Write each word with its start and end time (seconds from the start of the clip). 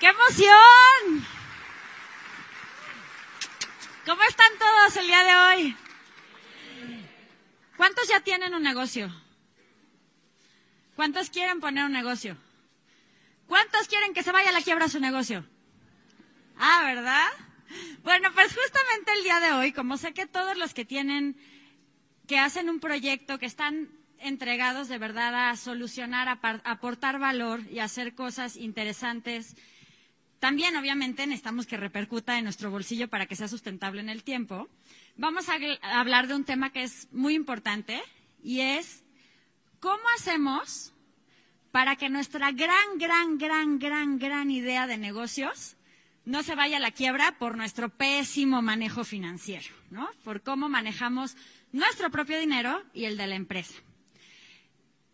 ¡Qué 0.00 0.08
emoción! 0.08 1.26
¿Cómo 4.04 4.22
están 4.24 4.52
todos 4.58 4.96
el 4.96 5.06
día 5.06 5.24
de 5.24 5.36
hoy? 5.36 5.76
¿Cuántos 7.78 8.06
ya 8.06 8.20
tienen 8.20 8.54
un 8.54 8.62
negocio? 8.62 9.10
¿Cuántos 10.96 11.30
quieren 11.30 11.60
poner 11.60 11.84
un 11.84 11.92
negocio? 11.92 12.36
¿Cuántos 13.46 13.88
quieren 13.88 14.12
que 14.12 14.22
se 14.22 14.32
vaya 14.32 14.50
a 14.50 14.52
la 14.52 14.60
quiebra 14.60 14.88
su 14.88 15.00
negocio? 15.00 15.46
Ah, 16.58 16.82
¿verdad? 16.84 17.28
Bueno, 18.02 18.30
pues 18.34 18.48
justamente 18.54 19.12
el 19.12 19.24
día 19.24 19.40
de 19.40 19.52
hoy, 19.52 19.72
como 19.72 19.96
sé 19.96 20.12
que 20.12 20.26
todos 20.26 20.58
los 20.58 20.74
que 20.74 20.84
tienen, 20.84 21.36
que 22.26 22.38
hacen 22.38 22.68
un 22.68 22.80
proyecto, 22.80 23.38
que 23.38 23.46
están 23.46 23.88
entregados 24.18 24.88
de 24.88 24.98
verdad 24.98 25.50
a 25.50 25.56
solucionar, 25.56 26.28
a 26.28 26.38
aportar 26.64 27.18
valor 27.18 27.60
y 27.70 27.78
hacer 27.78 28.14
cosas 28.14 28.56
interesantes, 28.56 29.56
también 30.38 30.76
obviamente 30.76 31.26
necesitamos 31.26 31.66
que 31.66 31.76
repercuta 31.76 32.38
en 32.38 32.44
nuestro 32.44 32.70
bolsillo 32.70 33.08
para 33.08 33.26
que 33.26 33.36
sea 33.36 33.48
sustentable 33.48 34.00
en 34.00 34.08
el 34.08 34.22
tiempo. 34.22 34.68
Vamos 35.16 35.48
a 35.48 35.56
hablar 35.98 36.26
de 36.26 36.34
un 36.34 36.44
tema 36.44 36.70
que 36.70 36.82
es 36.82 37.08
muy 37.12 37.34
importante 37.34 38.02
y 38.42 38.60
es 38.60 39.02
cómo 39.80 40.02
hacemos 40.16 40.92
para 41.72 41.96
que 41.96 42.08
nuestra 42.08 42.52
gran, 42.52 42.98
gran, 42.98 43.38
gran, 43.38 43.78
gran, 43.78 44.18
gran 44.18 44.50
idea 44.50 44.86
de 44.86 44.98
negocios 44.98 45.76
no 46.24 46.42
se 46.42 46.54
vaya 46.54 46.78
a 46.78 46.80
la 46.80 46.90
quiebra 46.90 47.38
por 47.38 47.56
nuestro 47.56 47.88
pésimo 47.88 48.60
manejo 48.60 49.04
financiero, 49.04 49.68
¿no? 49.90 50.08
Por 50.24 50.42
cómo 50.42 50.68
manejamos 50.68 51.36
nuestro 51.72 52.10
propio 52.10 52.38
dinero 52.38 52.82
y 52.92 53.04
el 53.04 53.16
de 53.16 53.26
la 53.26 53.36
empresa. 53.36 53.74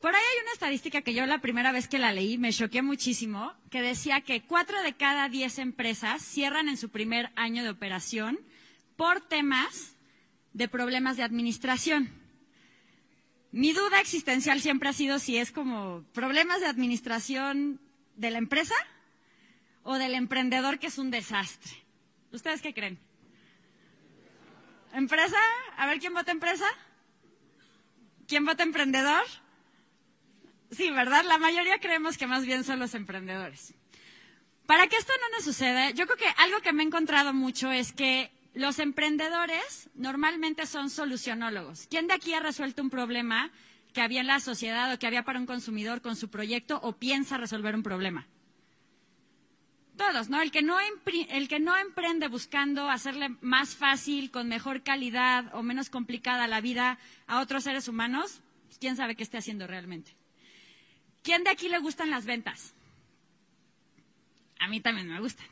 Por 0.02 0.12
ahí 0.16 0.20
hay 0.20 0.42
una 0.42 0.52
estadística 0.54 1.02
que 1.02 1.14
yo 1.14 1.24
la 1.26 1.38
primera 1.38 1.70
vez 1.70 1.86
que 1.86 2.00
la 2.00 2.12
leí 2.12 2.36
me 2.36 2.52
choqué 2.52 2.82
muchísimo, 2.82 3.54
que 3.70 3.80
decía 3.80 4.20
que 4.22 4.42
cuatro 4.42 4.82
de 4.82 4.94
cada 4.94 5.28
diez 5.28 5.60
empresas 5.60 6.20
cierran 6.22 6.68
en 6.68 6.76
su 6.76 6.88
primer 6.90 7.30
año 7.36 7.62
de 7.62 7.70
operación 7.70 8.40
por 8.96 9.20
temas 9.20 9.94
de 10.54 10.66
problemas 10.66 11.16
de 11.16 11.22
administración. 11.22 12.10
Mi 13.52 13.72
duda 13.72 14.00
existencial 14.00 14.60
siempre 14.60 14.88
ha 14.88 14.92
sido 14.92 15.20
si 15.20 15.36
es 15.36 15.52
como 15.52 16.02
problemas 16.12 16.58
de 16.58 16.66
administración 16.66 17.80
de 18.16 18.32
la 18.32 18.38
empresa 18.38 18.74
o 19.84 19.94
del 19.98 20.14
emprendedor 20.16 20.80
que 20.80 20.88
es 20.88 20.98
un 20.98 21.12
desastre. 21.12 21.74
¿Ustedes 22.32 22.60
qué 22.60 22.74
creen? 22.74 22.98
¿Empresa? 24.94 25.38
A 25.76 25.86
ver 25.86 26.00
quién 26.00 26.12
vota 26.12 26.32
empresa. 26.32 26.66
¿Quién 28.26 28.44
vota 28.44 28.64
emprendedor? 28.64 29.22
Sí, 30.72 30.90
¿verdad? 30.90 31.24
La 31.26 31.36
mayoría 31.36 31.78
creemos 31.78 32.16
que 32.16 32.26
más 32.26 32.46
bien 32.46 32.64
son 32.64 32.78
los 32.78 32.94
emprendedores. 32.94 33.74
Para 34.66 34.86
que 34.86 34.96
esto 34.96 35.12
no 35.20 35.36
nos 35.36 35.44
suceda, 35.44 35.90
yo 35.90 36.06
creo 36.06 36.16
que 36.16 36.42
algo 36.42 36.60
que 36.60 36.72
me 36.72 36.82
he 36.82 36.86
encontrado 36.86 37.34
mucho 37.34 37.70
es 37.70 37.92
que 37.92 38.30
los 38.54 38.78
emprendedores 38.78 39.90
normalmente 39.94 40.66
son 40.66 40.88
solucionólogos. 40.88 41.86
¿Quién 41.88 42.06
de 42.06 42.14
aquí 42.14 42.32
ha 42.32 42.40
resuelto 42.40 42.82
un 42.82 42.88
problema 42.88 43.50
que 43.92 44.00
había 44.00 44.20
en 44.20 44.26
la 44.26 44.40
sociedad 44.40 44.90
o 44.92 44.98
que 44.98 45.06
había 45.06 45.24
para 45.24 45.38
un 45.38 45.46
consumidor 45.46 46.00
con 46.00 46.16
su 46.16 46.30
proyecto 46.30 46.80
o 46.82 46.96
piensa 46.96 47.36
resolver 47.36 47.74
un 47.74 47.82
problema? 47.82 48.26
Todos, 49.96 50.30
¿no? 50.30 50.40
El 50.40 50.50
que 50.50 50.62
no, 50.62 50.78
el 50.80 51.48
que 51.48 51.60
no 51.60 51.76
emprende 51.76 52.28
buscando 52.28 52.88
hacerle 52.88 53.36
más 53.42 53.76
fácil, 53.76 54.30
con 54.30 54.48
mejor 54.48 54.82
calidad 54.82 55.54
o 55.54 55.62
menos 55.62 55.90
complicada 55.90 56.46
la 56.46 56.62
vida 56.62 56.98
a 57.26 57.40
otros 57.40 57.64
seres 57.64 57.88
humanos, 57.88 58.40
pues, 58.68 58.78
quién 58.78 58.96
sabe 58.96 59.16
qué 59.16 59.22
esté 59.22 59.36
haciendo 59.36 59.66
realmente. 59.66 60.16
¿Quién 61.22 61.44
de 61.44 61.50
aquí 61.50 61.68
le 61.68 61.78
gustan 61.78 62.10
las 62.10 62.24
ventas? 62.24 62.74
A 64.58 64.68
mí 64.68 64.80
también 64.80 65.08
me 65.08 65.20
gustan. 65.20 65.46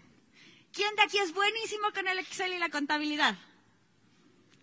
¿Quién 0.72 0.94
de 0.96 1.02
aquí 1.02 1.18
es 1.18 1.32
buenísimo 1.32 1.90
con 1.92 2.06
el 2.06 2.18
Excel 2.18 2.52
y 2.52 2.58
la 2.58 2.68
contabilidad? 2.68 3.36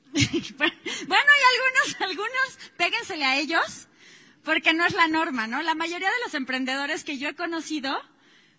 bueno, 0.14 0.24
y 0.24 1.10
algunos, 1.10 2.02
algunos, 2.02 2.60
péguensele 2.78 3.26
a 3.26 3.38
ellos, 3.38 3.88
porque 4.44 4.74
no 4.74 4.86
es 4.86 4.94
la 4.94 5.08
norma, 5.08 5.48
¿no? 5.48 5.62
La 5.62 5.76
mayoría 5.76 6.10
de 6.10 6.20
los 6.24 6.34
emprendedores 6.34 7.04
que 7.04 7.18
yo 7.18 7.30
he 7.30 7.36
conocido 7.36 8.02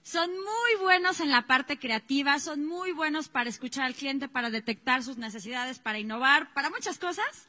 son 0.03 0.31
muy 0.31 0.75
buenos 0.81 1.21
en 1.21 1.31
la 1.31 1.47
parte 1.47 1.78
creativa, 1.78 2.39
son 2.39 2.67
muy 2.67 2.93
buenos 2.93 3.28
para 3.28 3.49
escuchar 3.49 3.84
al 3.84 3.94
cliente, 3.94 4.28
para 4.28 4.50
detectar 4.50 5.03
sus 5.03 5.17
necesidades, 5.17 5.78
para 5.78 5.99
innovar, 5.99 6.53
para 6.53 6.71
muchas 6.71 6.99
cosas. 6.99 7.48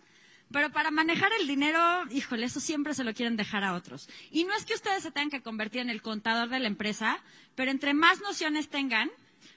Pero 0.51 0.71
para 0.71 0.89
manejar 0.89 1.31
el 1.39 1.47
dinero, 1.47 1.79
híjole, 2.09 2.45
eso 2.47 2.59
siempre 2.59 2.95
se 2.95 3.03
lo 3.03 3.13
quieren 3.13 3.37
dejar 3.37 3.63
a 3.63 3.75
otros. 3.75 4.09
Y 4.31 4.45
no 4.45 4.55
es 4.55 4.65
que 4.65 4.73
ustedes 4.73 5.03
se 5.03 5.11
tengan 5.11 5.29
que 5.29 5.41
convertir 5.41 5.81
en 5.81 5.89
el 5.89 6.01
contador 6.01 6.49
de 6.49 6.59
la 6.59 6.67
empresa, 6.67 7.19
pero 7.55 7.69
entre 7.69 7.93
más 7.93 8.19
nociones 8.21 8.69
tengan, 8.69 9.11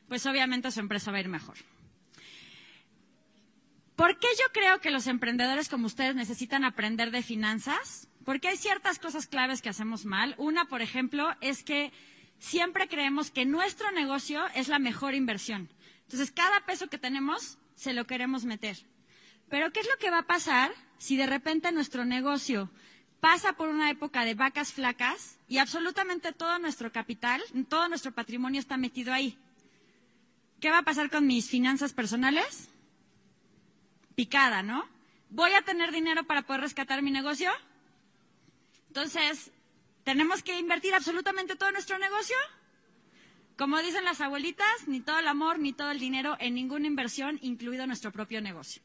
pues 0.09 0.27
obviamente 0.27 0.71
su 0.71 0.81
empresa 0.81 1.11
va 1.11 1.17
a 1.17 1.21
ir 1.21 1.29
mejor. 1.29 1.57
¿Por 3.97 4.19
qué 4.19 4.27
yo 4.39 4.53
creo 4.53 4.81
que 4.81 4.91
los 4.91 5.07
emprendedores 5.07 5.69
como 5.69 5.87
ustedes 5.87 6.15
necesitan 6.15 6.65
aprender 6.65 7.11
de 7.11 7.23
finanzas? 7.23 8.09
Porque 8.25 8.49
hay 8.49 8.57
ciertas 8.57 8.99
cosas 8.99 9.27
claves 9.27 9.63
que 9.63 9.69
hacemos 9.69 10.05
mal. 10.05 10.35
Una, 10.39 10.67
por 10.67 10.83
ejemplo, 10.83 11.35
es 11.41 11.63
que 11.63 11.93
siempre 12.39 12.89
creemos 12.89 13.31
que 13.31 13.47
nuestro 13.47 13.91
negocio 13.93 14.45
es 14.55 14.69
la 14.69 14.79
mejor 14.79 15.15
inversión. 15.15 15.71
Entonces, 16.03 16.33
cada 16.33 16.67
peso 16.67 16.89
que 16.89 16.99
tenemos 16.99 17.59
se 17.75 17.93
lo 17.93 18.07
queremos 18.07 18.45
meter. 18.45 18.77
Pero, 19.53 19.71
¿qué 19.71 19.81
es 19.81 19.87
lo 19.87 19.99
que 19.99 20.11
va 20.11 20.21
a 20.21 20.27
pasar 20.27 20.73
si 20.97 21.19
de 21.19 21.27
repente 21.27 21.71
nuestro 21.73 22.07
negocio 22.07 22.71
pasa 23.21 23.53
por 23.53 23.69
una 23.69 23.91
época 23.91 24.25
de 24.25 24.33
vacas 24.33 24.73
flacas 24.73 25.37
y 25.47 25.59
absolutamente 25.59 26.33
todo 26.33 26.59
nuestro 26.59 26.91
capital, 26.91 27.43
todo 27.69 27.87
nuestro 27.91 28.13
patrimonio 28.13 28.61
está 28.61 28.79
metido 28.79 29.13
ahí? 29.13 29.37
¿Qué 30.59 30.71
va 30.71 30.79
a 30.79 30.85
pasar 30.85 31.11
con 31.11 31.27
mis 31.27 31.51
finanzas 31.51 31.93
personales? 31.93 32.71
Picada, 34.15 34.63
¿no? 34.63 34.89
¿Voy 35.29 35.53
a 35.53 35.61
tener 35.61 35.93
dinero 35.93 36.25
para 36.25 36.47
poder 36.47 36.63
rescatar 36.63 37.03
mi 37.03 37.11
negocio? 37.11 37.51
Entonces, 38.89 39.51
¿tenemos 40.03 40.43
que 40.43 40.59
invertir 40.59 40.95
absolutamente 40.95 41.57
todo 41.57 41.73
nuestro 41.73 41.99
negocio? 41.99 42.37
Como 43.59 43.79
dicen 43.81 44.07
las 44.07 44.23
abuelitas, 44.23 44.89
ni 44.89 45.01
todo 45.01 45.19
el 45.19 45.29
amor 45.29 45.59
ni 45.59 45.75
todo 45.75 45.91
el 45.91 45.99
dinero 45.99 46.39
en 46.41 46.55
ninguna 46.55 46.87
inversión, 46.87 47.39
incluido 47.43 47.87
nuestro 47.87 48.13
propio 48.13 48.41
negocio. 48.41 48.83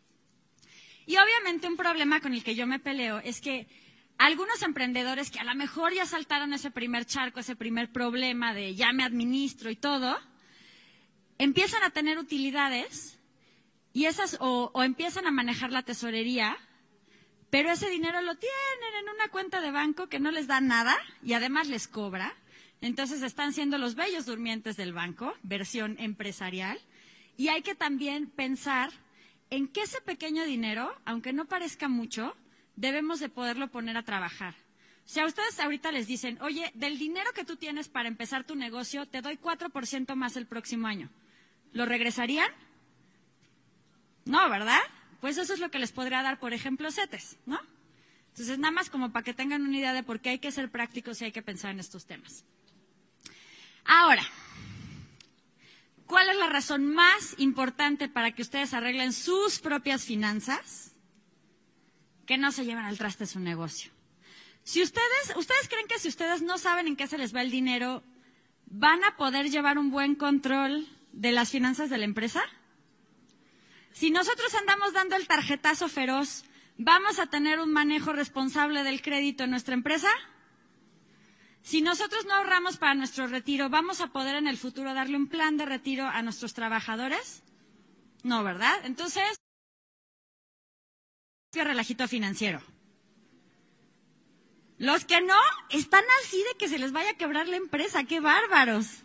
Y 1.08 1.16
obviamente 1.16 1.68
un 1.68 1.78
problema 1.78 2.20
con 2.20 2.34
el 2.34 2.44
que 2.44 2.54
yo 2.54 2.68
me 2.68 2.80
peleo 2.80 3.20
es 3.20 3.40
que 3.40 3.66
algunos 4.18 4.62
emprendedores 4.62 5.32
que 5.32 5.40
a 5.40 5.46
lo 5.46 5.56
mejor 5.56 5.94
ya 5.94 6.06
saltaron 6.06 6.52
ese 6.52 6.70
primer 6.70 7.06
charco, 7.06 7.40
ese 7.40 7.56
primer 7.56 7.94
problema 7.94 8.54
de 8.54 8.76
ya 8.76 8.92
me 8.92 9.06
administro 9.06 9.70
y 9.72 9.78
todo, 9.78 10.20
empiezan 11.38 11.82
a 11.84 11.92
tener 11.92 12.18
utilidades 12.18 13.18
y 13.94 14.06
esas 14.06 14.38
o, 14.42 14.84
empiezan 14.84 15.26
a 15.28 15.32
manejar 15.32 15.72
la 15.72 15.82
tesorería, 15.82 16.58
pero 17.50 17.72
ese 17.72 17.90
dinero 17.90 18.22
lo 18.22 18.36
tienen 18.36 19.02
en 19.02 19.10
una 19.16 19.30
cuenta 19.30 19.62
de 19.62 19.72
banco 19.72 20.08
que 20.08 20.20
no 20.20 20.30
les 20.32 20.48
da 20.48 20.60
nada 20.60 20.98
y 21.24 21.34
además 21.34 21.70
les 21.70 21.88
cobra. 21.88 22.36
Entonces 22.82 23.24
están 23.24 23.54
siendo 23.54 23.78
los 23.78 23.96
bellos 23.96 24.26
durmientes 24.26 24.76
del 24.76 24.92
banco, 24.92 25.34
versión 25.42 25.96
empresarial. 26.00 26.78
Y 27.38 27.48
hay 27.48 27.62
que 27.62 27.76
también 27.76 28.30
pensar 28.30 28.92
en 29.50 29.68
que 29.68 29.82
ese 29.84 30.02
pequeño 30.02 30.44
dinero, 30.46 30.94
aunque 31.06 31.34
no 31.34 31.46
parezca 31.46 31.88
mucho, 31.88 32.36
debemos 32.76 33.20
de 33.20 33.30
poderlo 33.30 33.70
poner 33.70 33.98
a 33.98 34.04
trabajar. 34.04 34.56
O 35.06 35.10
sea, 35.10 35.26
ustedes 35.26 35.60
ahorita 35.60 35.92
les 35.92 36.06
dicen, 36.06 36.38
oye, 36.42 36.70
del 36.74 37.00
dinero 37.00 37.32
que 37.34 37.46
tú 37.46 37.56
tienes 37.56 37.88
para 37.88 38.10
empezar 38.10 38.44
tu 38.44 38.56
negocio, 38.56 39.06
te 39.06 39.22
doy 39.22 39.38
4% 39.38 40.16
más 40.16 40.36
el 40.36 40.48
próximo 40.48 40.88
año. 40.88 41.10
¿Lo 41.72 41.86
regresarían? 41.86 42.50
No, 44.26 44.50
¿verdad? 44.50 44.82
Pues 45.22 45.38
eso 45.38 45.54
es 45.54 45.60
lo 45.60 45.72
que 45.72 45.80
les 45.80 45.94
podría 45.94 46.22
dar, 46.22 46.40
por 46.40 46.54
ejemplo, 46.54 46.92
CETES, 46.92 47.38
¿no? 47.46 47.60
Entonces, 48.30 48.60
nada 48.60 48.72
más 48.72 48.90
como 48.90 49.12
para 49.12 49.24
que 49.24 49.34
tengan 49.34 49.64
una 49.64 49.78
idea 49.78 49.94
de 49.94 50.04
por 50.04 50.20
qué 50.20 50.30
hay 50.30 50.40
que 50.40 50.52
ser 50.52 50.70
prácticos 50.70 51.22
y 51.22 51.26
hay 51.26 51.32
que 51.32 51.42
pensar 51.42 51.72
en 51.72 51.80
estos 51.80 52.06
temas. 52.06 52.44
Ahora, 53.86 54.24
¿cuál 56.08 56.30
es 56.30 56.38
la 56.38 56.48
razón 56.48 56.88
más 56.94 57.36
importante 57.38 58.10
para 58.10 58.32
que 58.32 58.42
ustedes 58.42 58.74
arreglen 58.74 59.14
sus 59.14 59.60
propias 59.60 60.04
finanzas? 60.04 60.96
Que 62.26 62.38
no 62.38 62.52
se 62.52 62.66
lleven 62.66 62.86
al 62.86 62.98
traste 62.98 63.26
su 63.26 63.40
negocio. 63.40 63.92
Si 64.64 64.82
ustedes, 64.82 65.36
ustedes 65.36 65.70
creen 65.70 65.88
que 65.88 66.00
si 66.00 66.08
ustedes 66.10 66.42
no 66.42 66.58
saben 66.58 66.88
en 66.88 66.96
qué 66.96 67.08
se 67.08 67.18
les 67.18 67.34
va 67.36 67.42
el 67.42 67.52
dinero, 67.52 68.04
van 68.66 69.04
a 69.04 69.16
poder 69.16 69.50
llevar 69.50 69.78
un 69.78 69.92
buen 69.92 70.16
control 70.16 70.88
de 71.14 71.32
las 71.32 71.50
finanzas 71.50 71.90
de 71.90 71.98
la 71.98 72.06
empresa? 72.06 72.42
Si 73.94 74.12
nosotros 74.12 74.54
andamos 74.56 74.94
dando 74.94 75.16
el 75.16 75.28
tarjetazo 75.28 75.88
feroz, 75.90 76.44
¿vamos 76.78 77.20
a 77.20 77.28
tener 77.28 77.60
un 77.60 77.72
manejo 77.72 78.14
responsable 78.14 78.84
del 78.84 79.02
crédito 79.02 79.44
en 79.44 79.52
nuestra 79.52 79.74
empresa? 79.74 80.10
Si 81.68 81.82
nosotros 81.82 82.24
no 82.26 82.34
ahorramos 82.36 82.78
para 82.78 82.94
nuestro 82.94 83.28
retiro, 83.28 83.68
¿vamos 83.68 84.00
a 84.00 84.08
poder 84.08 84.38
en 84.38 84.48
el 84.48 84.56
futuro 84.56 84.94
darle 84.94 85.18
un 85.18 85.28
plan 85.28 85.58
de 85.58 85.66
retiro 85.66 86.06
a 86.08 86.22
nuestros 86.22 86.54
trabajadores? 86.54 87.44
No, 88.24 88.42
¿verdad? 88.42 88.74
Entonces, 88.86 89.36
relajito 91.52 92.08
financiero. 92.08 92.62
Los 94.78 95.04
que 95.04 95.20
no, 95.20 95.36
están 95.70 96.06
así 96.24 96.38
de 96.38 96.58
que 96.58 96.70
se 96.70 96.80
les 96.80 96.94
vaya 96.94 97.10
a 97.10 97.18
quebrar 97.18 97.50
la 97.50 97.58
empresa, 97.58 98.06
qué 98.06 98.22
bárbaros. 98.22 99.04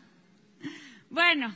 Bueno, 1.10 1.52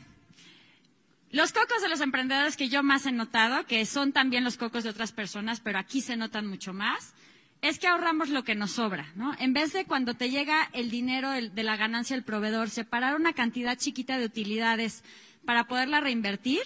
los 1.31 1.53
cocos 1.53 1.81
de 1.81 1.87
los 1.87 2.01
emprendedores 2.01 2.57
que 2.57 2.67
yo 2.67 2.83
más 2.83 3.05
he 3.05 3.13
notado, 3.13 3.65
que 3.65 3.85
son 3.85 4.11
también 4.11 4.43
los 4.43 4.57
cocos 4.57 4.83
de 4.83 4.89
otras 4.89 5.13
personas, 5.13 5.61
pero 5.61 5.79
aquí 5.79 6.01
se 6.01 6.17
notan 6.17 6.47
mucho 6.47 6.73
más, 6.73 7.13
es 7.61 7.79
que 7.79 7.87
ahorramos 7.87 8.29
lo 8.29 8.43
que 8.43 8.55
nos 8.55 8.71
sobra, 8.71 9.11
¿no? 9.15 9.33
En 9.39 9.53
vez 9.53 9.73
de 9.73 9.85
cuando 9.85 10.13
te 10.13 10.29
llega 10.29 10.69
el 10.73 10.89
dinero 10.89 11.31
de 11.31 11.63
la 11.63 11.75
ganancia 11.75 12.15
del 12.15 12.23
proveedor, 12.23 12.69
separar 12.69 13.15
una 13.15 13.33
cantidad 13.33 13.77
chiquita 13.77 14.17
de 14.17 14.25
utilidades 14.25 15.03
para 15.45 15.67
poderla 15.67 16.01
reinvertir, 16.01 16.61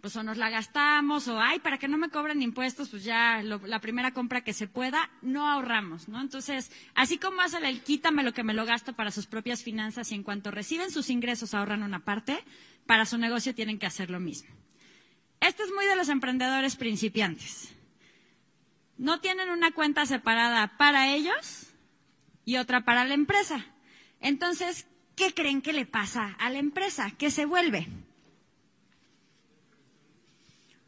pues 0.00 0.14
o 0.16 0.22
nos 0.22 0.36
la 0.36 0.50
gastamos 0.50 1.26
o, 1.28 1.40
ay, 1.40 1.58
para 1.60 1.78
que 1.78 1.88
no 1.88 1.98
me 1.98 2.10
cobren 2.10 2.42
impuestos, 2.42 2.90
pues 2.90 3.02
ya 3.04 3.42
la 3.42 3.80
primera 3.80 4.12
compra 4.12 4.42
que 4.44 4.52
se 4.52 4.68
pueda, 4.68 5.10
no 5.22 5.48
ahorramos, 5.48 6.08
¿no? 6.08 6.20
Entonces, 6.20 6.70
así 6.94 7.18
como 7.18 7.40
hace 7.40 7.56
el 7.58 7.80
quítame 7.82 8.22
lo 8.22 8.32
que 8.32 8.44
me 8.44 8.54
lo 8.54 8.66
gasto 8.66 8.92
para 8.92 9.10
sus 9.10 9.26
propias 9.26 9.62
finanzas 9.64 10.12
y 10.12 10.14
en 10.14 10.22
cuanto 10.22 10.50
reciben 10.50 10.90
sus 10.90 11.10
ingresos 11.10 11.54
ahorran 11.54 11.82
una 11.82 12.04
parte, 12.04 12.38
para 12.86 13.04
su 13.04 13.18
negocio 13.18 13.54
tienen 13.54 13.78
que 13.78 13.86
hacer 13.86 14.10
lo 14.10 14.20
mismo. 14.20 14.48
Esto 15.40 15.64
es 15.64 15.70
muy 15.74 15.86
de 15.86 15.96
los 15.96 16.08
emprendedores 16.08 16.76
principiantes. 16.76 17.75
No 18.98 19.20
tienen 19.20 19.50
una 19.50 19.72
cuenta 19.72 20.06
separada 20.06 20.76
para 20.78 21.08
ellos 21.14 21.66
y 22.44 22.56
otra 22.56 22.84
para 22.84 23.04
la 23.04 23.14
empresa. 23.14 23.64
Entonces, 24.20 24.86
¿qué 25.16 25.34
creen 25.34 25.62
que 25.62 25.72
le 25.72 25.86
pasa 25.86 26.34
a 26.38 26.50
la 26.50 26.58
empresa? 26.58 27.12
¿Qué 27.18 27.30
se 27.30 27.44
vuelve? 27.44 27.86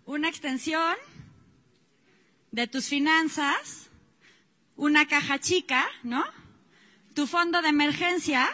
Una 0.06 0.28
extensión 0.28 0.96
de 2.50 2.66
tus 2.66 2.86
finanzas, 2.86 3.90
una 4.76 5.06
caja 5.06 5.38
chica, 5.38 5.86
¿no? 6.02 6.24
Tu 7.14 7.26
fondo 7.26 7.60
de 7.60 7.68
emergencia, 7.68 8.48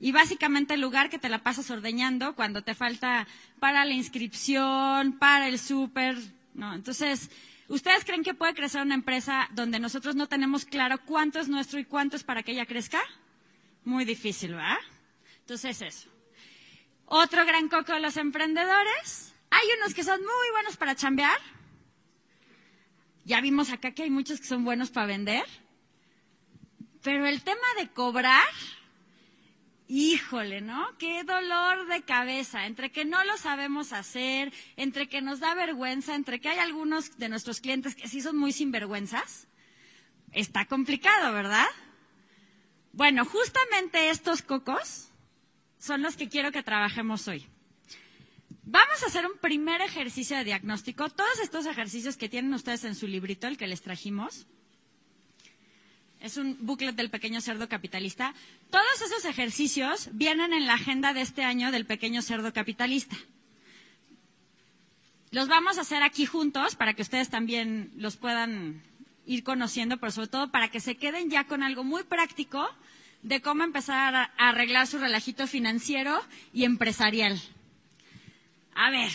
y 0.00 0.12
básicamente 0.12 0.74
el 0.74 0.80
lugar 0.80 1.10
que 1.10 1.18
te 1.18 1.28
la 1.28 1.42
pasas 1.42 1.70
ordeñando 1.70 2.34
cuando 2.34 2.62
te 2.62 2.74
falta 2.74 3.26
para 3.58 3.84
la 3.84 3.92
inscripción, 3.92 5.18
para 5.18 5.48
el 5.48 5.58
súper, 5.58 6.16
¿no? 6.54 6.74
Entonces, 6.74 7.30
¿ustedes 7.68 8.04
creen 8.04 8.24
que 8.24 8.34
puede 8.34 8.54
crecer 8.54 8.82
una 8.82 8.94
empresa 8.94 9.48
donde 9.52 9.78
nosotros 9.78 10.16
no 10.16 10.26
tenemos 10.26 10.64
claro 10.64 10.98
cuánto 11.04 11.38
es 11.38 11.48
nuestro 11.48 11.78
y 11.78 11.84
cuánto 11.84 12.16
es 12.16 12.24
para 12.24 12.42
que 12.42 12.52
ella 12.52 12.66
crezca? 12.66 13.00
Muy 13.84 14.04
difícil, 14.04 14.54
¿verdad? 14.54 14.78
Entonces, 15.40 15.80
eso. 15.80 16.10
Otro 17.06 17.46
gran 17.46 17.68
coco 17.68 17.92
de 17.94 18.00
los 18.00 18.16
emprendedores. 18.16 19.34
Hay 19.50 19.66
unos 19.78 19.94
que 19.94 20.04
son 20.04 20.20
muy 20.20 20.50
buenos 20.52 20.76
para 20.76 20.94
chambear. 20.94 21.38
Ya 23.24 23.40
vimos 23.40 23.70
acá 23.70 23.92
que 23.92 24.02
hay 24.02 24.10
muchos 24.10 24.40
que 24.40 24.46
son 24.46 24.64
buenos 24.64 24.90
para 24.90 25.06
vender. 25.06 25.44
Pero 27.02 27.26
el 27.26 27.42
tema 27.42 27.66
de 27.78 27.88
cobrar, 27.88 28.46
híjole, 29.88 30.60
¿no? 30.60 30.96
Qué 30.98 31.24
dolor 31.24 31.86
de 31.88 32.02
cabeza, 32.02 32.66
entre 32.66 32.92
que 32.92 33.04
no 33.04 33.24
lo 33.24 33.36
sabemos 33.38 33.92
hacer, 33.92 34.52
entre 34.76 35.08
que 35.08 35.22
nos 35.22 35.40
da 35.40 35.54
vergüenza, 35.54 36.14
entre 36.14 36.40
que 36.40 36.50
hay 36.50 36.58
algunos 36.58 37.16
de 37.18 37.28
nuestros 37.28 37.60
clientes 37.60 37.94
que 37.96 38.06
sí 38.06 38.20
son 38.20 38.36
muy 38.36 38.52
sinvergüenzas. 38.52 39.48
Está 40.32 40.66
complicado, 40.66 41.32
¿verdad? 41.32 41.66
Bueno, 42.92 43.24
justamente 43.24 44.10
estos 44.10 44.42
cocos 44.42 45.10
son 45.78 46.02
los 46.02 46.16
que 46.16 46.28
quiero 46.28 46.52
que 46.52 46.62
trabajemos 46.62 47.26
hoy. 47.26 47.46
Vamos 48.62 49.02
a 49.02 49.06
hacer 49.06 49.24
un 49.24 49.38
primer 49.38 49.80
ejercicio 49.80 50.36
de 50.36 50.44
diagnóstico. 50.44 51.08
Todos 51.08 51.38
estos 51.42 51.64
ejercicios 51.64 52.18
que 52.18 52.28
tienen 52.28 52.52
ustedes 52.52 52.84
en 52.84 52.94
su 52.94 53.06
librito, 53.06 53.46
el 53.46 53.56
que 53.56 53.66
les 53.66 53.80
trajimos, 53.80 54.46
es 56.20 56.36
un 56.36 56.56
booklet 56.60 56.94
del 56.96 57.10
pequeño 57.10 57.40
cerdo 57.40 57.68
capitalista. 57.68 58.34
Todos 58.70 59.02
esos 59.04 59.24
ejercicios 59.24 60.08
vienen 60.12 60.52
en 60.52 60.66
la 60.66 60.74
agenda 60.74 61.12
de 61.14 61.20
este 61.20 61.44
año 61.44 61.70
del 61.70 61.86
pequeño 61.86 62.22
cerdo 62.22 62.52
capitalista. 62.52 63.16
Los 65.30 65.48
vamos 65.48 65.78
a 65.78 65.82
hacer 65.82 66.02
aquí 66.02 66.26
juntos 66.26 66.74
para 66.74 66.94
que 66.94 67.02
ustedes 67.02 67.28
también 67.28 67.92
los 67.96 68.16
puedan 68.16 68.82
ir 69.26 69.44
conociendo, 69.44 69.98
pero 69.98 70.10
sobre 70.10 70.28
todo 70.28 70.50
para 70.50 70.70
que 70.70 70.80
se 70.80 70.96
queden 70.96 71.30
ya 71.30 71.44
con 71.44 71.62
algo 71.62 71.84
muy 71.84 72.02
práctico 72.04 72.66
de 73.22 73.42
cómo 73.42 73.62
empezar 73.62 74.14
a 74.14 74.24
arreglar 74.38 74.86
su 74.86 74.98
relajito 74.98 75.46
financiero 75.46 76.18
y 76.52 76.64
empresarial. 76.64 77.38
A 78.74 78.90
ver, 78.90 79.10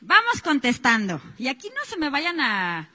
vamos 0.00 0.42
contestando. 0.42 1.20
Y 1.38 1.48
aquí 1.48 1.68
no 1.70 1.84
se 1.86 1.96
me 1.98 2.08
vayan 2.10 2.40
a, 2.40 2.88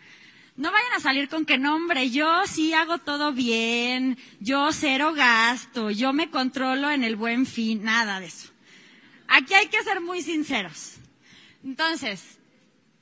no 0.55 0.71
vayan 0.71 0.93
a 0.93 0.99
salir 0.99 1.29
con 1.29 1.45
que 1.45 1.57
no, 1.57 1.75
hombre, 1.75 2.09
yo 2.11 2.45
sí 2.45 2.73
hago 2.73 2.99
todo 2.99 3.33
bien, 3.33 4.17
yo 4.39 4.71
cero 4.71 5.13
gasto, 5.13 5.89
yo 5.89 6.13
me 6.13 6.29
controlo 6.29 6.91
en 6.91 7.03
el 7.03 7.15
buen 7.15 7.45
fin, 7.45 7.83
nada 7.83 8.19
de 8.19 8.27
eso. 8.27 8.49
Aquí 9.27 9.53
hay 9.55 9.67
que 9.67 9.81
ser 9.83 9.99
muy 9.99 10.21
sinceros. 10.21 10.95
Entonces, 11.63 12.37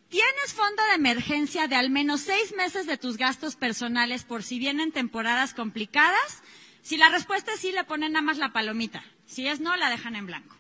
¿tienes 0.08 0.54
fondo 0.54 0.82
de 0.90 0.96
emergencia 0.96 1.68
de 1.68 1.76
al 1.76 1.90
menos 1.90 2.22
seis 2.22 2.54
meses 2.56 2.86
de 2.86 2.98
tus 2.98 3.18
gastos 3.18 3.56
personales 3.58 4.24
por 4.24 4.44
si 4.44 4.58
vienen 4.58 4.92
temporadas 4.94 5.54
complicadas? 5.54 6.44
Si 6.84 6.96
la 6.96 7.10
respuesta 7.10 7.54
es 7.54 7.60
sí, 7.60 7.72
le 7.72 7.84
ponen 7.84 8.14
nada 8.14 8.24
más 8.24 8.38
la 8.38 8.54
palomita. 8.54 9.04
Si 9.26 9.46
es 9.48 9.60
no, 9.60 9.76
la 9.76 9.90
dejan 9.90 10.16
en 10.16 10.26
blanco. 10.26 10.56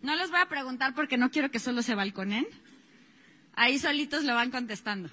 No 0.00 0.16
les 0.16 0.30
voy 0.30 0.40
a 0.40 0.48
preguntar 0.48 0.94
porque 0.94 1.18
no 1.18 1.30
quiero 1.30 1.50
que 1.50 1.58
solo 1.58 1.82
se 1.82 1.94
balconen. 1.94 2.46
Ahí 3.60 3.80
solitos 3.80 4.22
lo 4.22 4.36
van 4.36 4.52
contestando. 4.52 5.10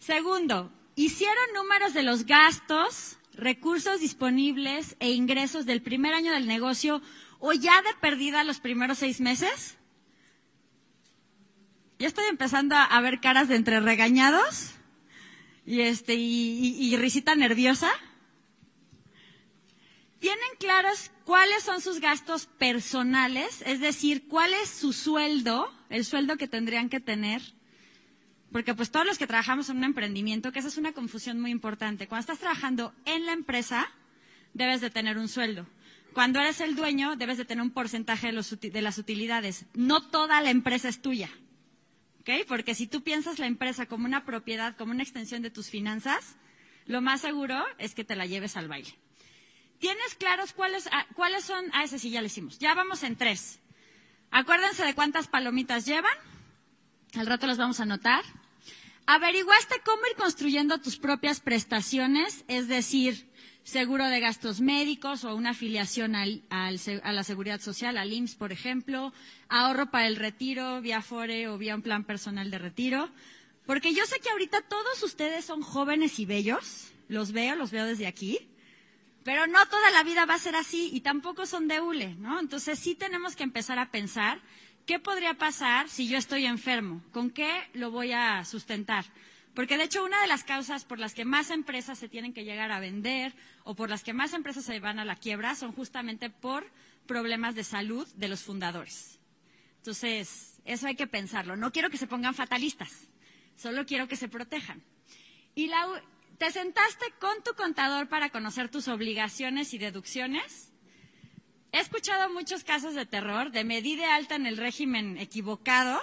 Segundo, 0.00 0.72
¿hicieron 0.96 1.44
números 1.54 1.94
de 1.94 2.02
los 2.02 2.26
gastos, 2.26 3.16
recursos 3.32 4.00
disponibles 4.00 4.96
e 4.98 5.12
ingresos 5.12 5.64
del 5.64 5.80
primer 5.80 6.14
año 6.14 6.32
del 6.32 6.48
negocio 6.48 7.00
o 7.38 7.52
ya 7.52 7.80
de 7.82 7.94
perdida 8.00 8.42
los 8.42 8.58
primeros 8.58 8.98
seis 8.98 9.20
meses? 9.20 9.78
Ya 12.00 12.08
estoy 12.08 12.24
empezando 12.28 12.74
a 12.74 13.00
ver 13.00 13.20
caras 13.20 13.46
de 13.46 13.54
entre 13.54 13.78
regañados 13.78 14.72
y, 15.64 15.82
este, 15.82 16.14
y 16.16 16.96
risita 16.96 17.36
nerviosa. 17.36 17.88
¿Tienen 20.18 20.56
claros 20.58 21.12
cuáles 21.24 21.62
son 21.62 21.80
sus 21.80 22.00
gastos 22.00 22.46
personales? 22.46 23.62
Es 23.64 23.78
decir, 23.78 24.26
cuál 24.26 24.52
es 24.54 24.68
su 24.70 24.92
sueldo, 24.92 25.72
el 25.90 26.04
sueldo 26.04 26.36
que 26.36 26.48
tendrían 26.48 26.88
que 26.88 27.00
tener. 27.00 27.42
Porque 28.52 28.74
pues 28.74 28.90
todos 28.90 29.06
los 29.06 29.18
que 29.18 29.26
trabajamos 29.26 29.68
en 29.68 29.78
un 29.78 29.84
emprendimiento, 29.84 30.52
que 30.52 30.58
esa 30.58 30.68
es 30.68 30.78
una 30.78 30.92
confusión 30.92 31.40
muy 31.40 31.50
importante. 31.50 32.08
Cuando 32.08 32.20
estás 32.20 32.38
trabajando 32.38 32.94
en 33.04 33.26
la 33.26 33.32
empresa, 33.32 33.90
debes 34.54 34.80
de 34.80 34.90
tener 34.90 35.18
un 35.18 35.28
sueldo. 35.28 35.66
Cuando 36.14 36.40
eres 36.40 36.60
el 36.60 36.74
dueño, 36.74 37.16
debes 37.16 37.36
de 37.36 37.44
tener 37.44 37.62
un 37.62 37.70
porcentaje 37.70 38.28
de, 38.28 38.82
las 38.82 38.98
utilidades. 38.98 39.66
No 39.74 40.08
toda 40.08 40.40
la 40.40 40.50
empresa 40.50 40.88
es 40.88 41.02
tuya. 41.02 41.30
¿Ok? 42.20 42.30
Porque 42.46 42.74
si 42.74 42.86
tú 42.86 43.02
piensas 43.02 43.38
la 43.38 43.46
empresa 43.46 43.86
como 43.86 44.06
una 44.06 44.24
propiedad, 44.24 44.76
como 44.76 44.92
una 44.92 45.02
extensión 45.02 45.42
de 45.42 45.50
tus 45.50 45.68
finanzas, 45.68 46.36
lo 46.86 47.02
más 47.02 47.20
seguro 47.20 47.62
es 47.78 47.94
que 47.94 48.04
te 48.04 48.16
la 48.16 48.26
lleves 48.26 48.56
al 48.56 48.68
baile. 48.68 48.94
¿Tienes 49.78 50.14
claros 50.16 50.52
cuáles, 50.52 50.88
ah, 50.90 51.06
cuáles 51.14 51.44
son? 51.44 51.66
Ah, 51.72 51.84
ese 51.84 51.98
sí 51.98 52.10
ya 52.10 52.20
lo 52.20 52.26
hicimos. 52.26 52.58
Ya 52.58 52.74
vamos 52.74 53.02
en 53.02 53.16
tres. 53.16 53.60
Acuérdense 54.30 54.84
de 54.84 54.94
cuántas 54.94 55.28
palomitas 55.28 55.86
llevan. 55.86 56.12
Al 57.14 57.26
rato 57.26 57.46
las 57.46 57.58
vamos 57.58 57.80
a 57.80 57.84
anotar. 57.84 58.24
Averiguaste 59.06 59.76
cómo 59.84 60.02
ir 60.10 60.16
construyendo 60.16 60.78
tus 60.78 60.98
propias 60.98 61.40
prestaciones, 61.40 62.44
es 62.46 62.68
decir, 62.68 63.26
seguro 63.64 64.06
de 64.06 64.20
gastos 64.20 64.60
médicos 64.60 65.24
o 65.24 65.34
una 65.34 65.50
afiliación 65.50 66.14
al, 66.14 66.42
a 66.50 66.70
la 67.12 67.24
seguridad 67.24 67.60
social, 67.60 67.96
al 67.96 68.12
IMSS, 68.12 68.34
por 68.34 68.52
ejemplo, 68.52 69.14
ahorro 69.48 69.90
para 69.90 70.06
el 70.08 70.16
retiro, 70.16 70.82
vía 70.82 71.00
FORE 71.00 71.48
o 71.48 71.56
vía 71.56 71.74
un 71.74 71.80
plan 71.82 72.04
personal 72.04 72.50
de 72.50 72.58
retiro. 72.58 73.10
Porque 73.64 73.94
yo 73.94 74.04
sé 74.06 74.20
que 74.20 74.30
ahorita 74.30 74.60
todos 74.62 75.02
ustedes 75.02 75.44
son 75.44 75.62
jóvenes 75.62 76.18
y 76.18 76.26
bellos, 76.26 76.92
los 77.08 77.32
veo, 77.32 77.56
los 77.56 77.70
veo 77.70 77.86
desde 77.86 78.06
aquí. 78.06 78.38
Pero 79.28 79.46
no 79.46 79.68
toda 79.68 79.90
la 79.90 80.04
vida 80.04 80.24
va 80.24 80.36
a 80.36 80.38
ser 80.38 80.56
así 80.56 80.88
y 80.90 81.02
tampoco 81.02 81.44
son 81.44 81.68
de 81.68 81.82
hule, 81.82 82.14
¿no? 82.14 82.40
Entonces 82.40 82.78
sí 82.78 82.94
tenemos 82.94 83.36
que 83.36 83.42
empezar 83.42 83.78
a 83.78 83.90
pensar 83.90 84.40
qué 84.86 84.98
podría 84.98 85.34
pasar 85.34 85.90
si 85.90 86.08
yo 86.08 86.16
estoy 86.16 86.46
enfermo, 86.46 87.04
con 87.12 87.28
qué 87.28 87.68
lo 87.74 87.90
voy 87.90 88.12
a 88.12 88.42
sustentar. 88.46 89.04
Porque 89.52 89.76
de 89.76 89.84
hecho 89.84 90.02
una 90.02 90.18
de 90.22 90.28
las 90.28 90.44
causas 90.44 90.86
por 90.86 90.98
las 90.98 91.12
que 91.12 91.26
más 91.26 91.50
empresas 91.50 91.98
se 91.98 92.08
tienen 92.08 92.32
que 92.32 92.44
llegar 92.44 92.72
a 92.72 92.80
vender 92.80 93.34
o 93.64 93.74
por 93.74 93.90
las 93.90 94.02
que 94.02 94.14
más 94.14 94.32
empresas 94.32 94.64
se 94.64 94.80
van 94.80 94.98
a 94.98 95.04
la 95.04 95.16
quiebra 95.16 95.54
son 95.54 95.72
justamente 95.72 96.30
por 96.30 96.66
problemas 97.06 97.54
de 97.54 97.64
salud 97.64 98.08
de 98.14 98.28
los 98.28 98.40
fundadores. 98.40 99.18
Entonces, 99.76 100.58
eso 100.64 100.86
hay 100.86 100.96
que 100.96 101.06
pensarlo. 101.06 101.54
No 101.54 101.70
quiero 101.70 101.90
que 101.90 101.98
se 101.98 102.06
pongan 102.06 102.34
fatalistas, 102.34 103.10
solo 103.58 103.84
quiero 103.84 104.08
que 104.08 104.16
se 104.16 104.28
protejan. 104.28 104.82
Y 105.54 105.66
la, 105.66 105.86
¿Te 106.38 106.52
sentaste 106.52 107.04
con 107.18 107.42
tu 107.42 107.54
contador 107.54 108.08
para 108.08 108.30
conocer 108.30 108.68
tus 108.68 108.86
obligaciones 108.86 109.74
y 109.74 109.78
deducciones? 109.78 110.72
He 111.72 111.80
escuchado 111.80 112.32
muchos 112.32 112.62
casos 112.62 112.94
de 112.94 113.06
terror, 113.06 113.50
de 113.50 113.64
me 113.64 113.82
de 113.82 114.04
alta 114.04 114.36
en 114.36 114.46
el 114.46 114.56
régimen 114.56 115.18
equivocado 115.18 116.00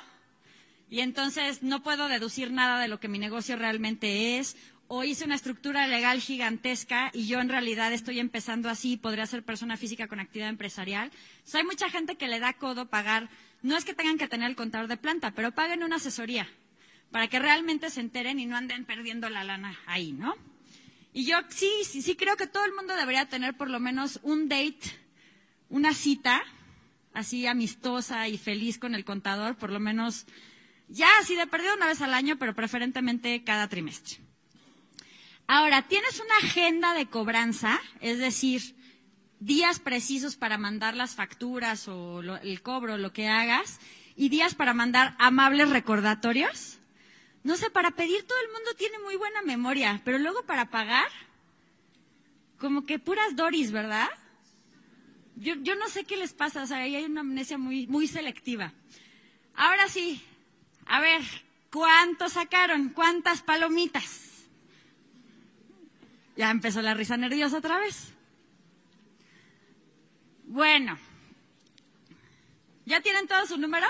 y 0.89 1.00
entonces 1.00 1.63
no 1.63 1.82
puedo 1.84 2.10
deducir 2.10 2.51
nada 2.51 2.82
de 2.82 2.89
lo 2.89 3.00
que 3.00 3.08
mi 3.08 3.18
negocio 3.18 3.56
realmente 3.56 4.38
es, 4.38 4.58
o 4.89 5.06
hice 5.06 5.24
una 5.24 5.36
estructura 5.36 5.88
legal 5.88 6.20
gigantesca 6.20 7.12
y 7.13 7.27
yo 7.27 7.39
en 7.39 7.48
realidad 7.48 7.94
estoy 7.94 8.20
empezando 8.20 8.70
así, 8.70 8.98
podría 8.98 9.25
ser 9.27 9.42
persona 9.42 9.77
física 9.77 10.10
con 10.10 10.20
actividad 10.20 10.50
empresarial. 10.50 11.12
hay 11.54 11.63
mucha 11.63 11.89
gente 11.89 12.18
que 12.18 12.27
le 12.27 12.42
da 12.42 12.51
codo 12.51 12.89
pagar, 12.89 13.30
no 13.62 13.77
es 13.77 13.86
que 13.86 13.94
tengan 13.94 14.18
que 14.18 14.27
tener 14.27 14.50
el 14.50 14.58
contador 14.58 14.89
de 14.89 14.98
planta, 14.98 15.32
pero 15.32 15.54
paguen 15.54 15.82
una 15.82 15.96
asesoría 15.96 16.46
para 17.12 17.27
que 17.27 17.39
realmente 17.39 17.89
se 17.89 18.01
enteren 18.01 18.39
y 18.39 18.45
no 18.45 18.57
anden 18.57 18.85
perdiendo 18.85 19.29
la 19.29 19.43
lana 19.43 19.77
ahí, 19.85 20.12
¿no? 20.12 20.35
Y 21.13 21.25
yo 21.25 21.38
sí, 21.50 21.69
sí, 21.83 22.01
sí 22.01 22.15
creo 22.15 22.35
que 22.35 22.47
todo 22.47 22.65
el 22.65 22.74
mundo 22.74 22.95
debería 22.95 23.27
tener 23.27 23.55
por 23.55 23.69
lo 23.69 23.79
menos 23.79 24.19
un 24.21 24.50
date, 24.50 24.79
una 25.69 25.93
cita, 25.93 26.43
así 27.13 27.47
amistosa 27.47 28.27
y 28.27 28.38
feliz 28.38 28.77
con 28.77 28.95
el 28.95 29.05
contador, 29.05 29.55
por 29.55 29.71
lo 29.71 29.79
menos 29.79 30.25
ya 30.88 31.07
así 31.19 31.35
de 31.35 31.47
perdido 31.47 31.75
una 31.75 31.88
vez 31.88 32.01
al 32.01 32.13
año, 32.13 32.38
pero 32.38 32.53
preferentemente 32.53 33.43
cada 33.43 33.67
trimestre. 33.69 34.17
Ahora, 35.47 35.88
tienes 35.88 36.19
una 36.19 36.38
agenda 36.47 36.93
de 36.93 37.07
cobranza, 37.07 37.79
es 38.01 38.17
decir, 38.19 38.75
días 39.39 39.79
precisos 39.79 40.35
para 40.35 40.57
mandar 40.57 40.95
las 40.95 41.15
facturas 41.15 41.88
o 41.88 42.21
el 42.21 42.62
cobro, 42.62 42.97
lo 42.97 43.13
que 43.13 43.27
hagas, 43.27 43.79
y 44.15 44.29
días 44.29 44.55
para 44.55 44.74
mandar 44.74 45.15
amables 45.19 45.69
recordatorios. 45.69 46.75
No 47.45 47.55
sé, 47.55 47.69
para 47.69 47.91
pedir 47.91 48.25
todo 48.25 48.39
el 48.41 48.51
mundo 48.51 48.73
tiene 48.75 48.97
muy 48.97 49.17
buena 49.17 49.43
memoria, 49.43 50.01
pero 50.03 50.17
luego 50.17 50.41
para 50.47 50.71
pagar, 50.71 51.07
como 52.57 52.87
que 52.87 52.97
puras 52.97 53.35
Doris, 53.35 53.71
¿verdad? 53.71 54.09
Yo, 55.35 55.53
yo 55.61 55.75
no 55.75 55.87
sé 55.87 56.05
qué 56.05 56.17
les 56.17 56.33
pasa, 56.33 56.63
o 56.63 56.65
sea, 56.65 56.77
ahí 56.77 56.95
hay 56.95 57.05
una 57.05 57.21
amnesia 57.21 57.59
muy, 57.59 57.85
muy 57.85 58.07
selectiva. 58.07 58.73
Ahora 59.53 59.87
sí, 59.89 60.25
a 60.87 60.99
ver, 60.99 61.21
¿cuántos 61.71 62.33
sacaron? 62.33 62.89
¿Cuántas 62.89 63.43
palomitas? 63.43 64.47
Ya 66.35 66.49
empezó 66.49 66.81
la 66.81 66.95
risa 66.95 67.15
nerviosa 67.15 67.59
otra 67.59 67.77
vez. 67.77 68.11
Bueno, 70.45 70.97
¿ya 72.87 73.01
tienen 73.01 73.27
todo 73.27 73.45
su 73.45 73.59
número? 73.59 73.85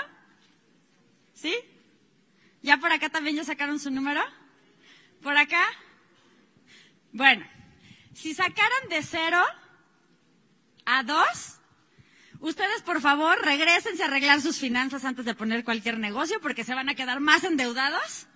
¿Sí? 1.32 1.56
¿Ya 2.66 2.78
por 2.78 2.90
acá 2.90 3.08
también 3.08 3.36
ya 3.36 3.44
sacaron 3.44 3.78
su 3.78 3.92
número? 3.92 4.20
¿Por 5.22 5.38
acá? 5.38 5.64
Bueno, 7.12 7.46
si 8.12 8.34
sacaron 8.34 8.88
de 8.90 9.04
cero 9.04 9.40
a 10.84 11.04
dos, 11.04 11.60
ustedes 12.40 12.82
por 12.82 13.00
favor 13.00 13.38
regresense 13.44 14.02
a 14.02 14.06
arreglar 14.06 14.40
sus 14.40 14.58
finanzas 14.58 15.04
antes 15.04 15.24
de 15.24 15.36
poner 15.36 15.62
cualquier 15.62 16.00
negocio 16.00 16.40
porque 16.40 16.64
se 16.64 16.74
van 16.74 16.88
a 16.88 16.96
quedar 16.96 17.20
más 17.20 17.44
endeudados 17.44 18.26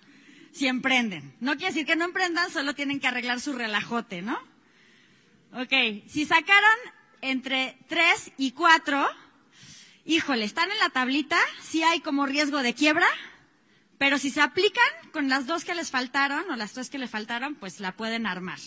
si 0.53 0.67
emprenden. 0.67 1.35
No 1.41 1.57
quiere 1.57 1.73
decir 1.73 1.85
que 1.85 1.97
no 1.97 2.05
emprendan, 2.05 2.49
solo 2.51 2.73
tienen 2.73 3.01
que 3.01 3.09
arreglar 3.09 3.41
su 3.41 3.51
relajote, 3.51 4.21
¿no? 4.21 4.39
Ok, 5.51 5.73
si 6.07 6.25
sacaron 6.25 6.77
entre 7.19 7.77
3 7.89 8.31
y 8.37 8.51
4, 8.51 9.09
híjole, 10.05 10.45
están 10.45 10.71
en 10.71 10.79
la 10.79 10.89
tablita, 10.89 11.37
sí 11.61 11.83
hay 11.83 11.99
como 11.99 12.25
riesgo 12.25 12.63
de 12.63 12.73
quiebra, 12.73 13.07
pero 14.01 14.17
si 14.17 14.31
se 14.31 14.41
aplican 14.41 14.83
con 15.11 15.29
las 15.29 15.45
dos 15.45 15.63
que 15.63 15.75
les 15.75 15.91
faltaron 15.91 16.49
o 16.49 16.55
las 16.55 16.73
tres 16.73 16.89
que 16.89 16.97
les 16.97 17.11
faltaron, 17.11 17.53
pues 17.53 17.79
la 17.79 17.91
pueden 17.95 18.25
armar. 18.25 18.57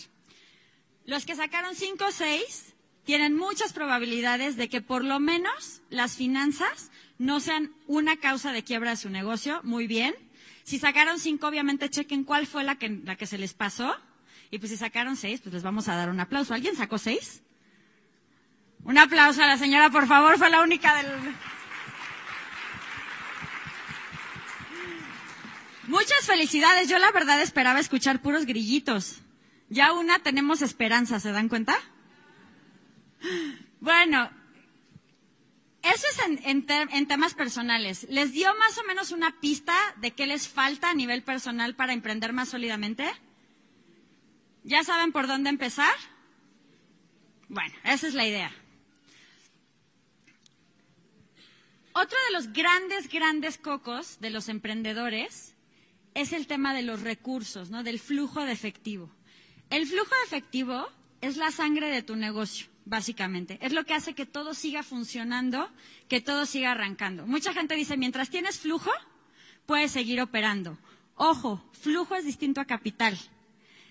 Los 1.05 1.25
que 1.25 1.35
sacaron 1.35 1.75
5 1.75 2.05
o 2.05 2.09
6 2.13 2.73
tienen 3.03 3.35
muchas 3.35 3.73
probabilidades 3.73 4.55
de 4.55 4.69
que 4.69 4.79
por 4.79 5.03
lo 5.03 5.19
menos 5.19 5.81
las 5.89 6.15
finanzas 6.15 6.89
no 7.17 7.41
sean 7.41 7.73
una 7.85 8.15
causa 8.15 8.53
de 8.53 8.63
quiebra 8.63 8.91
de 8.91 8.95
su 8.95 9.09
negocio, 9.09 9.59
muy 9.63 9.87
bien. 9.87 10.15
Si 10.63 10.79
sacaron 10.79 11.19
cinco, 11.19 11.47
obviamente 11.49 11.89
chequen 11.89 12.23
cuál 12.23 12.47
fue 12.47 12.63
la 12.63 12.75
que, 12.79 12.87
la 13.03 13.17
que 13.17 13.27
se 13.27 13.37
les 13.37 13.53
pasó. 13.53 13.93
Y 14.51 14.59
pues 14.59 14.71
si 14.71 14.77
sacaron 14.77 15.17
seis, 15.17 15.41
pues 15.41 15.51
les 15.53 15.63
vamos 15.63 15.89
a 15.89 15.95
dar 15.97 16.09
un 16.09 16.21
aplauso. 16.21 16.53
¿Alguien 16.53 16.77
sacó 16.77 16.97
seis? 16.97 17.43
Un 18.85 18.97
aplauso 18.97 19.43
a 19.43 19.47
la 19.47 19.57
señora, 19.57 19.89
por 19.89 20.07
favor, 20.07 20.37
fue 20.37 20.49
la 20.49 20.61
única 20.61 20.95
del... 20.95 21.11
Muchas 25.87 26.25
felicidades. 26.25 26.89
Yo 26.89 26.97
la 26.99 27.11
verdad 27.11 27.41
esperaba 27.41 27.79
escuchar 27.79 28.21
puros 28.21 28.45
grillitos. 28.45 29.21
Ya 29.69 29.93
una 29.93 30.19
tenemos 30.19 30.61
esperanza, 30.61 31.19
¿se 31.19 31.31
dan 31.31 31.49
cuenta? 31.49 31.75
Bueno, 33.79 34.29
eso 35.81 36.05
es 36.11 36.45
en, 36.45 37.07
temas 37.07 37.33
personales. 37.33 38.07
¿Les 38.09 38.31
dio 38.31 38.53
más 38.57 38.77
o 38.77 38.83
menos 38.83 39.11
una 39.11 39.39
pista 39.39 39.75
de 39.97 40.11
qué 40.11 40.27
les 40.27 40.47
falta 40.47 40.89
a 40.89 40.93
nivel 40.93 41.23
personal 41.23 41.75
para 41.75 41.93
emprender 41.93 42.33
más 42.33 42.49
sólidamente? 42.49 43.11
¿Ya 44.63 44.83
saben 44.83 45.11
por 45.11 45.27
dónde 45.27 45.49
empezar? 45.49 45.93
Bueno, 47.47 47.75
esa 47.83 48.07
es 48.07 48.13
la 48.13 48.25
idea. 48.25 48.51
Otro 51.93 52.17
de 52.27 52.33
los 52.33 52.51
grandes, 52.51 53.07
grandes 53.07 53.57
cocos 53.57 54.19
de 54.19 54.29
los 54.29 54.49
emprendedores 54.49 55.54
es 56.15 56.33
el 56.33 56.47
tema 56.47 56.73
de 56.73 56.81
los 56.81 57.01
recursos, 57.01 57.69
¿no? 57.69 57.83
Del 57.83 57.99
flujo 57.99 58.43
de 58.43 58.51
efectivo. 58.51 59.11
El 59.69 59.85
flujo 59.85 60.09
de 60.15 60.23
efectivo 60.25 60.87
es 61.21 61.37
la 61.37 61.51
sangre 61.51 61.89
de 61.89 62.01
tu 62.01 62.15
negocio 62.15 62.67
básicamente. 62.85 63.57
Es 63.61 63.73
lo 63.73 63.83
que 63.83 63.93
hace 63.93 64.13
que 64.13 64.25
todo 64.25 64.53
siga 64.53 64.83
funcionando, 64.83 65.69
que 66.07 66.21
todo 66.21 66.45
siga 66.45 66.71
arrancando. 66.71 67.25
Mucha 67.27 67.53
gente 67.53 67.75
dice, 67.75 67.97
mientras 67.97 68.29
tienes 68.29 68.59
flujo, 68.59 68.91
puedes 69.65 69.91
seguir 69.91 70.21
operando. 70.21 70.77
Ojo, 71.15 71.63
flujo 71.73 72.15
es 72.15 72.25
distinto 72.25 72.61
a 72.61 72.65
capital. 72.65 73.17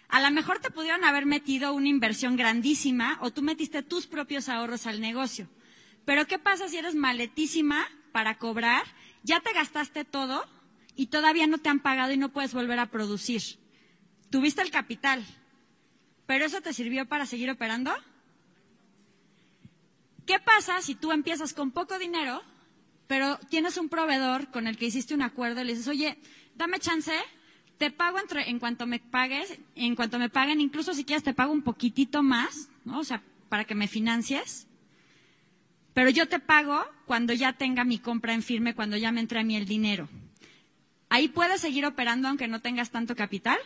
A 0.08 0.20
lo 0.20 0.30
mejor 0.30 0.60
te 0.60 0.70
pudieron 0.70 1.04
haber 1.04 1.26
metido 1.26 1.72
una 1.72 1.88
inversión 1.88 2.36
grandísima 2.36 3.18
o 3.20 3.32
tú 3.32 3.42
metiste 3.42 3.82
tus 3.82 4.06
propios 4.06 4.48
ahorros 4.48 4.86
al 4.86 5.00
negocio. 5.00 5.48
Pero 6.04 6.26
¿qué 6.26 6.38
pasa 6.38 6.68
si 6.68 6.76
eres 6.76 6.94
maletísima 6.94 7.86
para 8.12 8.38
cobrar? 8.38 8.84
Ya 9.22 9.40
te 9.40 9.52
gastaste 9.52 10.04
todo 10.04 10.44
y 10.96 11.06
todavía 11.06 11.46
no 11.46 11.58
te 11.58 11.68
han 11.68 11.80
pagado 11.80 12.12
y 12.12 12.16
no 12.16 12.30
puedes 12.30 12.54
volver 12.54 12.78
a 12.78 12.90
producir. 12.90 13.42
Tuviste 14.30 14.62
el 14.62 14.70
capital, 14.70 15.24
pero 16.26 16.44
¿eso 16.44 16.60
te 16.60 16.72
sirvió 16.72 17.06
para 17.06 17.26
seguir 17.26 17.50
operando? 17.50 17.92
¿Qué 20.26 20.38
pasa 20.38 20.80
si 20.80 20.94
tú 20.94 21.12
empiezas 21.12 21.52
con 21.52 21.70
poco 21.70 21.98
dinero, 21.98 22.42
pero 23.06 23.38
tienes 23.50 23.76
un 23.76 23.88
proveedor 23.88 24.50
con 24.50 24.66
el 24.66 24.76
que 24.78 24.86
hiciste 24.86 25.14
un 25.14 25.22
acuerdo 25.22 25.60
y 25.60 25.64
le 25.64 25.72
dices, 25.72 25.88
oye, 25.88 26.18
dame 26.54 26.78
chance, 26.78 27.12
te 27.78 27.90
pago 27.90 28.18
en 28.46 28.58
cuanto 28.58 28.86
me 28.86 29.00
pagues, 29.00 29.58
en 29.74 29.94
cuanto 29.94 30.18
me 30.18 30.30
paguen, 30.30 30.60
incluso 30.60 30.94
si 30.94 31.04
quieres 31.04 31.24
te 31.24 31.34
pago 31.34 31.52
un 31.52 31.62
poquitito 31.62 32.22
más, 32.22 32.68
¿no? 32.84 33.00
O 33.00 33.04
sea, 33.04 33.22
para 33.48 33.64
que 33.64 33.74
me 33.74 33.88
financies. 33.88 34.66
Pero 35.92 36.10
yo 36.10 36.26
te 36.26 36.40
pago 36.40 36.82
cuando 37.06 37.32
ya 37.34 37.52
tenga 37.52 37.84
mi 37.84 37.98
compra 37.98 38.34
en 38.34 38.42
firme, 38.42 38.74
cuando 38.74 38.96
ya 38.96 39.12
me 39.12 39.20
entre 39.20 39.40
a 39.40 39.44
mí 39.44 39.56
el 39.56 39.66
dinero. 39.66 40.08
Ahí 41.08 41.28
puedes 41.28 41.60
seguir 41.60 41.86
operando 41.86 42.28
aunque 42.28 42.48
no 42.48 42.60
tengas 42.60 42.90
tanto 42.90 43.14
capital. 43.14 43.58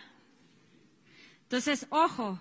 Entonces, 1.43 1.87
ojo, 1.91 2.41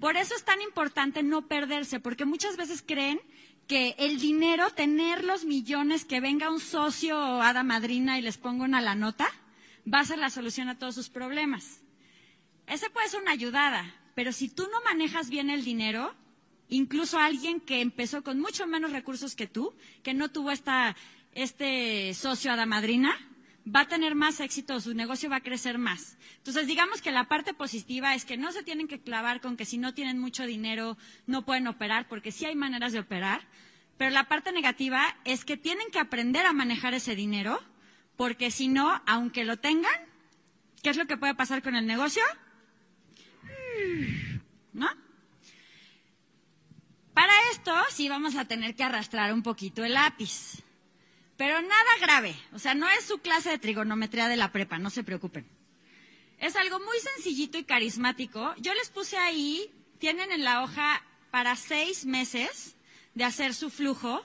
por 0.00 0.16
eso 0.16 0.34
es 0.34 0.44
tan 0.44 0.60
importante 0.62 1.22
no 1.22 1.46
perderse, 1.46 2.00
porque 2.00 2.24
muchas 2.24 2.56
veces 2.56 2.82
creen 2.84 3.20
que 3.68 3.94
el 3.98 4.18
dinero, 4.18 4.70
tener 4.70 5.22
los 5.22 5.44
millones, 5.44 6.04
que 6.04 6.20
venga 6.20 6.50
un 6.50 6.58
socio 6.58 7.16
o 7.16 7.40
hada 7.42 7.62
madrina 7.62 8.18
y 8.18 8.22
les 8.22 8.36
ponga 8.38 8.64
una 8.64 8.80
la 8.80 8.96
nota, 8.96 9.28
va 9.86 10.00
a 10.00 10.04
ser 10.04 10.18
la 10.18 10.30
solución 10.30 10.68
a 10.68 10.78
todos 10.78 10.96
sus 10.96 11.08
problemas. 11.10 11.82
Ese 12.66 12.90
puede 12.90 13.08
ser 13.08 13.20
una 13.22 13.30
ayudada, 13.30 13.94
pero 14.16 14.32
si 14.32 14.48
tú 14.48 14.66
no 14.72 14.80
manejas 14.82 15.30
bien 15.30 15.50
el 15.50 15.64
dinero, 15.64 16.14
incluso 16.68 17.18
alguien 17.18 17.60
que 17.60 17.80
empezó 17.80 18.24
con 18.24 18.40
mucho 18.40 18.66
menos 18.66 18.90
recursos 18.90 19.36
que 19.36 19.46
tú, 19.46 19.74
que 20.02 20.14
no 20.14 20.30
tuvo 20.30 20.50
esta, 20.50 20.96
este 21.32 22.14
socio 22.14 22.52
hada 22.52 22.66
madrina, 22.66 23.14
va 23.66 23.80
a 23.80 23.88
tener 23.88 24.14
más 24.14 24.40
éxito, 24.40 24.80
su 24.80 24.94
negocio 24.94 25.28
va 25.30 25.36
a 25.36 25.42
crecer 25.42 25.78
más. 25.78 26.16
Entonces, 26.38 26.66
digamos 26.66 27.02
que 27.02 27.12
la 27.12 27.28
parte 27.28 27.54
positiva 27.54 28.14
es 28.14 28.24
que 28.24 28.36
no 28.36 28.52
se 28.52 28.62
tienen 28.62 28.88
que 28.88 29.00
clavar 29.00 29.40
con 29.40 29.56
que 29.56 29.64
si 29.64 29.78
no 29.78 29.94
tienen 29.94 30.18
mucho 30.18 30.46
dinero 30.46 30.96
no 31.26 31.44
pueden 31.44 31.66
operar, 31.66 32.08
porque 32.08 32.32
sí 32.32 32.46
hay 32.46 32.54
maneras 32.56 32.92
de 32.92 33.00
operar, 33.00 33.46
pero 33.96 34.10
la 34.10 34.28
parte 34.28 34.52
negativa 34.52 35.02
es 35.24 35.44
que 35.44 35.56
tienen 35.56 35.90
que 35.92 35.98
aprender 35.98 36.46
a 36.46 36.52
manejar 36.52 36.94
ese 36.94 37.14
dinero, 37.14 37.60
porque 38.16 38.50
si 38.50 38.68
no, 38.68 39.02
aunque 39.06 39.44
lo 39.44 39.58
tengan, 39.58 39.94
¿qué 40.82 40.90
es 40.90 40.96
lo 40.96 41.06
que 41.06 41.16
puede 41.18 41.34
pasar 41.34 41.62
con 41.62 41.74
el 41.76 41.86
negocio? 41.86 42.22
¿No? 44.72 44.88
Para 47.12 47.32
esto 47.52 47.74
sí 47.90 48.08
vamos 48.08 48.36
a 48.36 48.46
tener 48.46 48.74
que 48.74 48.84
arrastrar 48.84 49.34
un 49.34 49.42
poquito 49.42 49.84
el 49.84 49.94
lápiz. 49.94 50.62
Pero 51.40 51.62
nada 51.62 51.96
grave, 52.02 52.36
o 52.52 52.58
sea, 52.58 52.74
no 52.74 52.86
es 52.86 53.06
su 53.06 53.16
clase 53.16 53.48
de 53.48 53.58
trigonometría 53.58 54.28
de 54.28 54.36
la 54.36 54.52
prepa, 54.52 54.78
no 54.78 54.90
se 54.90 55.04
preocupen. 55.04 55.48
Es 56.36 56.54
algo 56.54 56.78
muy 56.80 56.98
sencillito 57.14 57.56
y 57.56 57.64
carismático. 57.64 58.54
Yo 58.58 58.74
les 58.74 58.90
puse 58.90 59.16
ahí, 59.16 59.72
tienen 59.98 60.32
en 60.32 60.44
la 60.44 60.62
hoja 60.62 61.02
para 61.30 61.56
seis 61.56 62.04
meses 62.04 62.76
de 63.14 63.24
hacer 63.24 63.54
su 63.54 63.70
flujo, 63.70 64.22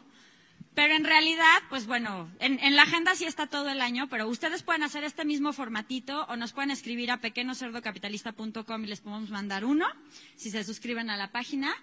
Pero 0.74 0.94
en 0.94 1.06
realidad, 1.06 1.64
pues 1.70 1.88
bueno, 1.88 2.30
en, 2.40 2.76
la 2.76 2.82
agenda 2.82 3.16
sí 3.16 3.24
está 3.24 3.48
todo 3.48 3.70
el 3.70 3.80
año, 3.80 4.10
pero 4.10 4.28
ustedes 4.28 4.62
pueden 4.62 4.84
hacer 4.84 5.06
este 5.06 5.24
mismo 5.24 5.54
formatito 5.54 6.26
o 6.26 6.36
nos 6.36 6.52
pueden 6.52 6.70
escribir 6.70 7.12
a 7.12 7.22
pequeñocerdocapitalista.com 7.22 8.84
y 8.84 8.88
les 8.88 9.00
podemos 9.00 9.30
mandar 9.30 9.64
uno 9.64 9.88
si 10.36 10.52
se 10.52 10.66
suscriben 10.66 11.10
a 11.10 11.16
la 11.16 11.32
página. 11.32 11.74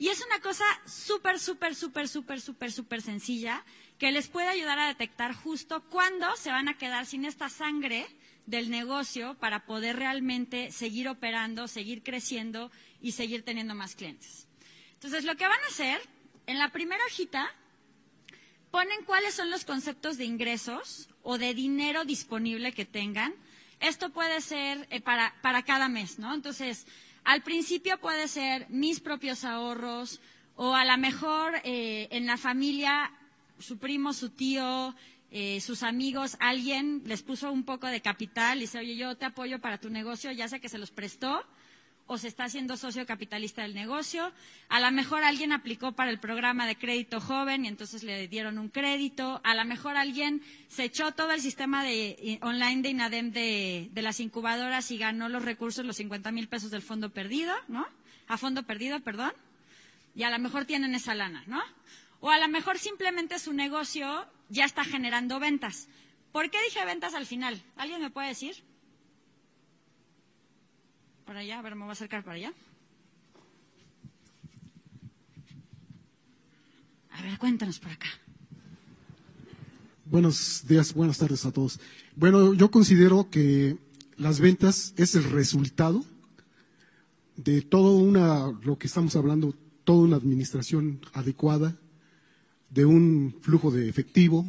Y 0.00 0.08
es 0.08 0.24
una 0.26 0.40
cosa 0.40 0.64
súper, 0.84 1.38
súper, 1.38 1.76
súper, 1.76 2.08
súper, 2.08 2.40
súper, 2.40 2.72
súper 2.72 3.02
sencilla 3.02 3.64
que 4.00 4.10
les 4.12 4.28
puede 4.28 4.48
ayudar 4.48 4.78
a 4.78 4.86
detectar 4.88 5.34
justo 5.34 5.82
cuándo 5.90 6.34
se 6.36 6.50
van 6.50 6.68
a 6.68 6.78
quedar 6.78 7.04
sin 7.04 7.26
esta 7.26 7.50
sangre 7.50 8.06
del 8.46 8.70
negocio 8.70 9.34
para 9.34 9.66
poder 9.66 9.96
realmente 9.96 10.72
seguir 10.72 11.06
operando, 11.06 11.68
seguir 11.68 12.02
creciendo 12.02 12.72
y 13.02 13.12
seguir 13.12 13.44
teniendo 13.44 13.74
más 13.74 13.94
clientes. 13.94 14.48
Entonces, 14.94 15.24
lo 15.24 15.36
que 15.36 15.46
van 15.46 15.60
a 15.62 15.66
hacer, 15.66 16.00
en 16.46 16.58
la 16.58 16.70
primera 16.70 17.04
hojita, 17.04 17.54
ponen 18.70 19.04
cuáles 19.04 19.34
son 19.34 19.50
los 19.50 19.66
conceptos 19.66 20.16
de 20.16 20.24
ingresos 20.24 21.10
o 21.22 21.36
de 21.36 21.52
dinero 21.52 22.06
disponible 22.06 22.72
que 22.72 22.86
tengan. 22.86 23.34
Esto 23.80 24.08
puede 24.08 24.40
ser 24.40 24.86
eh, 24.90 25.02
para, 25.02 25.34
para 25.42 25.62
cada 25.62 25.90
mes, 25.90 26.18
¿no? 26.18 26.32
Entonces, 26.32 26.86
al 27.22 27.42
principio 27.42 28.00
puede 28.00 28.28
ser 28.28 28.66
mis 28.70 28.98
propios 28.98 29.44
ahorros 29.44 30.22
o 30.56 30.74
a 30.74 30.86
lo 30.86 30.96
mejor 30.96 31.60
eh, 31.64 32.08
en 32.12 32.24
la 32.26 32.38
familia 32.38 33.12
su 33.60 33.78
primo, 33.78 34.12
su 34.12 34.30
tío, 34.30 34.94
eh, 35.30 35.60
sus 35.60 35.82
amigos, 35.82 36.36
alguien 36.40 37.02
les 37.06 37.22
puso 37.22 37.52
un 37.52 37.64
poco 37.64 37.86
de 37.86 38.00
capital 38.00 38.58
y 38.58 38.62
dice, 38.62 38.78
oye, 38.78 38.96
yo 38.96 39.16
te 39.16 39.26
apoyo 39.26 39.60
para 39.60 39.78
tu 39.78 39.88
negocio, 39.90 40.32
ya 40.32 40.48
sea 40.48 40.58
que 40.58 40.68
se 40.68 40.78
los 40.78 40.90
prestó 40.90 41.44
o 42.12 42.18
se 42.18 42.26
está 42.26 42.42
haciendo 42.42 42.76
socio 42.76 43.06
capitalista 43.06 43.62
del 43.62 43.72
negocio. 43.72 44.32
A 44.68 44.80
lo 44.80 44.90
mejor 44.90 45.22
alguien 45.22 45.52
aplicó 45.52 45.92
para 45.92 46.10
el 46.10 46.18
programa 46.18 46.66
de 46.66 46.74
crédito 46.74 47.20
joven 47.20 47.64
y 47.64 47.68
entonces 47.68 48.02
le 48.02 48.26
dieron 48.26 48.58
un 48.58 48.68
crédito. 48.68 49.40
A 49.44 49.54
lo 49.54 49.64
mejor 49.64 49.96
alguien 49.96 50.42
se 50.66 50.82
echó 50.82 51.12
todo 51.12 51.30
el 51.30 51.40
sistema 51.40 51.84
de, 51.84 52.08
eh, 52.18 52.38
online 52.42 52.82
de 52.82 52.88
INADEM 52.88 53.30
de, 53.30 53.90
de, 53.92 54.02
las 54.02 54.18
incubadoras 54.18 54.90
y 54.90 54.98
ganó 54.98 55.28
los 55.28 55.44
recursos, 55.44 55.86
los 55.86 55.98
50 55.98 56.32
mil 56.32 56.48
pesos 56.48 56.72
del 56.72 56.82
fondo 56.82 57.10
perdido, 57.10 57.54
¿no? 57.68 57.86
A 58.26 58.36
fondo 58.36 58.64
perdido, 58.64 58.98
perdón. 58.98 59.30
Y 60.16 60.24
a 60.24 60.30
lo 60.30 60.40
mejor 60.40 60.64
tienen 60.64 60.96
esa 60.96 61.14
lana, 61.14 61.44
¿no? 61.46 61.62
O 62.20 62.30
a 62.30 62.38
lo 62.38 62.48
mejor 62.48 62.78
simplemente 62.78 63.38
su 63.38 63.52
negocio 63.52 64.26
ya 64.48 64.64
está 64.64 64.84
generando 64.84 65.40
ventas. 65.40 65.88
¿Por 66.32 66.50
qué 66.50 66.58
dije 66.64 66.84
ventas 66.84 67.14
al 67.14 67.26
final? 67.26 67.62
¿Alguien 67.76 68.00
me 68.00 68.10
puede 68.10 68.28
decir? 68.28 68.54
Por 71.24 71.36
allá, 71.36 71.58
a 71.58 71.62
ver, 71.62 71.74
me 71.74 71.82
voy 71.82 71.90
a 71.90 71.92
acercar 71.92 72.22
para 72.24 72.36
allá. 72.36 72.52
A 77.12 77.22
ver, 77.22 77.38
cuéntanos 77.38 77.78
por 77.78 77.90
acá. 77.92 78.08
Buenos 80.04 80.64
días, 80.66 80.92
buenas 80.92 81.18
tardes 81.18 81.44
a 81.46 81.52
todos. 81.52 81.78
Bueno, 82.16 82.52
yo 82.54 82.70
considero 82.70 83.30
que 83.30 83.76
las 84.16 84.40
ventas 84.40 84.92
es 84.96 85.14
el 85.14 85.24
resultado 85.24 86.04
de 87.36 87.62
todo 87.62 87.96
una, 87.96 88.50
lo 88.62 88.76
que 88.76 88.86
estamos 88.86 89.16
hablando, 89.16 89.54
toda 89.84 90.00
una 90.04 90.16
administración 90.16 91.00
adecuada, 91.12 91.76
de 92.70 92.86
un 92.86 93.36
flujo 93.42 93.70
de 93.70 93.88
efectivo. 93.88 94.46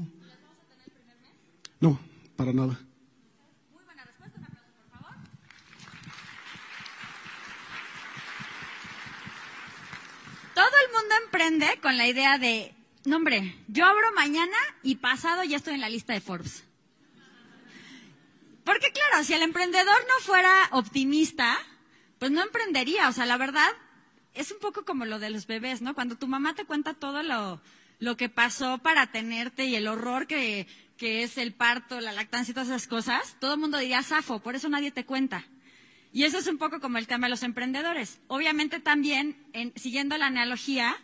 No, 1.80 2.00
para 2.36 2.54
nada. 2.54 2.80
Muy 3.74 3.84
buena 3.84 4.04
respuesta, 4.06 4.38
un 4.38 4.46
aplauso, 4.46 4.72
por 4.78 5.00
favor. 5.00 5.16
Todo 10.54 10.66
el 10.86 10.94
mundo 10.94 11.16
emprende 11.26 11.80
con 11.82 11.98
la 11.98 12.08
idea 12.08 12.38
de, 12.38 12.74
no 13.06 13.18
hombre, 13.18 13.56
yo 13.68 13.86
abro 13.86 14.14
mañana 14.16 14.58
y 14.84 14.98
pasado 14.98 15.44
ya 15.44 15.58
estoy 15.58 15.74
en 15.74 15.82
la 15.82 15.90
lista 15.90 16.14
de 16.14 16.22
Forbes. 16.22 16.64
Porque 18.64 18.92
claro, 18.92 19.24
si 19.24 19.34
el 19.34 19.42
emprendedor 19.42 20.06
no 20.08 20.24
fuera 20.24 20.54
optimista, 20.72 21.58
pues 22.20 22.30
no 22.30 22.44
emprendería. 22.44 23.10
O 23.10 23.12
sea, 23.12 23.26
la 23.26 23.38
verdad, 23.38 23.70
es 24.36 24.52
un 24.52 24.60
poco 24.60 24.86
como 24.86 25.06
lo 25.06 25.18
de 25.18 25.32
los 25.32 25.48
bebés, 25.48 25.82
¿no? 25.82 25.96
Cuando 25.96 26.16
tu 26.16 26.28
mamá 26.28 26.54
te 26.54 26.66
cuenta 26.66 26.94
todo 26.94 27.24
lo, 27.24 27.60
lo 28.02 28.18
que 28.18 28.30
pasó 28.30 28.80
para 28.80 29.12
tenerte 29.12 29.66
y 29.66 29.76
el 29.76 29.88
horror 29.88 30.26
que, 30.26 30.68
es 31.00 31.38
el 31.38 31.54
parto, 31.54 32.02
la 32.02 32.12
lactancia 32.12 32.52
y 32.52 32.56
todas 32.56 32.70
esas 32.70 32.88
cosas, 32.88 33.38
todo 33.40 33.54
el 33.54 33.60
mundo 33.60 33.78
diría 33.78 34.02
zafo, 34.02 34.40
por 34.40 34.56
eso 34.56 34.70
nadie 34.70 34.92
te 34.92 35.06
cuenta. 35.06 35.46
Y 36.12 36.24
eso 36.24 36.40
es 36.40 36.48
un 36.48 36.58
poco 36.58 36.80
como 36.80 36.98
el 36.98 37.08
tema 37.08 37.28
de 37.28 37.32
los 37.32 37.44
emprendedores. 37.44 38.20
Obviamente 38.28 38.80
también, 38.80 39.38
en, 39.54 39.72
siguiendo 39.76 40.18
la 40.18 40.26
analogía, 40.26 40.96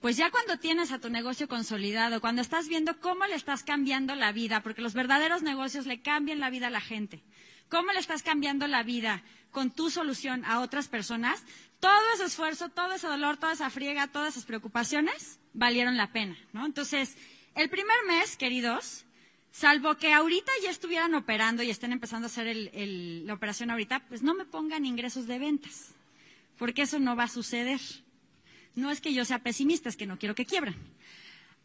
pues 0.00 0.18
ya 0.18 0.30
cuando 0.30 0.58
tienes 0.58 0.92
a 0.92 0.98
tu 0.98 1.08
negocio 1.08 1.48
consolidado, 1.48 2.20
cuando 2.20 2.42
estás 2.42 2.68
viendo 2.68 3.00
cómo 3.00 3.24
le 3.24 3.36
estás 3.36 3.64
cambiando 3.64 4.14
la 4.14 4.30
vida, 4.30 4.62
porque 4.62 4.82
los 4.82 4.92
verdaderos 4.92 5.42
negocios 5.42 5.86
le 5.86 6.02
cambian 6.02 6.40
la 6.40 6.50
vida 6.50 6.66
a 6.66 6.70
la 6.70 6.82
gente, 6.82 7.24
cómo 7.70 7.90
le 7.92 8.00
estás 8.00 8.22
cambiando 8.22 8.66
la 8.66 8.82
vida 8.82 9.22
con 9.50 9.70
tu 9.70 9.88
solución 9.88 10.44
a 10.44 10.60
otras 10.60 10.88
personas, 10.88 11.42
todo 11.84 12.14
ese 12.14 12.24
esfuerzo, 12.24 12.70
todo 12.70 12.94
ese 12.94 13.06
dolor, 13.06 13.36
toda 13.36 13.52
esa 13.52 13.68
friega, 13.68 14.06
todas 14.06 14.30
esas 14.30 14.46
preocupaciones 14.46 15.38
valieron 15.52 15.98
la 15.98 16.12
pena, 16.12 16.34
¿no? 16.54 16.64
Entonces, 16.64 17.14
el 17.54 17.68
primer 17.68 17.94
mes, 18.06 18.38
queridos, 18.38 19.04
salvo 19.50 19.94
que 19.98 20.14
ahorita 20.14 20.50
ya 20.62 20.70
estuvieran 20.70 21.14
operando 21.14 21.62
y 21.62 21.68
estén 21.68 21.92
empezando 21.92 22.24
a 22.24 22.30
hacer 22.30 22.46
el, 22.46 23.26
la 23.26 23.34
operación 23.34 23.70
ahorita, 23.70 24.00
pues 24.08 24.22
no 24.22 24.32
me 24.32 24.46
pongan 24.46 24.86
ingresos 24.86 25.26
de 25.26 25.38
ventas, 25.38 25.90
porque 26.56 26.80
eso 26.80 26.98
no 27.00 27.16
va 27.16 27.24
a 27.24 27.28
suceder. 27.28 27.82
No 28.74 28.90
es 28.90 29.02
que 29.02 29.12
yo 29.12 29.26
sea 29.26 29.40
pesimista, 29.40 29.90
es 29.90 29.98
que 29.98 30.06
no 30.06 30.18
quiero 30.18 30.34
que 30.34 30.46
quiebran. 30.46 30.76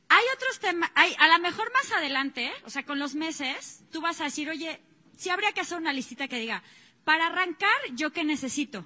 Hay 0.10 0.25
otros 0.36 0.60
temas, 0.60 0.91
hay, 0.95 1.15
a 1.17 1.29
lo 1.29 1.39
mejor 1.39 1.71
más 1.71 1.93
adelante, 1.93 2.51
o 2.65 2.69
sea, 2.69 2.84
con 2.84 2.99
los 2.99 3.15
meses, 3.15 3.86
tú 3.89 4.01
vas 4.01 4.19
a 4.19 4.25
decir, 4.25 4.49
oye, 4.49 4.82
sí 5.15 5.29
habría 5.29 5.53
que 5.53 5.62
hacer 5.62 5.77
una 5.77 5.93
listita 5.93 6.27
que 6.27 6.41
diga, 6.41 6.62
para 7.05 7.27
arrancar, 7.27 7.77
¿yo 7.93 8.12
qué 8.12 8.25
necesito? 8.25 8.86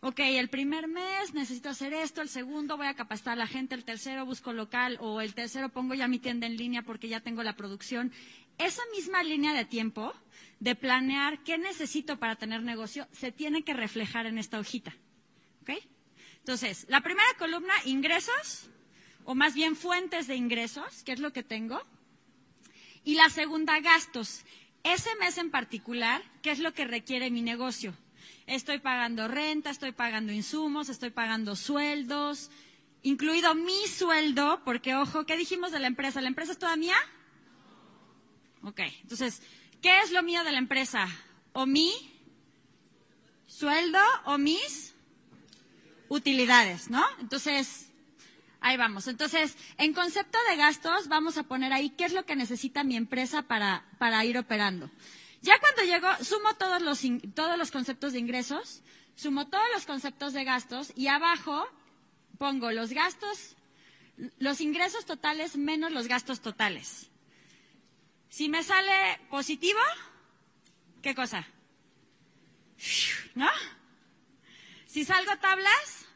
Ok, 0.00 0.20
el 0.20 0.48
primer 0.48 0.86
mes 0.86 1.34
necesito 1.34 1.68
hacer 1.68 1.92
esto, 1.92 2.22
el 2.22 2.28
segundo 2.28 2.76
voy 2.76 2.86
a 2.86 2.94
capacitar 2.94 3.32
a 3.32 3.36
la 3.36 3.48
gente, 3.48 3.74
el 3.74 3.84
tercero 3.84 4.24
busco 4.24 4.52
local 4.52 4.96
o 5.00 5.20
el 5.20 5.34
tercero 5.34 5.70
pongo 5.70 5.94
ya 5.94 6.06
mi 6.06 6.20
tienda 6.20 6.46
en 6.46 6.56
línea 6.56 6.82
porque 6.82 7.08
ya 7.08 7.18
tengo 7.18 7.42
la 7.42 7.56
producción. 7.56 8.12
Esa 8.58 8.82
misma 8.94 9.24
línea 9.24 9.54
de 9.54 9.64
tiempo 9.64 10.14
de 10.60 10.76
planear 10.76 11.42
qué 11.42 11.58
necesito 11.58 12.16
para 12.20 12.36
tener 12.36 12.62
negocio 12.62 13.08
se 13.10 13.32
tiene 13.32 13.64
que 13.64 13.74
reflejar 13.74 14.26
en 14.26 14.38
esta 14.38 14.60
hojita. 14.60 14.94
¿Ok? 15.62 15.70
Entonces, 16.38 16.86
la 16.88 17.00
primera 17.00 17.28
columna, 17.36 17.74
ingresos, 17.84 18.70
o 19.24 19.34
más 19.34 19.54
bien 19.54 19.74
fuentes 19.74 20.28
de 20.28 20.36
ingresos, 20.36 21.02
que 21.02 21.12
es 21.12 21.18
lo 21.18 21.32
que 21.32 21.42
tengo. 21.42 21.82
Y 23.02 23.16
la 23.16 23.30
segunda, 23.30 23.80
gastos. 23.80 24.44
Ese 24.84 25.10
mes 25.16 25.38
en 25.38 25.50
particular, 25.50 26.22
¿qué 26.40 26.52
es 26.52 26.60
lo 26.60 26.72
que 26.72 26.84
requiere 26.84 27.32
mi 27.32 27.42
negocio? 27.42 27.94
Estoy 28.48 28.78
pagando 28.78 29.28
renta, 29.28 29.70
estoy 29.70 29.92
pagando 29.92 30.32
insumos, 30.32 30.88
estoy 30.88 31.10
pagando 31.10 31.54
sueldos, 31.54 32.50
incluido 33.02 33.54
mi 33.54 33.86
sueldo, 33.86 34.62
porque 34.64 34.94
ojo, 34.96 35.26
¿qué 35.26 35.36
dijimos 35.36 35.70
de 35.70 35.78
la 35.78 35.86
empresa? 35.86 36.20
¿La 36.20 36.28
empresa 36.28 36.52
es 36.52 36.58
toda 36.58 36.76
mía? 36.76 36.96
Ok, 38.62 38.80
entonces, 39.02 39.42
¿qué 39.82 40.00
es 40.00 40.10
lo 40.10 40.22
mío 40.22 40.42
de 40.44 40.52
la 40.52 40.58
empresa? 40.58 41.06
¿O 41.52 41.66
mi 41.66 41.92
sueldo 43.46 44.00
o 44.24 44.38
mis 44.38 44.94
utilidades, 46.08 46.90
¿no? 46.90 47.04
Entonces, 47.20 47.90
ahí 48.60 48.76
vamos. 48.76 49.06
Entonces, 49.08 49.56
en 49.76 49.92
concepto 49.92 50.38
de 50.50 50.56
gastos, 50.56 51.08
vamos 51.08 51.36
a 51.38 51.44
poner 51.44 51.72
ahí 51.72 51.90
qué 51.90 52.06
es 52.06 52.12
lo 52.14 52.24
que 52.24 52.34
necesita 52.34 52.82
mi 52.82 52.96
empresa 52.96 53.42
para, 53.42 53.84
para 53.98 54.24
ir 54.24 54.38
operando. 54.38 54.90
Ya 55.40 55.58
cuando 55.60 55.82
llego, 55.82 56.08
sumo 56.24 56.54
todos 56.54 56.82
los, 56.82 57.00
todos 57.34 57.56
los 57.56 57.70
conceptos 57.70 58.12
de 58.12 58.18
ingresos, 58.18 58.82
sumo 59.14 59.48
todos 59.48 59.66
los 59.72 59.86
conceptos 59.86 60.32
de 60.32 60.44
gastos 60.44 60.92
y 60.96 61.06
abajo 61.08 61.66
pongo 62.38 62.70
los 62.72 62.92
gastos, 62.92 63.56
los 64.38 64.60
ingresos 64.60 65.04
totales 65.06 65.56
menos 65.56 65.92
los 65.92 66.08
gastos 66.08 66.40
totales. 66.40 67.10
Si 68.28 68.48
me 68.48 68.62
sale 68.62 69.20
positivo, 69.30 69.80
¿qué 71.02 71.14
cosa? 71.14 71.46
¿No? 73.34 73.48
Si 74.86 75.04
salgo 75.04 75.36
tablas, 75.38 76.06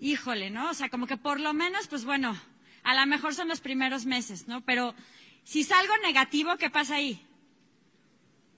híjole, 0.00 0.50
¿no? 0.50 0.70
O 0.70 0.74
sea, 0.74 0.88
como 0.88 1.06
que 1.06 1.16
por 1.16 1.40
lo 1.40 1.52
menos, 1.52 1.88
pues 1.88 2.04
bueno, 2.04 2.38
a 2.82 2.94
lo 2.94 3.06
mejor 3.06 3.34
son 3.34 3.48
los 3.48 3.60
primeros 3.60 4.06
meses, 4.06 4.48
¿no? 4.48 4.62
Pero 4.62 4.94
si 5.44 5.64
salgo 5.64 5.96
negativo, 5.98 6.56
¿qué 6.56 6.70
pasa 6.70 6.96
ahí? 6.96 7.26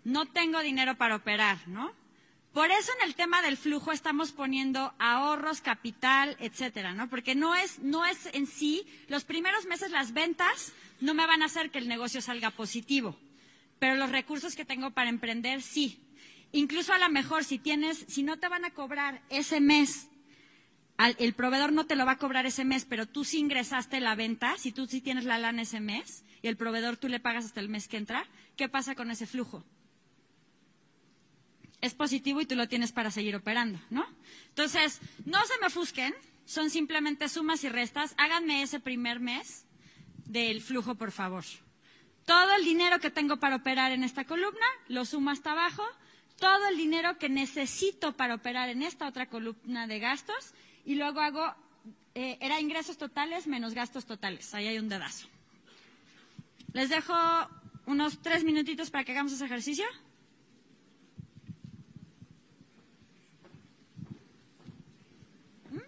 No 0.05 0.27
tengo 0.27 0.61
dinero 0.61 0.97
para 0.97 1.17
operar, 1.17 1.59
¿no? 1.67 1.93
Por 2.53 2.71
eso 2.71 2.93
en 3.01 3.09
el 3.09 3.17
tema 3.17 3.43
del 3.43 3.57
flujo 3.57 3.91
estamos 3.91 4.31
poniendo 4.31 4.95
ahorros, 5.01 5.61
capital, 5.61 6.37
etcétera, 6.39 6.93
¿no? 6.95 7.11
Porque 7.11 7.35
no 7.35 7.55
es, 7.57 7.81
no 7.81 8.05
es 8.07 8.29
en 8.33 8.47
sí, 8.47 8.87
los 9.09 9.25
primeros 9.25 9.67
meses 9.67 9.91
las 9.91 10.13
ventas 10.13 10.73
no 11.01 11.15
me 11.15 11.27
van 11.27 11.43
a 11.43 11.47
hacer 11.47 11.71
que 11.71 11.79
el 11.79 11.89
negocio 11.89 12.21
salga 12.21 12.51
positivo, 12.53 13.19
pero 13.81 13.97
los 13.97 14.11
recursos 14.11 14.55
que 14.55 14.65
tengo 14.65 14.93
para 14.93 15.11
emprender 15.11 15.63
sí. 15.63 16.01
Incluso 16.53 16.93
a 16.93 16.99
lo 16.99 17.09
mejor 17.09 17.43
si 17.43 17.59
tienes, 17.59 18.05
si 18.07 18.23
no 18.23 18.39
te 18.39 18.49
van 18.49 18.65
a 18.65 18.71
cobrar 18.71 19.21
ese 19.31 19.61
mes 19.61 20.09
el 21.19 21.35
proveedor 21.35 21.73
no 21.73 21.87
te 21.87 21.97
lo 21.97 22.07
va 22.07 22.13
a 22.13 22.19
cobrar 22.19 22.47
ese 22.47 22.65
mes, 22.65 22.85
pero 22.85 23.07
tú 23.07 23.25
sí 23.25 23.39
ingresaste 23.39 24.01
la 24.01 24.15
venta, 24.15 24.57
si 24.59 24.71
tú 24.73 24.87
sí 24.87 25.01
tienes 25.01 25.25
la 25.25 25.39
lana 25.39 25.63
ese 25.63 25.81
mes 25.81 26.25
y 26.41 26.49
el 26.49 26.57
proveedor 26.57 26.97
tú 26.97 27.09
le 27.09 27.21
pagas 27.21 27.45
hasta 27.47 27.61
el 27.61 27.69
mes 27.69 27.89
que 27.89 27.97
entra, 27.97 28.27
¿qué 28.57 28.69
pasa 28.69 28.95
con 28.95 29.11
ese 29.11 29.27
flujo? 29.27 29.65
Es 31.85 31.93
positivo 31.95 32.41
y 32.41 32.47
tú 32.47 32.55
lo 32.57 32.67
tienes 32.69 32.93
para 32.93 33.11
seguir 33.11 33.37
operando, 33.37 33.79
¿no? 33.91 34.05
Entonces, 34.49 35.01
no 35.27 35.39
se 35.45 35.59
me 35.61 35.67
ofusquen, 35.67 36.15
son 36.47 36.71
simplemente 36.71 37.29
sumas 37.29 37.63
y 37.65 37.69
restas. 37.69 38.15
Háganme 38.17 38.63
ese 38.63 38.81
primer 38.81 39.21
mes 39.21 39.67
del 40.25 40.61
flujo, 40.63 40.95
por 40.95 41.13
favor. 41.13 41.45
Todo 42.25 42.55
el 42.55 42.65
dinero 42.65 42.99
que 43.01 43.11
tengo 43.11 43.37
para 43.37 43.57
operar 43.57 43.93
en 43.93 44.03
esta 44.03 44.25
columna, 44.25 44.67
lo 44.89 45.05
sumo 45.05 45.31
hasta 45.31 45.53
abajo. 45.53 45.85
Todo 46.39 46.69
el 46.69 46.77
dinero 46.77 47.19
que 47.19 47.29
necesito 47.29 48.17
para 48.17 48.35
operar 48.35 48.69
en 48.71 48.83
esta 48.83 49.07
otra 49.07 49.27
columna 49.27 49.87
de 49.87 49.99
gastos 49.99 50.55
y 50.85 50.95
luego 50.97 51.21
hago, 51.21 51.55
eh, 52.15 52.39
era 52.41 52.61
ingresos 52.61 52.97
totales 52.97 53.47
menos 53.47 53.75
gastos 53.75 54.05
totales. 54.07 54.53
Ahí 54.55 54.67
hay 54.67 54.79
un 54.79 54.89
dedazo. 54.89 55.29
Les 56.73 56.89
dejo 56.89 57.15
unos 57.87 58.21
tres 58.23 58.43
minutitos 58.45 58.91
para 58.91 59.05
que 59.05 59.13
hagamos 59.13 59.33
ese 59.33 59.45
ejercicio. 59.45 59.85
¿Mm? 65.71 65.79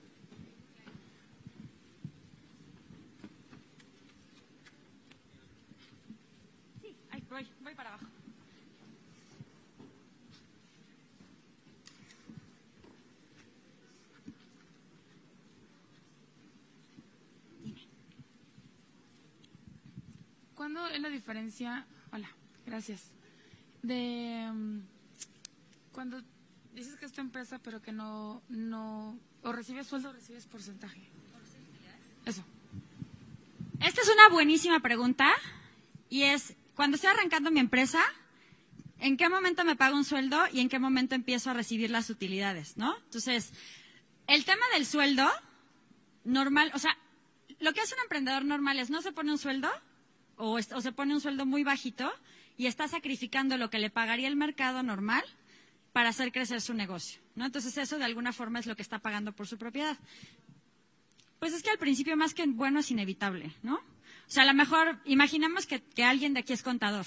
Sí, 6.82 6.96
ahí 7.10 7.22
voy, 7.28 7.46
voy 7.62 7.74
para 7.74 7.90
abajo. 7.90 8.06
¿Cuándo 20.66 20.88
es 20.88 21.00
la 21.00 21.10
diferencia? 21.10 21.86
Hola, 22.10 22.28
gracias. 22.66 23.12
De 23.82 24.50
mm, 24.52 24.80
cuando 25.92 26.20
dices 26.74 26.96
que 26.96 27.06
es 27.06 27.12
tu 27.12 27.20
empresa, 27.20 27.60
pero 27.62 27.80
que 27.80 27.92
no, 27.92 28.42
no, 28.48 29.16
o 29.44 29.52
recibes 29.52 29.86
sueldo 29.86 30.08
o 30.08 30.12
recibes 30.12 30.44
porcentaje. 30.46 31.08
Eso. 32.24 32.42
Esta 33.80 34.00
es 34.00 34.08
una 34.08 34.28
buenísima 34.30 34.80
pregunta 34.80 35.32
y 36.10 36.22
es, 36.22 36.56
cuando 36.74 36.96
estoy 36.96 37.10
arrancando 37.10 37.52
mi 37.52 37.60
empresa, 37.60 38.02
¿en 38.98 39.16
qué 39.16 39.28
momento 39.28 39.64
me 39.64 39.76
pago 39.76 39.96
un 39.96 40.04
sueldo 40.04 40.48
y 40.52 40.58
en 40.58 40.68
qué 40.68 40.80
momento 40.80 41.14
empiezo 41.14 41.50
a 41.50 41.54
recibir 41.54 41.90
las 41.92 42.10
utilidades, 42.10 42.76
no? 42.76 42.96
Entonces, 43.04 43.52
el 44.26 44.44
tema 44.44 44.64
del 44.74 44.84
sueldo 44.84 45.30
normal, 46.24 46.72
o 46.74 46.80
sea, 46.80 46.98
lo 47.60 47.72
que 47.72 47.82
hace 47.82 47.94
un 47.94 48.00
emprendedor 48.00 48.44
normal 48.44 48.80
es 48.80 48.90
no 48.90 49.00
se 49.00 49.12
pone 49.12 49.30
un 49.30 49.38
sueldo 49.38 49.70
o, 50.36 50.60
se 50.60 50.92
pone 50.92 51.14
un 51.14 51.20
sueldo 51.20 51.46
muy 51.46 51.64
bajito 51.64 52.10
y 52.56 52.66
está 52.66 52.88
sacrificando 52.88 53.56
lo 53.56 53.70
que 53.70 53.78
le 53.78 53.90
pagaría 53.90 54.28
el 54.28 54.36
mercado 54.36 54.82
normal 54.82 55.24
para 55.92 56.10
hacer 56.10 56.32
crecer 56.32 56.60
su 56.60 56.74
negocio. 56.74 57.20
¿no? 57.34 57.46
Entonces 57.46 57.76
eso 57.78 57.98
de 57.98 58.04
alguna 58.04 58.32
forma 58.32 58.58
es 58.58 58.66
lo 58.66 58.76
que 58.76 58.82
está 58.82 58.98
pagando 58.98 59.32
por 59.32 59.46
su 59.46 59.58
propiedad. 59.58 59.96
Pues 61.38 61.52
es 61.52 61.62
que 61.62 61.70
al 61.70 61.78
principio 61.78 62.16
más 62.16 62.34
que 62.34 62.46
bueno 62.46 62.80
es 62.80 62.90
inevitable, 62.90 63.52
¿no? 63.62 63.76
O 63.76 64.30
sea, 64.30 64.42
a 64.42 64.46
lo 64.46 64.54
mejor 64.54 64.98
imaginemos 65.04 65.66
que, 65.66 65.82
alguien 66.02 66.34
de 66.34 66.40
aquí 66.40 66.52
es 66.52 66.62
contador 66.62 67.06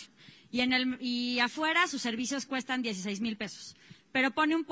y, 0.52 0.62
en 0.62 0.72
el, 0.72 0.98
y 1.02 1.40
afuera 1.40 1.88
sus 1.88 2.02
servicios 2.02 2.46
cuestan 2.46 2.82
16 2.82 3.20
mil 3.20 3.36
pesos, 3.36 3.76
pero 4.12 4.32
pone 4.32 4.56
un, 4.56 4.66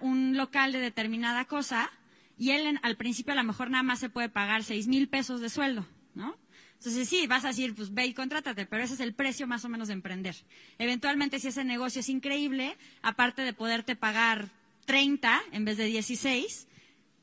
un 0.00 0.36
local 0.36 0.72
de 0.72 0.80
determinada 0.80 1.46
cosa 1.46 1.90
y 2.36 2.50
él 2.50 2.78
al 2.82 2.96
principio 2.96 3.32
a 3.32 3.36
lo 3.36 3.44
mejor 3.44 3.70
nada 3.70 3.82
más 3.82 4.00
se 4.00 4.10
puede 4.10 4.28
pagar 4.28 4.64
6 4.64 4.88
mil 4.88 5.08
pesos 5.08 5.40
de 5.40 5.48
sueldo, 5.48 5.86
¿no? 6.14 6.36
Entonces 6.84 7.08
sí, 7.08 7.26
vas 7.26 7.46
a 7.46 7.48
decir, 7.48 7.74
pues 7.74 7.94
ve 7.94 8.04
y 8.04 8.12
contrátate, 8.12 8.66
pero 8.66 8.84
ese 8.84 8.92
es 8.92 9.00
el 9.00 9.14
precio 9.14 9.46
más 9.46 9.64
o 9.64 9.70
menos 9.70 9.88
de 9.88 9.94
emprender. 9.94 10.36
Eventualmente, 10.78 11.40
si 11.40 11.48
ese 11.48 11.64
negocio 11.64 12.00
es 12.00 12.10
increíble, 12.10 12.76
aparte 13.00 13.40
de 13.40 13.54
poderte 13.54 13.96
pagar 13.96 14.50
30 14.84 15.40
en 15.52 15.64
vez 15.64 15.78
de 15.78 15.86
16, 15.86 16.68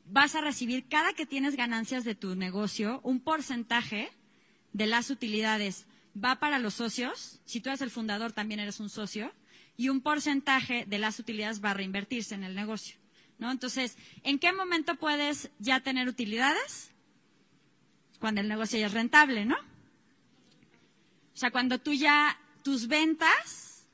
vas 0.08 0.34
a 0.34 0.42
recibir 0.42 0.88
cada 0.88 1.14
que 1.14 1.28
tienes 1.28 1.56
ganancias 1.56 2.04
de 2.04 2.16
tu 2.16 2.36
negocio, 2.36 3.02
un 3.04 3.20
porcentaje 3.20 4.10
de 4.74 4.88
las 4.88 5.12
utilidades 5.12 5.86
va 6.18 6.40
para 6.40 6.58
los 6.58 6.74
socios. 6.74 7.40
Si 7.46 7.62
tú 7.62 7.70
eres 7.70 7.82
el 7.82 7.92
fundador, 7.92 8.32
también 8.32 8.62
eres 8.62 8.80
un 8.80 8.90
socio. 8.90 9.32
Y 9.78 9.90
un 9.90 10.02
porcentaje 10.02 10.86
de 10.88 10.98
las 10.98 11.20
utilidades 11.20 11.64
va 11.64 11.70
a 11.70 11.76
reinvertirse 11.76 12.34
en 12.34 12.44
el 12.44 12.56
negocio. 12.56 12.98
¿no? 13.38 13.52
Entonces, 13.52 13.96
¿en 14.24 14.40
qué 14.40 14.54
momento 14.54 14.96
puedes 14.96 15.52
ya 15.60 15.82
tener 15.82 16.08
utilidades? 16.08 16.92
Cuando 18.22 18.40
el 18.40 18.48
negocio 18.48 18.80
ya 18.80 18.86
es 18.86 18.94
rentable, 18.94 19.44
¿no? 19.46 19.58
O 21.34 21.38
sea, 21.38 21.50
cuando 21.52 21.80
tú 21.80 21.92
ya, 21.92 22.40
tus 22.64 22.88
ventas, 22.88 23.88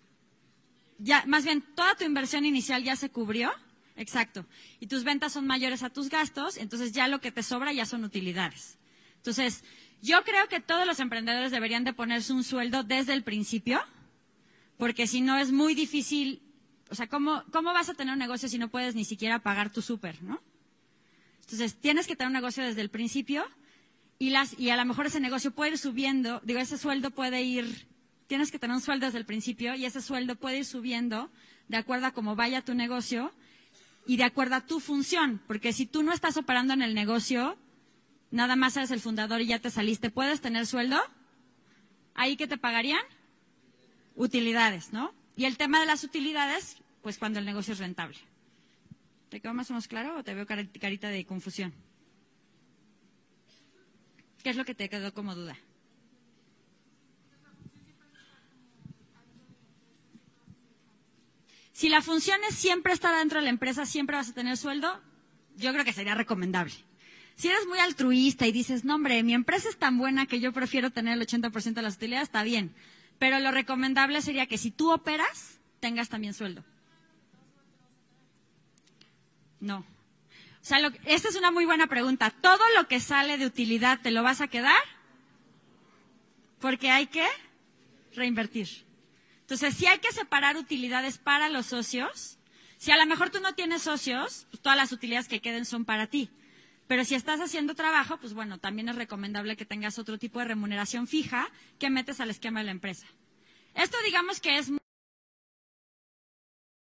ya, 0.99 1.23
más 1.25 1.45
bien 1.45 1.61
toda 1.75 1.95
tu 1.95 2.03
inversión 2.03 2.45
inicial 2.45 2.83
ya 2.83 2.95
se 2.97 3.09
cubrió, 3.09 3.51
exacto, 3.95 4.45
y 4.81 4.87
tus 4.87 5.05
ventas 5.05 5.31
son 5.31 5.47
mayores 5.47 5.81
a 5.81 5.89
tus 5.89 6.09
gastos, 6.09 6.57
entonces 6.57 6.91
ya 6.91 7.07
lo 7.07 7.21
que 7.21 7.31
te 7.31 7.41
sobra 7.41 7.71
ya 7.71 7.85
son 7.85 8.03
utilidades. 8.03 8.77
Entonces, 9.15 9.63
yo 10.01 10.23
creo 10.23 10.47
que 10.49 10.59
todos 10.59 10.85
los 10.85 10.99
emprendedores 10.99 11.51
deberían 11.51 11.85
de 11.85 11.93
ponerse 11.93 12.33
un 12.33 12.43
sueldo 12.43 12.83
desde 12.83 13.13
el 13.13 13.23
principio, 13.23 13.79
porque 14.77 15.07
si 15.07 15.21
no 15.21 15.37
es 15.37 15.53
muy 15.53 15.73
difícil, 15.73 16.41
o 16.89 16.95
sea, 16.95 17.07
¿cómo, 17.07 17.43
cómo 17.51 17.71
vas 17.73 17.89
a 17.89 17.93
tener 17.93 18.11
un 18.11 18.19
negocio 18.19 18.49
si 18.49 18.57
no 18.57 18.67
puedes 18.67 18.93
ni 18.93 19.05
siquiera 19.05 19.39
pagar 19.39 19.71
tu 19.71 19.81
súper, 19.81 20.21
no? 20.21 20.41
Entonces, 21.41 21.75
tienes 21.75 22.07
que 22.07 22.17
tener 22.17 22.27
un 22.27 22.33
negocio 22.33 22.61
desde 22.61 22.81
el 22.81 22.89
principio 22.89 23.45
y, 24.19 24.31
las, 24.31 24.57
y 24.59 24.69
a 24.69 24.77
lo 24.77 24.85
mejor 24.85 25.05
ese 25.07 25.19
negocio 25.19 25.51
puede 25.51 25.71
ir 25.71 25.77
subiendo, 25.77 26.41
digo, 26.43 26.59
ese 26.59 26.77
sueldo 26.77 27.11
puede 27.11 27.43
ir, 27.43 27.87
tienes 28.27 28.51
que 28.51 28.59
tener 28.59 28.75
un 28.75 28.81
sueldo 28.81 29.05
desde 29.05 29.19
el 29.19 29.25
principio 29.25 29.75
y 29.75 29.85
ese 29.85 30.01
sueldo 30.01 30.35
puede 30.35 30.59
ir 30.59 30.65
subiendo 30.65 31.29
de 31.67 31.77
acuerdo 31.77 32.07
a 32.07 32.11
cómo 32.11 32.35
vaya 32.35 32.63
tu 32.63 32.73
negocio 32.73 33.31
y 34.05 34.17
de 34.17 34.23
acuerdo 34.23 34.55
a 34.55 34.65
tu 34.65 34.79
función, 34.79 35.41
porque 35.47 35.73
si 35.73 35.85
tú 35.85 36.01
no 36.01 36.13
estás 36.13 36.37
operando 36.37 36.73
en 36.73 36.81
el 36.81 36.95
negocio, 36.95 37.57
nada 38.31 38.55
más 38.55 38.77
eres 38.77 38.91
el 38.91 39.01
fundador 39.01 39.41
y 39.41 39.47
ya 39.47 39.59
te 39.59 39.69
saliste, 39.69 40.09
¿puedes 40.09 40.41
tener 40.41 40.65
sueldo? 40.65 40.97
¿Ahí 42.15 42.37
qué 42.37 42.47
te 42.47 42.57
pagarían? 42.57 43.01
Utilidades, 44.15 44.93
¿no? 44.93 45.13
Y 45.35 45.45
el 45.45 45.57
tema 45.57 45.79
de 45.79 45.85
las 45.85 46.03
utilidades, 46.03 46.77
pues 47.03 47.17
cuando 47.17 47.39
el 47.39 47.45
negocio 47.45 47.73
es 47.73 47.79
rentable. 47.79 48.17
¿Te 49.29 49.41
quedó 49.41 49.53
más 49.53 49.69
o 49.69 49.73
menos 49.73 49.87
claro 49.87 50.17
o 50.17 50.23
te 50.23 50.33
veo 50.33 50.47
carita 50.47 51.09
de 51.09 51.25
confusión? 51.25 51.73
¿Qué 54.47 54.51
es 54.51 54.55
lo 54.55 54.63
que 54.63 54.73
te 54.73 54.87
quedó 54.87 55.13
como 55.13 55.35
duda? 55.35 55.57
Si 61.73 61.89
la 61.89 62.01
función 62.01 62.39
es 62.49 62.55
siempre 62.55 62.93
estar 62.93 63.13
dentro 63.17 63.39
de 63.39 63.43
la 63.43 63.49
empresa, 63.49 63.85
siempre 63.85 64.15
vas 64.15 64.29
a 64.29 64.33
tener 64.33 64.55
sueldo, 64.55 65.01
yo 65.57 65.73
creo 65.73 65.83
que 65.83 65.91
sería 65.91 66.15
recomendable. 66.15 66.73
Si 67.35 67.49
eres 67.49 67.67
muy 67.67 67.79
altruista 67.79 68.47
y 68.47 68.53
dices, 68.53 68.85
no 68.85 68.95
hombre, 68.95 69.21
mi 69.21 69.33
empresa 69.33 69.67
es 69.67 69.75
tan 69.75 69.97
buena 69.97 70.27
que 70.27 70.39
yo 70.39 70.53
prefiero 70.53 70.91
tener 70.91 71.17
el 71.19 71.27
80% 71.27 71.73
de 71.73 71.81
las 71.81 71.95
utilidades, 71.97 72.29
está 72.29 72.43
bien. 72.43 72.73
Pero 73.19 73.41
lo 73.41 73.51
recomendable 73.51 74.21
sería 74.21 74.45
que 74.47 74.57
si 74.57 74.71
tú 74.71 74.93
operas, 74.93 75.59
tengas 75.81 76.07
también 76.07 76.33
sueldo. 76.33 76.63
No. 79.59 79.85
Sea, 80.67 80.79
esta 81.05 81.29
es 81.29 81.35
una 81.37 81.49
muy 81.49 81.63
buena 81.65 81.87
pregunta. 81.87 82.29
¿Todo 82.29 82.61
lo 82.75 82.89
que 82.89 82.99
sale 82.99 83.37
de 83.37 83.45
utilidad 83.45 84.01
te 84.01 84.11
lo 84.11 84.21
vas 84.21 84.41
a 84.41 84.49
quedar? 84.49 84.83
Porque 86.59 86.91
hay 86.91 87.07
que 87.07 87.25
reinvertir. 88.13 88.67
Entonces, 89.39 89.75
si 89.75 89.85
hay 89.85 89.99
que 89.99 90.11
separar 90.11 90.57
utilidades 90.57 91.19
para 91.19 91.47
los 91.47 91.67
socios, 91.67 92.37
si 92.75 92.91
a 92.91 92.97
lo 92.97 93.05
mejor 93.05 93.29
tú 93.29 93.39
no 93.39 93.55
tienes 93.55 93.83
socios, 93.83 94.45
pues 94.49 94.61
todas 94.61 94.77
las 94.77 94.91
utilidades 94.91 95.29
que 95.29 95.39
queden 95.39 95.63
son 95.63 95.85
para 95.85 96.07
ti. 96.07 96.29
Pero 96.85 97.05
si 97.05 97.15
estás 97.15 97.39
haciendo 97.39 97.73
trabajo, 97.73 98.17
pues 98.17 98.33
bueno, 98.33 98.57
también 98.57 98.89
es 98.89 98.97
recomendable 98.97 99.55
que 99.55 99.65
tengas 99.65 99.97
otro 99.97 100.17
tipo 100.17 100.39
de 100.39 100.49
remuneración 100.49 101.07
fija 101.07 101.47
que 101.79 101.89
metes 101.89 102.19
al 102.19 102.29
esquema 102.29 102.59
de 102.59 102.65
la 102.65 102.71
empresa. 102.71 103.07
Esto 103.73 103.95
digamos 104.03 104.41
que 104.41 104.57
es... 104.57 104.69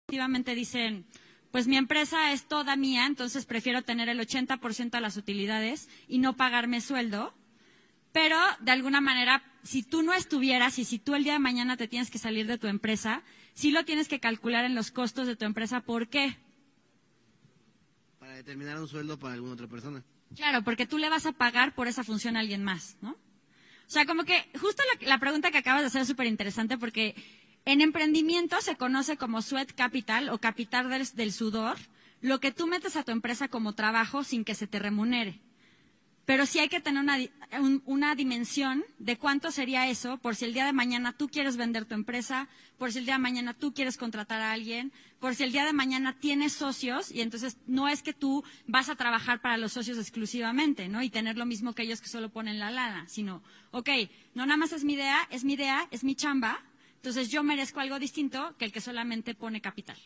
Efectivamente 0.08 0.54
dicen, 0.54 1.08
pues 1.52 1.68
mi 1.68 1.78
empresa 1.78 2.32
es 2.32 2.48
toda 2.48 2.76
mía, 2.76 3.06
entonces 3.06 3.46
prefiero 3.46 3.82
tener 3.82 4.08
el 4.10 4.20
80% 4.20 4.90
de 4.92 5.02
las 5.02 5.18
utilidades 5.18 5.90
y 6.08 6.20
no 6.20 6.36
pagarme 6.38 6.82
sueldo. 6.82 7.34
Pero 8.14 8.38
de 8.60 8.72
alguna 8.72 9.02
manera, 9.02 9.44
si 9.64 9.84
tú 9.84 10.02
no 10.02 10.14
estuvieras 10.14 10.80
y 10.80 10.86
si 10.86 11.00
tú 11.00 11.16
el 11.16 11.24
día 11.24 11.34
de 11.34 11.40
mañana 11.40 11.78
te 11.78 11.88
tienes 11.88 12.10
que 12.10 12.20
salir 12.20 12.48
de 12.48 12.58
tu 12.58 12.68
empresa, 12.68 13.24
sí 13.54 13.72
lo 13.72 13.86
tienes 13.86 14.08
que 14.08 14.20
calcular 14.20 14.66
en 14.66 14.76
los 14.76 14.92
costos 14.92 15.28
de 15.28 15.36
tu 15.36 15.46
empresa. 15.46 15.82
¿Por 15.82 16.08
qué? 16.10 16.38
Para 18.20 18.34
determinar 18.36 18.80
un 18.80 18.88
sueldo 18.88 19.18
para 19.18 19.34
alguna 19.34 19.54
otra 19.54 19.68
persona. 19.68 20.04
Claro, 20.36 20.64
porque 20.64 20.86
tú 20.86 20.98
le 20.98 21.10
vas 21.10 21.26
a 21.26 21.34
pagar 21.34 21.74
por 21.76 21.88
esa 21.88 22.04
función 22.04 22.38
a 22.38 22.40
alguien 22.40 22.64
más, 22.64 22.98
¿no? 23.02 23.12
O 23.12 23.94
sea, 23.94 24.06
como 24.06 24.24
que 24.24 24.50
justo 24.58 24.82
la, 25.02 25.08
la 25.08 25.20
pregunta 25.20 25.52
que 25.52 25.58
acabas 25.58 25.82
de 25.82 25.88
hacer 25.88 26.04
es 26.04 26.08
súper 26.08 26.28
interesante 26.28 26.78
porque 26.78 27.14
en 27.66 27.82
emprendimiento 27.82 28.60
se 28.62 28.76
conoce 28.76 29.18
como 29.18 29.42
sweat 29.42 29.72
capital 29.74 30.30
o 30.30 30.40
capital 30.40 30.90
del, 31.16 31.32
sudor, 31.32 31.78
lo 32.22 32.40
que 32.40 32.52
tú 32.52 32.68
metes 32.68 32.96
a 32.96 33.04
tu 33.04 33.12
empresa 33.12 33.48
como 33.48 33.74
trabajo 33.74 34.24
sin 34.24 34.44
que 34.44 34.56
se 34.56 34.68
te 34.68 34.80
remunere. 34.80 35.40
Pero 36.26 36.46
sí 36.46 36.60
hay 36.60 36.70
que 36.70 36.80
tener 36.80 37.02
una, 37.02 37.18
di- 37.18 37.32
un- 37.60 37.82
una 37.86 38.14
dimensión 38.16 38.84
de 39.00 39.18
cuánto 39.18 39.52
sería 39.52 39.90
eso 39.90 40.18
por 40.18 40.36
si 40.36 40.46
el 40.46 40.54
día 40.54 40.66
de 40.66 40.72
mañana 40.72 41.14
tú 41.14 41.28
quieres 41.28 41.58
vender 41.58 41.86
tu 41.86 41.96
empresa, 41.96 42.48
por 42.78 42.92
si 42.92 43.00
el 43.00 43.06
día 43.06 43.16
de 43.16 43.20
mañana 43.20 43.54
tú 43.56 43.74
quieres 43.74 43.98
contratar 43.98 44.40
a 44.40 44.52
alguien, 44.52 44.92
por 45.20 45.36
si 45.36 45.44
el 45.44 45.52
día 45.52 45.66
de 45.66 45.74
mañana 45.74 46.14
tienes 46.20 46.54
socios 46.54 47.12
y 47.12 47.22
entonces 47.22 47.58
no 47.68 47.88
es 47.90 48.02
que 48.04 48.14
tú 48.14 48.44
vas 48.68 48.90
a 48.90 48.96
trabajar 48.96 49.42
para 49.42 49.58
los 49.58 49.74
socios 49.74 49.98
exclusivamente, 49.98 50.88
¿no? 50.90 51.02
Y 51.02 51.10
tener 51.10 51.38
lo 51.38 51.46
mismo 51.48 51.74
que 51.74 51.84
ellos 51.84 52.02
que 52.02 52.08
solo 52.08 52.30
ponen 52.30 52.60
la 52.60 52.70
lana, 52.72 53.08
sino, 53.10 53.42
ok, 53.72 53.90
no 54.36 54.46
nada 54.46 54.58
más 54.58 54.74
es 54.74 54.84
mi 54.84 54.94
idea, 54.94 55.28
es 55.32 55.44
mi 55.44 55.54
idea, 55.54 55.88
es 55.92 56.04
mi 56.04 56.16
chamba, 56.16 56.64
entonces 57.02 57.32
yo 57.32 57.42
merezco 57.42 57.80
algo 57.80 57.98
distinto 57.98 58.56
que 58.60 58.66
el 58.66 58.72
que 58.72 58.80
solamente 58.80 59.34
pone 59.34 59.60
capital. 59.60 59.98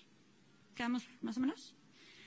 ¿Quedamos 0.76 1.04
más 1.22 1.36
o 1.36 1.42
menos? 1.42 1.76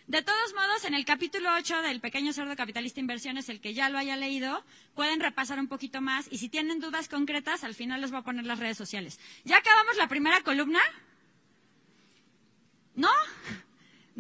De 0.07 0.21
todos 0.21 0.53
modos, 0.53 0.85
en 0.85 0.93
el 0.93 1.07
capítulo 1.07 1.49
8 1.55 1.81
del 1.81 2.03
Pequeño 2.03 2.35
Cerdo 2.35 2.55
Capitalista 2.55 3.01
Inversiones, 3.01 3.49
el 3.49 3.63
que 3.63 3.73
ya 3.73 3.89
lo 3.89 3.97
haya 3.97 4.15
leído, 4.17 4.63
pueden 4.95 5.21
repasar 5.21 5.59
un 5.59 5.69
poquito 5.69 6.03
más 6.03 6.29
y 6.31 6.37
si 6.37 6.51
tienen 6.51 6.81
dudas 6.81 7.09
concretas, 7.09 7.65
al 7.65 7.75
final 7.75 8.03
les 8.03 8.11
voy 8.11 8.21
a 8.21 8.25
poner 8.25 8.45
las 8.45 8.59
redes 8.59 8.77
sociales. 8.77 9.19
¿Ya 9.45 9.57
acabamos 9.57 9.97
la 9.97 10.07
primera 10.07 10.43
columna? 10.43 10.81
¿No? 12.95 13.11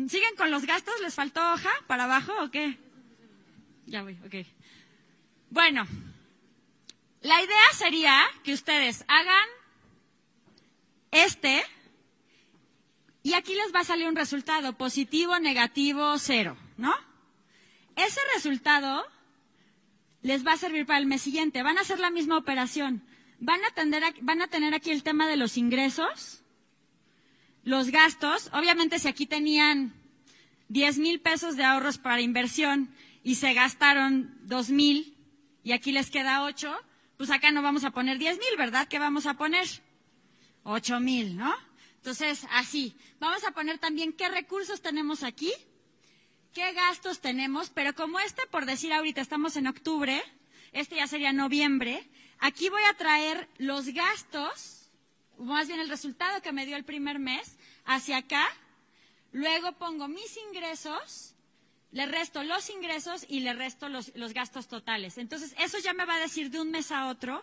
¿Siguen 0.08 0.34
con 0.34 0.50
los 0.50 0.64
gastos? 0.64 0.94
¿Les 1.02 1.14
faltó 1.14 1.42
hoja 1.52 1.72
para 1.86 2.04
abajo 2.04 2.32
o 2.42 2.50
qué? 2.50 2.78
Ya 3.84 4.02
voy, 4.02 4.18
ok. 4.24 4.46
Bueno, 5.50 5.86
la 7.20 7.42
idea 7.42 7.72
sería 7.74 8.26
que 8.44 8.54
ustedes 8.54 9.04
hagan 9.08 9.46
este 11.10 11.62
y 13.22 13.34
aquí 13.34 13.54
les 13.54 13.74
va 13.74 13.80
a 13.80 13.84
salir 13.84 14.06
un 14.08 14.16
resultado 14.16 14.76
positivo, 14.78 15.38
negativo, 15.38 16.18
cero, 16.18 16.56
¿no? 16.76 16.94
Ese 17.96 18.20
resultado 18.34 19.04
les 20.22 20.46
va 20.46 20.52
a 20.52 20.56
servir 20.56 20.86
para 20.86 20.98
el 20.98 21.06
mes 21.06 21.22
siguiente. 21.22 21.62
Van 21.62 21.78
a 21.78 21.82
hacer 21.82 21.98
la 21.98 22.10
misma 22.10 22.36
operación. 22.38 23.02
Van 23.40 23.62
a, 23.64 23.68
atender 23.68 24.02
a- 24.04 24.14
van 24.20 24.40
a 24.42 24.48
tener 24.48 24.74
aquí 24.74 24.90
el 24.90 25.02
tema 25.02 25.26
de 25.28 25.36
los 25.36 25.56
ingresos, 25.58 26.42
los 27.64 27.90
gastos. 27.90 28.50
Obviamente, 28.52 28.98
si 28.98 29.08
aquí 29.08 29.26
tenían 29.26 29.94
10 30.68 30.98
mil 30.98 31.20
pesos 31.20 31.56
de 31.56 31.64
ahorros 31.64 31.98
para 31.98 32.20
inversión 32.20 32.88
y 33.22 33.34
se 33.34 33.52
gastaron 33.52 34.36
2 34.42 34.70
mil 34.70 35.16
y 35.64 35.72
aquí 35.72 35.92
les 35.92 36.10
queda 36.10 36.44
8, 36.44 36.74
pues 37.16 37.30
acá 37.30 37.50
no 37.50 37.62
vamos 37.62 37.84
a 37.84 37.90
poner 37.90 38.18
10 38.18 38.38
mil, 38.38 38.56
¿verdad? 38.56 38.86
¿Qué 38.88 38.98
vamos 38.98 39.26
a 39.26 39.34
poner? 39.34 39.66
8 40.68 41.00
mil, 41.00 41.36
¿no? 41.36 41.54
Entonces, 41.96 42.46
así. 42.52 42.94
Vamos 43.18 43.42
a 43.44 43.52
poner 43.52 43.78
también 43.78 44.12
qué 44.12 44.28
recursos 44.28 44.82
tenemos 44.82 45.22
aquí, 45.22 45.52
qué 46.52 46.72
gastos 46.72 47.20
tenemos, 47.20 47.70
pero 47.70 47.94
como 47.94 48.18
este, 48.20 48.46
por 48.46 48.66
decir 48.66 48.92
ahorita, 48.92 49.20
estamos 49.20 49.56
en 49.56 49.66
octubre, 49.66 50.22
este 50.72 50.96
ya 50.96 51.06
sería 51.06 51.32
noviembre, 51.32 52.06
aquí 52.38 52.68
voy 52.68 52.82
a 52.90 52.94
traer 52.94 53.48
los 53.58 53.86
gastos, 53.88 54.90
o 55.38 55.44
más 55.44 55.68
bien 55.68 55.80
el 55.80 55.88
resultado 55.88 56.42
que 56.42 56.52
me 56.52 56.66
dio 56.66 56.76
el 56.76 56.84
primer 56.84 57.18
mes, 57.18 57.56
hacia 57.86 58.18
acá, 58.18 58.46
luego 59.32 59.72
pongo 59.72 60.06
mis 60.06 60.36
ingresos, 60.48 61.34
le 61.92 62.04
resto 62.04 62.42
los 62.42 62.68
ingresos 62.68 63.24
y 63.28 63.40
le 63.40 63.54
resto 63.54 63.88
los, 63.88 64.14
los 64.14 64.34
gastos 64.34 64.68
totales. 64.68 65.16
Entonces, 65.16 65.54
eso 65.58 65.78
ya 65.78 65.94
me 65.94 66.04
va 66.04 66.16
a 66.16 66.20
decir 66.20 66.50
de 66.50 66.60
un 66.60 66.70
mes 66.70 66.92
a 66.92 67.08
otro 67.08 67.42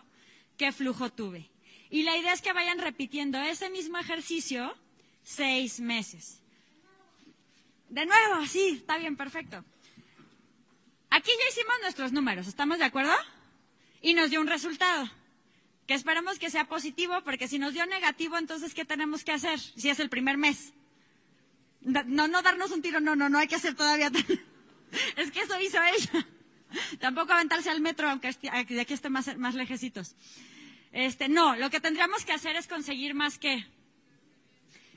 qué 0.56 0.70
flujo 0.70 1.10
tuve. 1.10 1.50
Y 1.90 2.02
la 2.02 2.16
idea 2.16 2.32
es 2.32 2.42
que 2.42 2.52
vayan 2.52 2.78
repitiendo 2.78 3.38
ese 3.38 3.70
mismo 3.70 3.98
ejercicio 3.98 4.76
seis 5.22 5.80
meses. 5.80 6.40
De 7.88 8.04
nuevo, 8.06 8.46
sí, 8.46 8.78
está 8.80 8.98
bien, 8.98 9.16
perfecto. 9.16 9.64
Aquí 11.10 11.30
ya 11.30 11.48
hicimos 11.50 11.74
nuestros 11.82 12.12
números, 12.12 12.46
¿estamos 12.46 12.78
de 12.78 12.84
acuerdo? 12.84 13.14
Y 14.02 14.14
nos 14.14 14.30
dio 14.30 14.40
un 14.40 14.48
resultado, 14.48 15.08
que 15.86 15.94
esperamos 15.94 16.38
que 16.38 16.50
sea 16.50 16.68
positivo, 16.68 17.22
porque 17.24 17.48
si 17.48 17.58
nos 17.58 17.72
dio 17.72 17.86
negativo, 17.86 18.36
entonces, 18.36 18.74
¿qué 18.74 18.84
tenemos 18.84 19.24
que 19.24 19.32
hacer 19.32 19.58
si 19.58 19.88
es 19.88 20.00
el 20.00 20.10
primer 20.10 20.36
mes? 20.36 20.72
No, 21.80 22.26
no 22.26 22.42
darnos 22.42 22.72
un 22.72 22.82
tiro, 22.82 23.00
no, 23.00 23.14
no, 23.14 23.28
no 23.28 23.38
hay 23.38 23.46
que 23.46 23.54
hacer 23.54 23.74
todavía. 23.74 24.10
es 25.16 25.30
que 25.30 25.40
eso 25.40 25.60
hizo 25.60 25.78
ella. 25.82 26.26
Tampoco 26.98 27.32
aventarse 27.32 27.70
al 27.70 27.80
metro, 27.80 28.08
aunque 28.10 28.32
de 28.32 28.80
aquí 28.80 28.94
esté 28.94 29.08
más, 29.08 29.36
más 29.38 29.54
lejecitos. 29.54 30.16
Este, 30.96 31.28
no, 31.28 31.56
lo 31.56 31.68
que 31.68 31.78
tendríamos 31.78 32.24
que 32.24 32.32
hacer 32.32 32.56
es 32.56 32.66
conseguir 32.66 33.12
más 33.12 33.38
que 33.38 33.66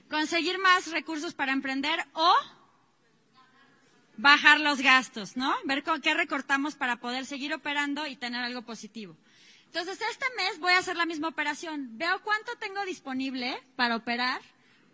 conseguir 0.10 0.58
más 0.58 0.90
recursos 0.92 1.34
para 1.34 1.52
emprender 1.52 2.00
o 2.14 2.34
bajar 4.16 4.62
los 4.62 4.80
gastos, 4.80 5.36
¿no? 5.36 5.54
Ver 5.66 5.84
con 5.84 6.00
qué 6.00 6.14
recortamos 6.14 6.76
para 6.76 7.02
poder 7.02 7.26
seguir 7.26 7.54
operando 7.54 8.08
y 8.08 8.16
tener 8.16 8.42
algo 8.42 8.62
positivo. 8.62 9.18
Entonces, 9.66 10.00
este 10.10 10.26
mes 10.38 10.58
voy 10.62 10.72
a 10.72 10.78
hacer 10.78 10.96
la 10.96 11.06
misma 11.06 11.28
operación. 11.28 11.90
Veo 11.98 12.24
cuánto 12.24 12.56
tengo 12.60 12.86
disponible 12.86 13.62
para 13.76 13.98
operar, 13.98 14.40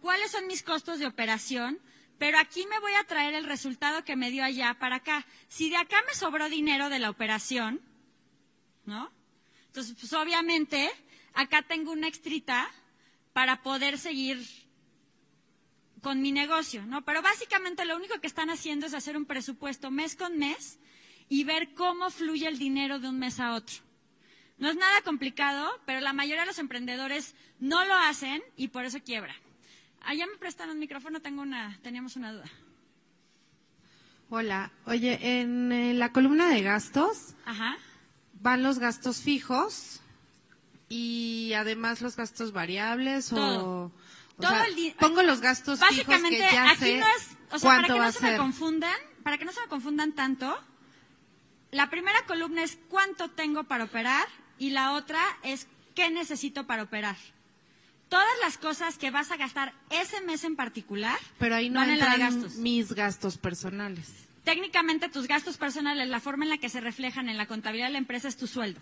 cuáles 0.01 0.31
son 0.31 0.47
mis 0.47 0.63
costos 0.63 0.97
de 0.97 1.05
operación, 1.05 1.79
pero 2.17 2.39
aquí 2.39 2.65
me 2.65 2.79
voy 2.79 2.95
a 2.95 3.03
traer 3.03 3.35
el 3.35 3.45
resultado 3.45 4.03
que 4.03 4.15
me 4.15 4.31
dio 4.31 4.43
allá 4.43 4.75
para 4.79 4.95
acá. 4.95 5.23
Si 5.49 5.69
de 5.69 5.77
acá 5.77 5.97
me 6.07 6.15
sobró 6.15 6.49
dinero 6.49 6.89
de 6.89 6.97
la 6.97 7.11
operación, 7.11 7.79
¿no? 8.85 9.11
Entonces, 9.75 9.97
pues 9.99 10.13
obviamente, 10.13 10.89
acá 11.33 11.61
tengo 11.61 11.91
una 11.91 12.07
extrita 12.07 12.65
para 13.33 13.61
poder 13.61 13.97
seguir 13.97 14.41
con 16.01 16.21
mi 16.21 16.31
negocio, 16.31 16.85
¿no? 16.85 17.03
Pero 17.03 17.21
básicamente 17.21 17.83
lo 17.83 17.97
único 17.97 18.21
que 18.21 18.27
están 18.27 18.49
haciendo 18.49 18.85
es 18.85 18.93
hacer 18.93 19.17
un 19.17 19.25
presupuesto 19.25 19.91
mes 19.91 20.15
con 20.15 20.38
mes 20.38 20.79
y 21.27 21.43
ver 21.43 21.73
cómo 21.73 22.09
fluye 22.09 22.47
el 22.47 22.57
dinero 22.57 22.99
de 22.99 23.09
un 23.09 23.19
mes 23.19 23.41
a 23.41 23.53
otro. 23.53 23.75
No 24.59 24.69
es 24.69 24.77
nada 24.77 25.01
complicado, 25.01 25.69
pero 25.85 25.99
la 25.99 26.13
mayoría 26.13 26.43
de 26.43 26.47
los 26.47 26.59
emprendedores 26.59 27.35
no 27.59 27.83
lo 27.83 27.95
hacen 27.95 28.41
y 28.55 28.69
por 28.69 28.85
eso 28.85 29.01
quiebra. 29.03 29.35
Allá 30.03 30.25
me 30.25 30.38
prestan 30.38 30.69
un 30.69 30.79
micrófono, 30.79 31.19
tengo 31.19 31.41
una, 31.41 31.77
teníamos 31.83 32.15
una 32.15 32.31
duda. 32.31 32.49
Hola, 34.29 34.71
oye, 34.85 35.41
en 35.41 35.73
eh, 35.73 35.93
la 35.93 36.13
columna 36.13 36.47
de 36.47 36.61
gastos 36.61 37.35
Ajá. 37.43 37.77
Van 38.45 38.62
los 38.62 38.77
gastos 38.77 39.17
fijos 39.21 40.01
y 40.88 41.53
además 41.58 42.01
los 42.01 42.15
gastos 42.15 42.51
variables 42.51 43.29
Todo. 43.29 43.65
o, 43.65 43.86
o 43.86 43.91
Todo 44.39 44.51
sea, 44.51 44.65
el 44.65 44.93
pongo 44.99 45.23
los 45.23 45.41
gastos 45.41 45.79
fijos 45.79 45.89
Básicamente, 46.05 46.38
que 46.38 46.53
ya 46.53 46.69
aquí 46.69 46.79
sé 46.79 46.97
no 46.99 47.05
es, 47.08 47.29
o 47.51 47.58
sea, 47.58 47.69
para 47.71 47.88
que 47.88 47.99
no 47.99 48.12
se 48.12 48.21
me 48.21 48.38
confundan, 48.38 48.93
para 49.23 49.38
que 49.39 49.45
no 49.45 49.51
se 49.51 49.62
me 49.62 49.67
confundan 49.67 50.12
tanto, 50.13 50.55
la 51.71 51.89
primera 51.89 52.23
columna 52.27 52.62
es 52.62 52.77
cuánto 52.88 53.31
tengo 53.31 53.63
para 53.63 53.86
operar 53.86 54.27
y 54.60 54.69
la 54.69 54.91
otra 54.93 55.19
es 55.41 55.65
qué 55.95 56.12
necesito 56.12 56.67
para 56.67 56.84
operar. 56.84 57.17
Todas 58.10 58.27
las 58.43 58.60
cosas 58.60 58.99
que 58.99 59.10
vas 59.10 59.31
a 59.31 59.38
gastar 59.38 59.73
ese 59.89 60.21
mes 60.21 60.43
en 60.43 60.55
particular 60.55 61.17
Pero 61.39 61.55
ahí 61.55 61.71
no 61.71 61.79
van 61.79 61.89
en 61.89 61.97
la 61.97 62.05
de 62.10 62.12
entran 62.21 62.41
gastos. 62.43 62.55
mis 62.58 62.93
gastos 62.93 63.39
personales. 63.39 64.24
Técnicamente 64.45 65.10
tus 65.10 65.27
gastos 65.27 65.58
personales, 65.58 66.08
la 66.08 66.19
forma 66.19 66.45
en 66.45 66.51
la 66.51 66.58
que 66.58 66.69
se 66.69 66.79
reflejan 66.79 67.29
en 67.29 67.38
la 67.38 67.47
contabilidad 67.47 67.88
de 67.88 67.93
la 67.93 67.97
empresa 67.97 68.27
es 68.27 68.38
tu 68.38 68.45
sueldo. 68.47 68.79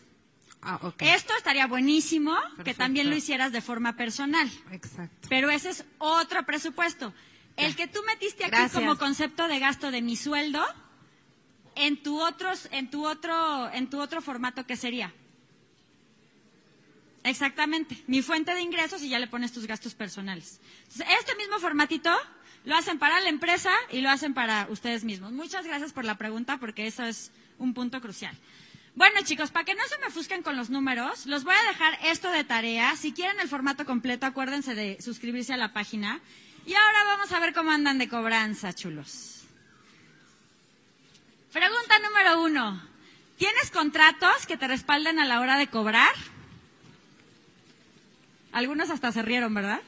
Ah, 0.62 0.78
ok. 0.82 1.02
Esto 1.02 1.34
estaría 1.38 1.68
buenísimo 1.68 2.36
que 2.64 2.74
también 2.74 3.10
lo 3.10 3.16
hicieras 3.16 3.52
de 3.52 3.62
forma 3.62 3.96
personal. 3.96 4.50
Exacto. 4.72 5.28
Pero 5.30 5.50
ese 5.50 5.70
es 5.70 5.86
otro 6.00 6.44
presupuesto. 6.46 7.14
El 7.56 7.76
que 7.76 7.88
tú 7.88 8.00
metiste 8.06 8.44
aquí 8.44 8.52
Gracias. 8.52 8.74
como 8.74 8.98
concepto 8.98 9.48
de 9.48 9.60
gasto 9.60 9.90
de 9.90 10.02
mi 10.02 10.16
sueldo, 10.18 10.64
en 11.76 12.02
tu 12.04 12.22
otros, 12.22 12.68
en 12.72 12.90
tu 12.90 13.08
otro, 13.08 13.72
en 13.72 13.90
tu 13.90 14.00
otro 14.02 14.22
formato, 14.22 14.66
¿qué 14.66 14.76
sería? 14.76 15.14
Exactamente. 17.24 18.04
Mi 18.08 18.22
fuente 18.22 18.54
de 18.54 18.62
ingresos 18.62 19.02
y 19.02 19.10
ya 19.10 19.20
le 19.20 19.28
pones 19.28 19.54
tus 19.54 19.66
gastos 19.66 19.94
personales. 19.96 20.60
Entonces, 20.84 21.08
este 21.20 21.36
mismo 21.36 21.58
formatito 21.60 22.12
lo 22.66 22.76
hacen 22.76 23.00
para 23.00 23.20
la 23.20 23.30
empresa 23.30 23.72
y 23.92 24.02
lo 24.02 24.10
hacen 24.10 24.34
para 24.34 24.68
ustedes 24.70 25.04
mismos. 25.04 25.32
Muchas 25.32 25.66
gracias 25.66 25.94
por 25.94 26.06
la 26.06 26.16
pregunta 26.16 26.58
porque 26.58 26.88
eso 26.88 27.04
es 27.04 27.32
un 27.58 27.74
punto 27.74 28.02
crucial. 28.02 28.36
Bueno, 28.96 29.22
chicos, 29.24 29.50
para 29.52 29.66
que 29.66 29.74
no 29.74 29.84
se 29.88 29.98
me 29.98 30.08
ofusquen 30.08 30.44
con 30.44 30.56
los 30.56 30.70
números, 30.70 31.26
los 31.26 31.44
voy 31.44 31.56
a 31.56 31.68
dejar 31.70 31.98
esto 32.04 32.30
de 32.30 32.44
tarea. 32.44 32.96
Si 32.96 33.12
quieren 33.12 33.40
el 33.40 33.50
formato 33.50 33.86
completo, 33.86 34.26
acuérdense 34.26 34.76
de 34.76 35.02
suscribirse 35.02 35.54
a 35.54 35.58
la 35.58 35.74
página. 35.74 36.22
Y 36.66 36.76
ahora 36.76 37.04
vamos 37.06 37.32
a 37.32 37.40
ver 37.40 37.54
cómo 37.54 37.72
andan 37.72 37.98
de 37.98 38.08
cobranza, 38.08 38.74
chulos. 38.74 39.42
Pregunta 41.52 42.00
número 42.00 42.44
uno. 42.44 42.82
¿Tienes 43.38 43.72
contratos 43.72 44.46
que 44.48 44.58
te 44.58 44.68
respalden 44.68 45.20
a 45.20 45.26
la 45.26 45.40
hora 45.40 45.58
de 45.58 45.68
cobrar? 45.68 46.14
Algunos 48.52 48.92
hasta 48.92 49.12
se 49.12 49.24
rieron, 49.24 49.54
¿verdad? 49.56 49.82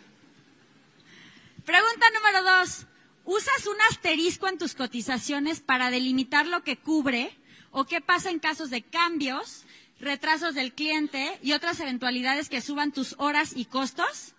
Pregunta 1.66 2.06
número 2.14 2.44
dos. 2.44 2.86
¿Usas 3.24 3.66
un 3.66 3.82
asterisco 3.90 4.48
en 4.48 4.60
tus 4.60 4.76
cotizaciones 4.76 5.62
para 5.62 5.90
delimitar 5.90 6.46
lo 6.46 6.64
que 6.64 6.78
cubre 6.78 7.36
o 7.72 7.86
qué 7.86 8.02
pasa 8.02 8.30
en 8.30 8.38
casos 8.38 8.70
de 8.70 8.84
cambios, 8.84 9.66
retrasos 10.00 10.54
del 10.54 10.74
cliente 10.74 11.40
y 11.42 11.54
otras 11.54 11.80
eventualidades 11.80 12.50
que 12.50 12.62
suban 12.62 12.92
tus 12.92 13.16
horas 13.18 13.54
y 13.56 13.66
costos? 13.66 14.36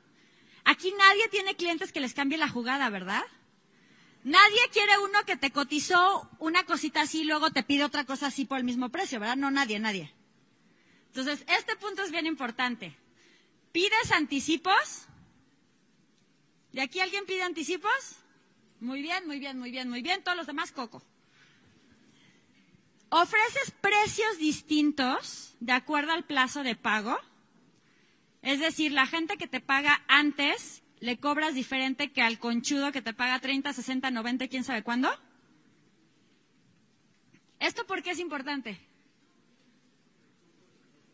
Aquí 0.64 0.94
nadie 0.96 1.28
tiene 1.28 1.56
clientes 1.56 1.92
que 1.92 2.00
les 2.00 2.14
cambie 2.14 2.38
la 2.38 2.48
jugada, 2.48 2.88
¿verdad? 2.90 3.24
Nadie 4.22 4.60
quiere 4.72 4.96
uno 4.98 5.24
que 5.26 5.36
te 5.36 5.50
cotizó 5.50 6.30
una 6.38 6.64
cosita 6.64 7.02
así 7.02 7.22
y 7.22 7.24
luego 7.24 7.50
te 7.50 7.64
pide 7.64 7.84
otra 7.84 8.04
cosa 8.04 8.28
así 8.28 8.44
por 8.44 8.58
el 8.58 8.64
mismo 8.64 8.90
precio, 8.90 9.18
¿verdad? 9.18 9.36
No, 9.36 9.50
nadie, 9.50 9.80
nadie. 9.80 10.14
Entonces, 11.08 11.44
este 11.48 11.74
punto 11.74 12.02
es 12.02 12.12
bien 12.12 12.26
importante. 12.26 12.96
¿Pides 13.72 14.12
anticipos? 14.12 15.05
¿De 16.76 16.82
aquí 16.82 17.00
alguien 17.00 17.24
pide 17.24 17.42
anticipos? 17.42 17.90
Muy 18.80 19.00
bien, 19.00 19.26
muy 19.26 19.38
bien, 19.38 19.58
muy 19.58 19.70
bien, 19.70 19.88
muy 19.88 20.02
bien. 20.02 20.22
Todos 20.22 20.36
los 20.36 20.46
demás, 20.46 20.72
coco. 20.72 21.02
¿Ofreces 23.08 23.70
precios 23.80 24.36
distintos 24.36 25.56
de 25.58 25.72
acuerdo 25.72 26.12
al 26.12 26.26
plazo 26.26 26.62
de 26.62 26.76
pago? 26.76 27.16
Es 28.42 28.60
decir, 28.60 28.92
la 28.92 29.06
gente 29.06 29.38
que 29.38 29.48
te 29.48 29.60
paga 29.62 30.02
antes 30.06 30.82
le 31.00 31.18
cobras 31.18 31.54
diferente 31.54 32.12
que 32.12 32.20
al 32.20 32.38
conchudo 32.38 32.92
que 32.92 33.00
te 33.00 33.14
paga 33.14 33.40
30, 33.40 33.72
60, 33.72 34.10
90, 34.10 34.48
quién 34.48 34.62
sabe 34.62 34.82
cuándo. 34.82 35.08
¿Esto 37.58 37.86
por 37.86 38.02
qué 38.02 38.10
es 38.10 38.18
importante? 38.18 38.78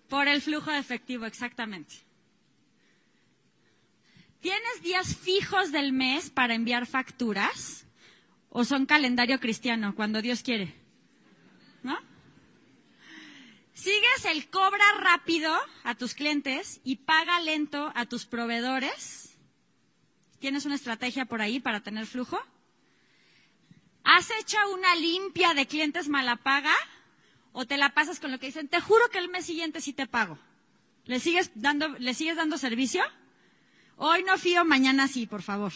Por 0.08 0.26
el 0.26 0.42
flujo 0.42 0.72
de 0.72 0.78
efectivo, 0.78 1.24
exactamente. 1.24 1.94
¿Tienes 4.42 4.82
días 4.82 5.16
fijos 5.16 5.70
del 5.70 5.92
mes 5.92 6.28
para 6.28 6.54
enviar 6.54 6.86
facturas? 6.86 7.86
¿O 8.50 8.64
son 8.64 8.86
calendario 8.86 9.38
cristiano, 9.38 9.94
cuando 9.94 10.20
Dios 10.20 10.42
quiere? 10.42 10.74
¿No? 11.84 11.96
¿Sigues 13.72 14.24
el 14.24 14.50
cobra 14.50 14.84
rápido 14.98 15.56
a 15.84 15.94
tus 15.94 16.14
clientes 16.14 16.80
y 16.82 16.96
paga 16.96 17.40
lento 17.40 17.92
a 17.94 18.04
tus 18.06 18.26
proveedores? 18.26 19.38
¿Tienes 20.40 20.66
una 20.66 20.74
estrategia 20.74 21.24
por 21.24 21.40
ahí 21.40 21.60
para 21.60 21.80
tener 21.80 22.04
flujo? 22.06 22.36
¿Has 24.02 24.28
hecho 24.40 24.58
una 24.74 24.96
limpia 24.96 25.54
de 25.54 25.66
clientes 25.66 26.08
mala 26.08 26.34
paga? 26.34 26.74
¿O 27.52 27.64
te 27.64 27.76
la 27.76 27.94
pasas 27.94 28.18
con 28.18 28.32
lo 28.32 28.40
que 28.40 28.46
dicen, 28.46 28.66
te 28.66 28.80
juro 28.80 29.08
que 29.08 29.18
el 29.18 29.28
mes 29.28 29.46
siguiente 29.46 29.80
sí 29.80 29.92
te 29.92 30.08
pago? 30.08 30.36
¿Le 31.04 31.20
sigues 31.20 31.52
dando, 31.54 31.90
¿le 31.90 32.12
sigues 32.12 32.34
dando 32.34 32.58
servicio? 32.58 33.04
Hoy 34.04 34.24
no 34.24 34.36
fío, 34.36 34.64
mañana 34.64 35.06
sí, 35.06 35.26
por 35.26 35.42
favor. 35.42 35.72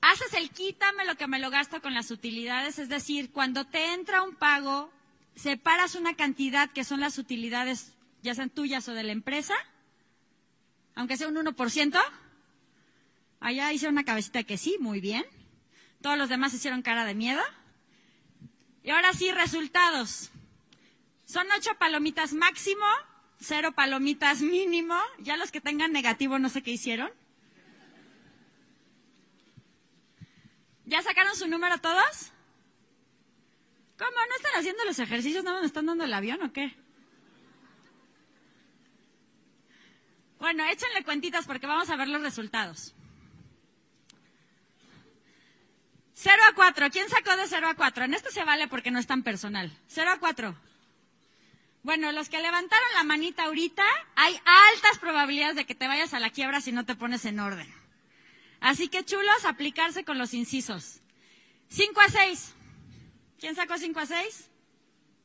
Haces 0.00 0.32
el 0.32 0.48
quítame 0.48 1.04
lo 1.04 1.16
que 1.16 1.26
me 1.26 1.38
lo 1.38 1.50
gasto 1.50 1.82
con 1.82 1.92
las 1.92 2.10
utilidades, 2.10 2.78
es 2.78 2.88
decir, 2.88 3.30
cuando 3.30 3.66
te 3.66 3.92
entra 3.92 4.22
un 4.22 4.34
pago, 4.36 4.90
separas 5.34 5.94
una 5.94 6.14
cantidad 6.16 6.70
que 6.70 6.82
son 6.82 7.00
las 7.00 7.18
utilidades, 7.18 7.92
ya 8.22 8.34
sean 8.34 8.48
tuyas 8.48 8.88
o 8.88 8.94
de 8.94 9.02
la 9.02 9.12
empresa, 9.12 9.54
aunque 10.94 11.18
sea 11.18 11.28
un 11.28 11.36
1%. 11.36 12.02
Allá 13.40 13.70
hice 13.70 13.86
una 13.86 14.04
cabecita 14.04 14.44
que 14.44 14.56
sí, 14.56 14.78
muy 14.80 15.02
bien. 15.02 15.26
Todos 16.00 16.16
los 16.16 16.30
demás 16.30 16.54
hicieron 16.54 16.80
cara 16.80 17.04
de 17.04 17.14
miedo. 17.14 17.42
Y 18.82 18.88
ahora 18.88 19.12
sí, 19.12 19.30
resultados. 19.30 20.30
Son 21.26 21.46
ocho 21.54 21.72
palomitas 21.78 22.32
máximo, 22.32 22.86
cero 23.40 23.72
palomitas 23.72 24.40
mínimo. 24.40 24.98
Ya 25.18 25.36
los 25.36 25.50
que 25.50 25.60
tengan 25.60 25.92
negativo 25.92 26.38
no 26.38 26.48
sé 26.48 26.62
qué 26.62 26.72
hicieron. 26.72 27.10
¿Ya 30.84 31.02
sacaron 31.02 31.34
su 31.34 31.48
número 31.48 31.78
todos? 31.78 32.32
¿Cómo? 33.98 34.10
¿No 34.10 34.36
están 34.36 34.52
haciendo 34.56 34.84
los 34.84 34.98
ejercicios? 34.98 35.42
¿No 35.42 35.60
me 35.60 35.66
están 35.66 35.86
dando 35.86 36.04
el 36.04 36.12
avión 36.12 36.42
o 36.42 36.52
qué? 36.52 36.76
Bueno, 40.38 40.64
échenle 40.64 41.02
cuentitas 41.02 41.46
porque 41.46 41.66
vamos 41.66 41.88
a 41.90 41.96
ver 41.96 42.08
los 42.08 42.22
resultados. 42.22 42.94
0 46.14 46.42
a 46.50 46.54
4. 46.54 46.90
¿Quién 46.90 47.08
sacó 47.08 47.36
de 47.36 47.46
0 47.46 47.68
a 47.68 47.74
4? 47.74 48.04
En 48.04 48.14
esto 48.14 48.30
se 48.30 48.44
vale 48.44 48.68
porque 48.68 48.90
no 48.90 48.98
es 48.98 49.06
tan 49.06 49.22
personal. 49.22 49.70
0 49.88 50.10
a 50.10 50.18
4. 50.18 50.56
Bueno, 51.86 52.10
los 52.10 52.28
que 52.28 52.42
levantaron 52.42 52.88
la 52.94 53.04
manita 53.04 53.44
ahorita, 53.44 53.84
hay 54.16 54.36
altas 54.44 54.98
probabilidades 54.98 55.54
de 55.54 55.66
que 55.66 55.76
te 55.76 55.86
vayas 55.86 56.14
a 56.14 56.18
la 56.18 56.30
quiebra 56.30 56.60
si 56.60 56.72
no 56.72 56.84
te 56.84 56.96
pones 56.96 57.24
en 57.26 57.38
orden. 57.38 57.72
Así 58.58 58.88
que 58.88 59.04
chulos, 59.04 59.44
aplicarse 59.44 60.04
con 60.04 60.18
los 60.18 60.34
incisos. 60.34 61.00
5 61.68 62.00
a 62.00 62.08
6. 62.08 62.54
¿Quién 63.38 63.54
sacó 63.54 63.78
5 63.78 64.00
a 64.00 64.06
6? 64.06 64.50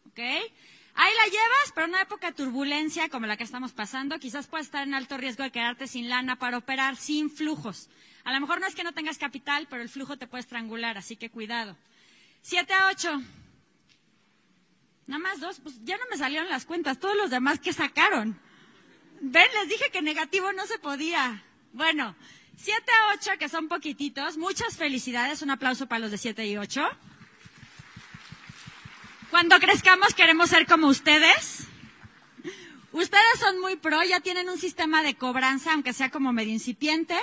¿Ok? 0.05 0.19
Ahí 0.19 1.13
la 1.17 1.25
llevas, 1.25 1.71
pero 1.73 1.87
una 1.87 2.03
época 2.03 2.27
de 2.27 2.33
turbulencia 2.33 3.09
como 3.09 3.25
la 3.25 3.37
que 3.37 3.43
estamos 3.43 3.71
pasando, 3.71 4.19
quizás 4.19 4.45
puedes 4.45 4.67
estar 4.67 4.85
en 4.85 4.93
alto 4.93 5.17
riesgo 5.17 5.41
de 5.41 5.51
quedarte 5.51 5.87
sin 5.87 6.09
lana 6.09 6.37
para 6.37 6.59
operar 6.59 6.95
sin 6.95 7.31
flujos. 7.31 7.89
A 8.23 8.31
lo 8.31 8.39
mejor 8.39 8.61
no 8.61 8.67
es 8.67 8.75
que 8.75 8.83
no 8.83 8.93
tengas 8.93 9.17
capital, 9.17 9.65
pero 9.67 9.81
el 9.81 9.89
flujo 9.89 10.15
te 10.19 10.27
puede 10.27 10.41
estrangular, 10.41 10.95
así 10.99 11.15
que 11.15 11.31
cuidado. 11.31 11.75
7 12.43 12.71
a 12.71 12.89
8. 12.89 13.40
Nada 15.07 15.19
más 15.21 15.39
dos, 15.39 15.59
pues 15.61 15.75
ya 15.83 15.97
no 15.97 16.03
me 16.09 16.17
salieron 16.17 16.49
las 16.49 16.65
cuentas, 16.65 16.99
todos 16.99 17.15
los 17.15 17.29
demás 17.29 17.59
que 17.59 17.73
sacaron. 17.73 18.39
Ven, 19.21 19.47
les 19.59 19.69
dije 19.69 19.91
que 19.91 20.01
negativo 20.01 20.51
no 20.53 20.65
se 20.65 20.79
podía. 20.79 21.43
Bueno, 21.73 22.15
7 22.57 22.91
a 22.91 23.13
8, 23.13 23.31
que 23.39 23.49
son 23.49 23.67
poquititos, 23.67 24.37
muchas 24.37 24.77
felicidades, 24.77 25.41
un 25.41 25.49
aplauso 25.49 25.87
para 25.87 25.99
los 25.99 26.11
de 26.11 26.17
7 26.17 26.45
y 26.47 26.57
8. 26.57 26.87
Cuando 29.31 29.59
crezcamos 29.59 30.13
queremos 30.13 30.49
ser 30.49 30.67
como 30.67 30.87
ustedes. 30.87 31.67
Ustedes 32.91 33.39
son 33.39 33.59
muy 33.61 33.77
pro, 33.77 34.03
ya 34.03 34.19
tienen 34.19 34.49
un 34.49 34.57
sistema 34.57 35.01
de 35.01 35.15
cobranza, 35.15 35.71
aunque 35.73 35.93
sea 35.93 36.09
como 36.11 36.33
medio 36.33 36.51
incipiente, 36.51 37.17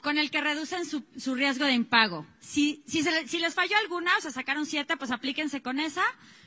con 0.00 0.16
el 0.16 0.30
que 0.30 0.40
reducen 0.40 0.86
su, 0.86 1.04
su 1.16 1.34
riesgo 1.34 1.64
de 1.64 1.72
impago. 1.72 2.24
Si, 2.40 2.82
si, 2.86 3.02
si, 3.02 3.38
les 3.40 3.54
falló 3.54 3.76
alguna, 3.78 4.16
o 4.16 4.20
sea, 4.20 4.30
sacaron 4.30 4.64
siete, 4.64 4.96
pues 4.96 5.10
aplíquense 5.10 5.60
con 5.60 5.80
esa, 5.80 6.04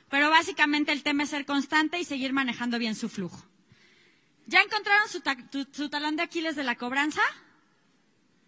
pero 0.10 0.30
básicamente 0.30 0.91
el 0.91 1.04
tema 1.04 1.24
es 1.24 1.30
ser 1.30 1.46
constante 1.46 2.00
y 2.00 2.06
seguir 2.06 2.34
manejando 2.34 2.80
bien 2.80 2.96
su 2.96 3.10
flujo. 3.10 3.44
¿Ya 4.48 4.62
encontraron 4.62 5.10
su, 5.10 5.22
ta, 5.22 5.36
tu, 5.50 5.89
talón 5.89 6.15
de 6.15 6.24
Aquiles 6.24 6.56
de 6.56 6.63
la 6.63 6.76
cobranza? 6.76 7.22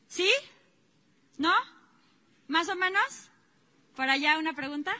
¿Sí? 0.07 0.29
¿No? 1.37 1.53
¿Más 2.47 2.69
o 2.69 2.75
menos? 2.75 3.29
¿Por 3.95 4.09
allá 4.09 4.37
una 4.37 4.53
pregunta? 4.53 4.91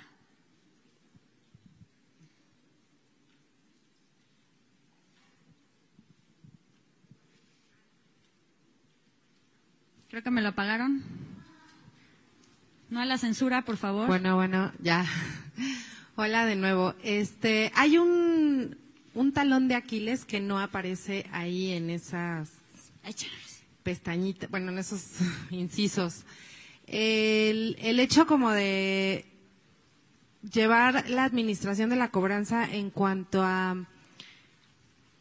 Creo 10.10 10.24
que 10.24 10.32
me 10.32 10.42
lo 10.42 10.50
apagaron. 10.50 11.04
No 12.90 13.02
a 13.02 13.06
la 13.06 13.18
censura, 13.18 13.64
por 13.64 13.78
favor. 13.78 14.08
Bueno, 14.08 14.36
bueno, 14.36 14.72
ya. 14.80 15.06
Hola 16.20 16.48
de 16.48 16.56
nuevo. 16.56 16.96
Este, 17.04 17.72
hay 17.76 18.00
un, 18.00 18.76
un 19.14 19.34
talón 19.34 19.68
de 19.68 19.76
Aquiles 19.76 20.26
que 20.26 20.40
no 20.40 20.58
aparece 20.60 21.28
ahí 21.32 21.74
en 21.74 21.92
esas 21.92 22.50
pestañitas, 23.84 24.50
bueno, 24.50 24.72
en 24.72 24.80
esos 24.80 25.04
incisos. 25.52 26.24
El, 26.88 27.78
el 27.80 28.00
hecho 28.00 28.26
como 28.26 28.50
de 28.50 29.26
llevar 30.52 31.08
la 31.08 31.24
administración 31.24 31.92
de 31.92 31.98
la 31.98 32.10
cobranza 32.10 32.66
en 32.66 32.90
cuanto 32.90 33.44
a 33.44 33.86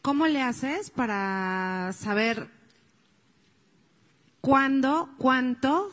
cómo 0.01 0.25
le 0.25 0.41
haces 0.41 0.89
para 0.89 1.93
saber 1.95 2.47
cuándo, 4.41 5.13
cuánto 5.19 5.91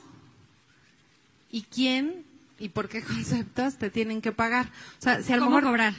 y 1.50 1.60
quién 1.64 2.24
y 2.58 2.68
por 2.68 2.88
qué 2.88 3.02
conceptos 3.04 3.76
te 3.76 3.90
tienen 3.90 4.20
que 4.20 4.32
pagar. 4.32 4.66
O 4.98 5.02
sea, 5.02 5.22
si 5.22 5.32
a 5.32 5.36
lo 5.36 5.44
¿Cómo 5.44 5.56
mejor 5.56 5.70
cobrar? 5.70 5.94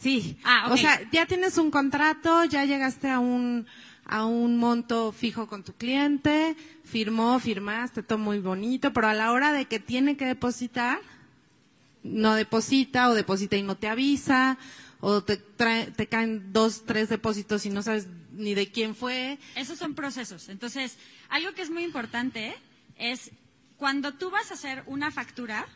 Sí. 0.00 0.38
Ah, 0.44 0.64
ok. 0.66 0.72
O 0.72 0.76
sea, 0.76 1.00
ya 1.10 1.26
tienes 1.26 1.58
un 1.58 1.70
contrato, 1.70 2.44
ya 2.44 2.64
llegaste 2.64 3.08
a 3.10 3.18
un 3.18 3.66
a 4.10 4.24
un 4.24 4.56
monto 4.56 5.12
fijo 5.12 5.46
con 5.46 5.62
tu 5.62 5.72
cliente, 5.74 6.56
firmó, 6.82 7.38
firmaste, 7.38 8.02
todo 8.02 8.18
muy 8.18 8.40
bonito, 8.40 8.92
pero 8.92 9.06
a 9.06 9.14
la 9.14 9.30
hora 9.30 9.52
de 9.52 9.66
que 9.66 9.78
tiene 9.78 10.16
que 10.16 10.26
depositar, 10.26 10.98
no 12.02 12.34
deposita 12.34 13.08
o 13.08 13.14
deposita 13.14 13.56
y 13.56 13.62
no 13.62 13.76
te 13.76 13.86
avisa, 13.86 14.58
o 15.00 15.22
te, 15.22 15.36
trae, 15.36 15.92
te 15.92 16.08
caen 16.08 16.52
dos, 16.52 16.84
tres 16.84 17.08
depósitos 17.08 17.64
y 17.66 17.70
no 17.70 17.82
sabes 17.82 18.08
ni 18.32 18.54
de 18.54 18.72
quién 18.72 18.96
fue. 18.96 19.38
Esos 19.54 19.78
son 19.78 19.94
procesos. 19.94 20.48
Entonces, 20.48 20.98
algo 21.28 21.52
que 21.52 21.62
es 21.62 21.70
muy 21.70 21.84
importante 21.84 22.54
es 22.96 23.30
cuando 23.80 24.12
tú 24.12 24.28
vas 24.28 24.50
a 24.50 24.54
hacer 24.54 24.82
una 24.84 25.10
factura, 25.10 25.66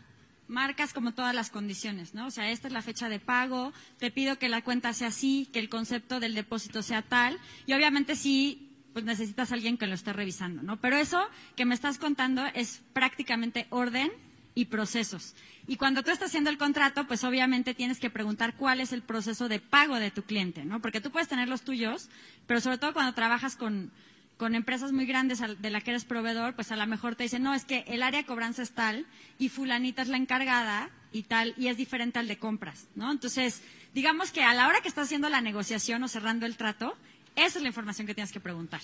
marcas 0.47 0.93
como 0.93 1.15
todas 1.15 1.35
las 1.35 1.49
condiciones, 1.49 2.13
¿no? 2.13 2.27
O 2.27 2.31
sea, 2.31 2.51
esta 2.51 2.69
es 2.69 2.75
la 2.75 2.83
fecha 2.83 3.09
de 3.09 3.19
pago, 3.19 3.73
te 3.99 4.11
pido 4.11 4.39
que 4.39 4.51
la 4.51 4.61
cuenta 4.61 4.93
sea 4.93 5.09
así, 5.09 5.49
que 5.55 5.59
el 5.59 5.71
concepto 5.71 6.21
del 6.21 6.35
depósito 6.35 6.83
sea 6.83 7.01
tal, 7.01 7.41
y 7.65 7.73
obviamente 7.73 8.15
sí, 8.15 8.69
pues 8.93 9.07
necesitas 9.07 9.51
a 9.51 9.55
alguien 9.55 9.79
que 9.79 9.87
lo 9.87 9.95
esté 9.95 10.13
revisando, 10.13 10.63
¿no? 10.63 10.77
Pero 10.83 10.99
eso 10.99 11.27
que 11.57 11.65
me 11.65 11.75
estás 11.75 11.97
contando 11.97 12.45
es 12.55 12.83
prácticamente 12.93 13.69
orden 13.71 14.13
y 14.55 14.67
procesos. 14.67 15.35
Y 15.67 15.77
cuando 15.77 16.03
tú 16.03 16.11
estás 16.11 16.29
haciendo 16.29 16.51
el 16.51 16.59
contrato, 16.59 17.07
pues 17.07 17.25
obviamente 17.25 17.73
tienes 17.73 17.99
que 18.01 18.11
preguntar 18.11 18.55
cuál 18.55 18.81
es 18.81 18.93
el 18.93 19.01
proceso 19.01 19.49
de 19.49 19.61
pago 19.61 19.97
de 19.97 20.11
tu 20.11 20.25
cliente, 20.25 20.67
¿no? 20.67 20.83
Porque 20.83 21.01
tú 21.01 21.11
puedes 21.11 21.29
tener 21.29 21.49
los 21.49 21.63
tuyos, 21.63 22.11
pero 22.47 22.61
sobre 22.61 22.77
todo 22.77 22.93
cuando 22.93 23.15
trabajas 23.15 23.57
con 23.57 23.91
con 24.37 24.55
empresas 24.55 24.93
muy 24.93 25.07
grandes 25.07 25.41
de 25.41 25.71
la 25.71 25.81
que 25.81 25.91
eres 25.91 26.05
proveedor, 26.05 26.55
pues 26.55 26.73
a 26.73 26.77
lo 26.77 26.87
mejor 26.87 27.15
te 27.15 27.23
dicen, 27.25 27.43
no, 27.43 27.55
es 27.55 27.65
que 27.65 27.85
el 27.87 28.03
área 28.03 28.21
de 28.21 28.27
cobranza 28.27 28.63
es 28.63 28.73
tal 28.73 29.07
y 29.39 29.49
fulanita 29.49 30.03
es 30.03 30.09
la 30.09 30.17
encargada 30.17 30.91
y 31.13 31.23
tal, 31.23 31.55
y 31.57 31.69
es 31.69 31.77
diferente 31.77 32.19
al 32.19 32.27
de 32.27 32.39
compras, 32.39 32.89
¿no? 32.97 33.13
Entonces, 33.13 33.63
digamos 33.95 34.33
que 34.33 34.43
a 34.43 34.53
la 34.55 34.67
hora 34.67 34.81
que 34.81 34.89
estás 34.89 35.05
haciendo 35.07 35.29
la 35.29 35.41
negociación 35.41 36.03
o 36.03 36.09
cerrando 36.09 36.47
el 36.47 36.57
trato, 36.57 36.97
esa 37.37 37.59
es 37.59 37.63
la 37.63 37.69
información 37.69 38.07
que 38.07 38.15
tienes 38.15 38.33
que 38.33 38.41
preguntar 38.41 38.81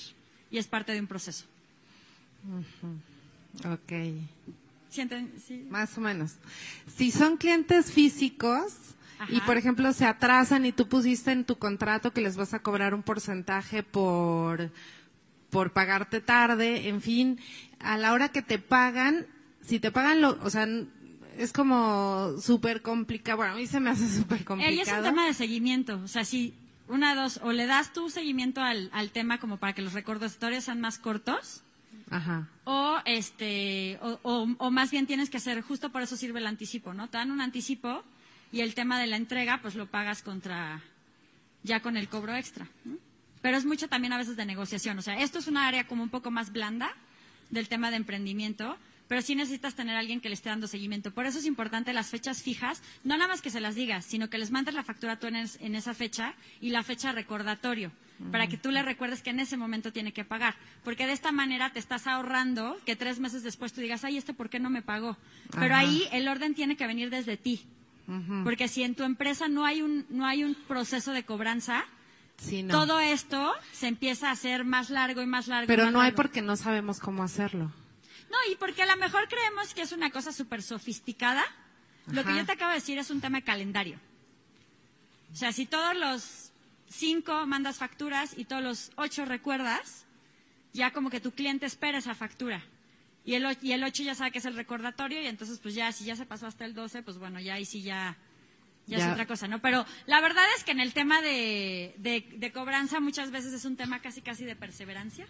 y 0.50 0.58
es 0.58 0.66
parte 0.66 0.92
de 0.92 1.00
un 1.00 1.06
proceso. 1.06 1.44
Ok. 3.64 3.92
¿Sienten? 4.90 5.32
Sí. 5.46 5.66
Más 5.70 5.96
o 5.98 6.00
menos. 6.00 6.34
Si 6.96 7.10
son 7.10 7.36
clientes 7.36 7.92
físicos 7.92 8.72
y, 9.28 9.40
por 9.42 9.56
ejemplo, 9.56 9.92
se 9.92 10.04
atrasan 10.04 10.64
y 10.66 10.72
tú 10.72 10.88
pusiste 10.88 11.30
en 11.32 11.44
tu 11.44 11.56
contrato 11.58 12.12
que 12.12 12.20
les 12.20 12.36
vas 12.36 12.54
a 12.54 12.60
cobrar 12.60 12.94
un 12.94 13.02
porcentaje 13.02 13.82
por, 13.82 14.70
por 15.50 15.72
pagarte 15.72 16.20
tarde, 16.20 16.88
en 16.88 17.00
fin, 17.00 17.38
a 17.78 17.96
la 17.98 18.12
hora 18.12 18.30
que 18.30 18.42
te 18.42 18.58
pagan, 18.58 19.26
si 19.62 19.80
te 19.80 19.90
pagan, 19.90 20.20
lo, 20.20 20.38
o 20.42 20.50
sea, 20.50 20.66
es 21.36 21.52
como 21.52 22.34
súper 22.40 22.82
complicado. 22.82 23.38
Bueno, 23.38 23.54
a 23.54 23.56
mí 23.56 23.66
se 23.66 23.80
me 23.80 23.90
hace 23.90 24.08
súper 24.18 24.44
complicado. 24.44 24.72
Ella 24.72 24.82
es 24.82 24.92
un 24.92 25.04
tema 25.04 25.26
de 25.26 25.34
seguimiento. 25.34 26.00
O 26.04 26.08
sea, 26.08 26.24
si 26.24 26.54
una, 26.88 27.14
dos, 27.14 27.40
o 27.42 27.52
le 27.52 27.66
das 27.66 27.92
tu 27.92 28.10
seguimiento 28.10 28.60
al, 28.60 28.90
al 28.92 29.10
tema 29.10 29.38
como 29.38 29.56
para 29.58 29.72
que 29.72 29.82
los 29.82 29.92
recordatorios 29.92 30.64
sean 30.64 30.80
más 30.80 30.98
cortos, 30.98 31.62
Ajá. 32.10 32.48
O, 32.64 32.98
este, 33.04 33.98
o, 34.02 34.18
o, 34.58 34.70
más 34.70 34.90
bien 34.90 35.06
tienes 35.06 35.30
que 35.30 35.36
hacer, 35.36 35.60
justo 35.62 35.90
por 35.90 36.02
eso 36.02 36.16
sirve 36.16 36.40
el 36.40 36.46
anticipo, 36.46 36.92
¿no? 36.92 37.08
Te 37.08 37.18
dan 37.18 37.30
un 37.30 37.40
anticipo 37.40 38.02
y 38.52 38.60
el 38.60 38.74
tema 38.74 38.98
de 38.98 39.06
la 39.06 39.16
entrega, 39.16 39.60
pues 39.62 39.76
lo 39.76 39.86
pagas 39.86 40.22
contra, 40.22 40.82
ya 41.62 41.80
con 41.80 41.96
el 41.96 42.08
cobro 42.08 42.34
extra. 42.34 42.66
Pero 43.42 43.56
es 43.56 43.64
mucho 43.64 43.88
también 43.88 44.12
a 44.12 44.18
veces 44.18 44.36
de 44.36 44.44
negociación. 44.44 44.98
O 44.98 45.02
sea, 45.02 45.20
esto 45.20 45.38
es 45.38 45.46
una 45.48 45.66
área 45.66 45.86
como 45.86 46.02
un 46.02 46.10
poco 46.10 46.30
más 46.30 46.52
blanda 46.52 46.94
del 47.50 47.68
tema 47.68 47.90
de 47.90 47.96
emprendimiento, 47.96 48.76
pero 49.08 49.22
sí 49.22 49.34
necesitas 49.34 49.74
tener 49.74 49.96
a 49.96 49.98
alguien 49.98 50.20
que 50.20 50.28
le 50.28 50.34
esté 50.34 50.50
dando 50.50 50.68
seguimiento. 50.68 51.10
Por 51.10 51.26
eso 51.26 51.40
es 51.40 51.46
importante 51.46 51.92
las 51.92 52.10
fechas 52.10 52.42
fijas, 52.42 52.80
no 53.02 53.16
nada 53.16 53.26
más 53.28 53.42
que 53.42 53.50
se 53.50 53.60
las 53.60 53.74
digas, 53.74 54.04
sino 54.04 54.30
que 54.30 54.38
les 54.38 54.52
mandes 54.52 54.74
la 54.74 54.84
factura 54.84 55.18
tú 55.18 55.26
en, 55.26 55.34
en 55.34 55.74
esa 55.74 55.94
fecha 55.94 56.34
y 56.60 56.70
la 56.70 56.84
fecha 56.84 57.10
recordatorio, 57.10 57.90
para 58.30 58.46
que 58.46 58.56
tú 58.56 58.70
le 58.70 58.82
recuerdes 58.82 59.22
que 59.22 59.30
en 59.30 59.40
ese 59.40 59.56
momento 59.56 59.92
tiene 59.92 60.12
que 60.12 60.24
pagar. 60.24 60.54
Porque 60.84 61.06
de 61.06 61.12
esta 61.12 61.32
manera 61.32 61.72
te 61.72 61.80
estás 61.80 62.06
ahorrando 62.06 62.78
que 62.86 62.94
tres 62.94 63.18
meses 63.18 63.42
después 63.42 63.72
tú 63.72 63.80
digas, 63.80 64.04
ay, 64.04 64.16
¿este 64.16 64.32
por 64.32 64.48
qué 64.48 64.60
no 64.60 64.70
me 64.70 64.82
pagó? 64.82 65.16
Pero 65.58 65.74
ahí 65.74 66.04
el 66.12 66.28
orden 66.28 66.54
tiene 66.54 66.76
que 66.76 66.86
venir 66.86 67.10
desde 67.10 67.36
ti. 67.36 67.62
Porque 68.44 68.68
si 68.68 68.82
en 68.84 68.94
tu 68.94 69.02
empresa 69.04 69.48
no 69.48 69.64
hay 69.64 69.82
un, 69.82 70.04
no 70.10 70.26
hay 70.26 70.44
un 70.44 70.54
proceso 70.54 71.12
de 71.12 71.24
cobranza, 71.24 71.84
todo 72.68 73.00
esto 73.00 73.52
se 73.72 73.88
empieza 73.88 74.28
a 74.28 74.32
hacer 74.32 74.64
más 74.64 74.90
largo 74.90 75.22
y 75.22 75.26
más 75.26 75.48
largo. 75.48 75.66
Pero 75.66 75.90
no 75.90 76.00
hay 76.00 76.12
porque 76.12 76.42
no 76.42 76.56
sabemos 76.56 76.98
cómo 77.00 77.22
hacerlo. 77.22 77.72
No, 78.30 78.36
y 78.52 78.56
porque 78.56 78.82
a 78.82 78.86
lo 78.86 78.96
mejor 78.96 79.28
creemos 79.28 79.74
que 79.74 79.82
es 79.82 79.92
una 79.92 80.10
cosa 80.10 80.32
súper 80.32 80.62
sofisticada. 80.62 81.44
Lo 82.12 82.24
que 82.24 82.34
yo 82.34 82.44
te 82.46 82.52
acabo 82.52 82.70
de 82.70 82.76
decir 82.76 82.98
es 82.98 83.10
un 83.10 83.20
tema 83.20 83.38
de 83.38 83.44
calendario. 83.44 83.98
O 85.32 85.36
sea, 85.36 85.52
si 85.52 85.66
todos 85.66 85.96
los 85.96 86.52
cinco 86.88 87.46
mandas 87.46 87.76
facturas 87.76 88.36
y 88.36 88.44
todos 88.44 88.62
los 88.62 88.92
ocho 88.96 89.24
recuerdas, 89.24 90.06
ya 90.72 90.92
como 90.92 91.10
que 91.10 91.20
tu 91.20 91.32
cliente 91.32 91.66
espera 91.66 91.98
esa 91.98 92.14
factura. 92.14 92.62
Y 93.24 93.34
el, 93.34 93.46
y 93.62 93.72
el 93.72 93.84
ocho 93.84 94.02
ya 94.02 94.14
sabe 94.14 94.32
que 94.32 94.38
es 94.38 94.44
el 94.44 94.56
recordatorio 94.56 95.20
y 95.22 95.26
entonces 95.26 95.58
pues 95.58 95.74
ya, 95.74 95.92
si 95.92 96.04
ya 96.04 96.16
se 96.16 96.26
pasó 96.26 96.46
hasta 96.46 96.64
el 96.64 96.74
doce, 96.74 97.02
pues 97.02 97.18
bueno, 97.18 97.38
ya 97.38 97.54
ahí 97.54 97.64
sí 97.64 97.82
ya, 97.82 98.16
ya, 98.98 99.06
es 99.06 99.12
otra 99.12 99.26
cosa, 99.26 99.48
¿no? 99.48 99.60
Pero 99.60 99.86
la 100.06 100.20
verdad 100.20 100.44
es 100.56 100.64
que 100.64 100.72
en 100.72 100.80
el 100.80 100.92
tema 100.92 101.22
de, 101.22 101.94
de 101.98 102.52
cobranza 102.52 103.00
muchas 103.00 103.30
veces 103.30 103.52
es 103.52 103.64
un 103.64 103.76
tema 103.76 104.00
casi 104.00 104.20
casi 104.20 104.44
de 104.44 104.56
perseverancia. 104.56 105.26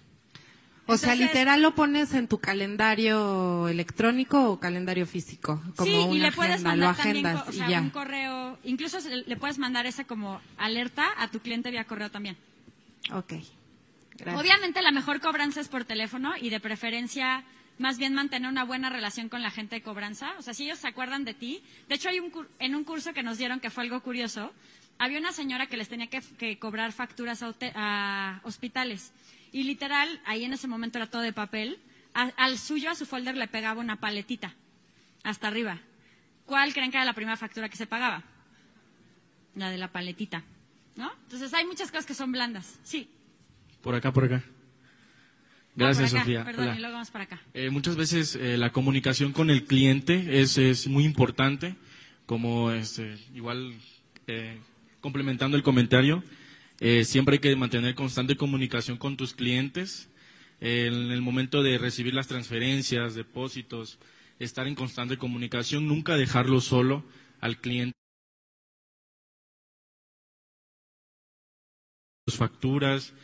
O 0.87 0.97
sea, 0.97 1.15
literal 1.15 1.63
lo 1.63 1.75
pones 1.75 2.15
en 2.15 2.27
tu 2.27 2.39
calendario 2.39 3.69
electrónico 3.69 4.51
o 4.51 4.59
calendario 4.61 5.07
físico, 5.07 5.63
como 5.77 5.91
sí, 5.91 6.17
y 6.17 6.19
le 6.19 6.33
puedes 6.33 6.63
mandar 6.63 6.97
también 6.97 7.27
o 7.27 7.83
un 7.83 7.91
correo, 7.91 8.59
incluso 8.65 8.99
le 9.09 9.37
puedes 9.37 9.59
mandar 9.59 9.87
ese 9.87 10.05
como 10.05 10.41
alerta 10.57 11.07
a 11.17 11.29
tu 11.29 11.41
cliente 11.41 11.71
vía 11.71 11.85
correo 11.85 12.11
también. 12.11 12.37
Ok. 13.13 13.35
Obviamente 14.37 14.83
la 14.83 14.91
mejor 14.91 15.21
cobranza 15.21 15.61
es 15.61 15.69
por 15.69 15.85
teléfono 15.85 16.33
y 16.37 16.51
de 16.51 16.61
preferencia 16.61 17.45
más 17.81 17.97
bien 17.97 18.13
mantener 18.13 18.51
una 18.51 18.63
buena 18.65 18.91
relación 18.91 19.31
con 19.31 19.41
la 19.41 19.51
gente 19.51 19.77
de 19.77 19.83
cobranza. 19.83 20.35
O 20.39 20.43
sea, 20.43 20.53
si 20.53 20.65
ellos 20.65 20.79
se 20.79 20.87
acuerdan 20.87 21.25
de 21.25 21.33
ti. 21.33 21.63
De 21.89 21.95
hecho, 21.95 22.11
hay 22.11 22.21
un, 22.21 22.31
en 22.59 22.75
un 22.75 22.85
curso 22.85 23.15
que 23.15 23.23
nos 23.23 23.39
dieron 23.39 23.59
que 23.59 23.71
fue 23.71 23.85
algo 23.85 24.03
curioso, 24.03 24.53
había 24.99 25.19
una 25.19 25.33
señora 25.33 25.67
que 25.67 25.79
les 25.79 25.89
tenía 25.89 26.09
que, 26.09 26.59
cobrar 26.59 26.93
facturas 26.93 27.43
a 27.43 28.41
hospitales. 28.45 29.15
Y 29.51 29.63
literal, 29.63 30.21
ahí 30.27 30.45
en 30.45 30.53
ese 30.53 30.69
momento 30.69 30.99
era 30.99 31.09
todo 31.09 31.23
de 31.23 31.33
papel. 31.33 31.81
al 32.13 32.59
suyo, 32.59 32.91
a 32.91 32.95
su 32.95 33.07
folder, 33.07 33.37
le 33.39 33.49
pegaba 33.49 33.81
una 33.81 33.97
paletita 33.97 34.55
hasta 35.23 35.49
arriba. 35.49 35.79
¿Cuál 36.45 36.75
creen 36.75 36.91
que 36.91 36.99
era 36.99 37.07
la 37.07 37.15
primera 37.15 37.39
factura 37.39 37.71
que 37.71 37.79
se 37.79 37.87
pagaba? 37.87 38.23
La 39.55 39.71
de 39.71 39.79
la 39.79 39.89
paletita. 39.89 40.45
¿No? 40.97 41.11
Entonces 41.23 41.55
hay 41.55 41.65
muchas 41.65 41.91
cosas 41.91 42.05
que 42.05 42.15
son 42.15 42.31
blandas. 42.31 42.79
Sí. 42.83 43.09
Por 43.81 43.95
acá, 43.95 44.13
por 44.13 44.25
acá. 44.25 44.45
Gracias, 45.81 46.11
Sofía. 46.11 46.45
Perdón, 46.45 46.77
y 46.77 46.81
luego 46.81 46.93
vamos 46.93 47.11
para 47.11 47.25
acá. 47.25 47.41
Eh, 47.55 47.71
muchas 47.71 47.97
veces 47.97 48.37
eh, 48.37 48.59
la 48.59 48.71
comunicación 48.71 49.33
con 49.33 49.49
el 49.49 49.65
cliente 49.65 50.41
es, 50.43 50.59
es 50.59 50.87
muy 50.89 51.05
importante, 51.05 51.75
como 52.27 52.71
este, 52.71 53.17
igual 53.35 53.75
eh, 54.27 54.59
complementando 55.01 55.57
el 55.57 55.63
comentario, 55.63 56.23
eh, 56.81 57.05
siempre 57.05 57.37
hay 57.37 57.39
que 57.39 57.57
mantener 57.57 57.95
constante 57.95 58.37
comunicación 58.37 58.99
con 58.99 59.17
tus 59.17 59.33
clientes. 59.35 60.09
en 60.63 61.11
el 61.11 61.23
momento 61.23 61.63
de 61.63 61.79
recibir 61.79 62.13
las 62.13 62.29
transferencias, 62.29 63.15
depósitos, 63.15 63.99
estar 64.39 64.67
en 64.67 64.75
constante 64.75 65.17
comunicación, 65.17 65.89
nunca 65.89 66.17
dejarlo 66.19 66.61
solo 66.61 67.03
al 67.41 67.57
cliente. 67.63 67.95
Sus 72.27 72.37
facturas, 72.37 73.15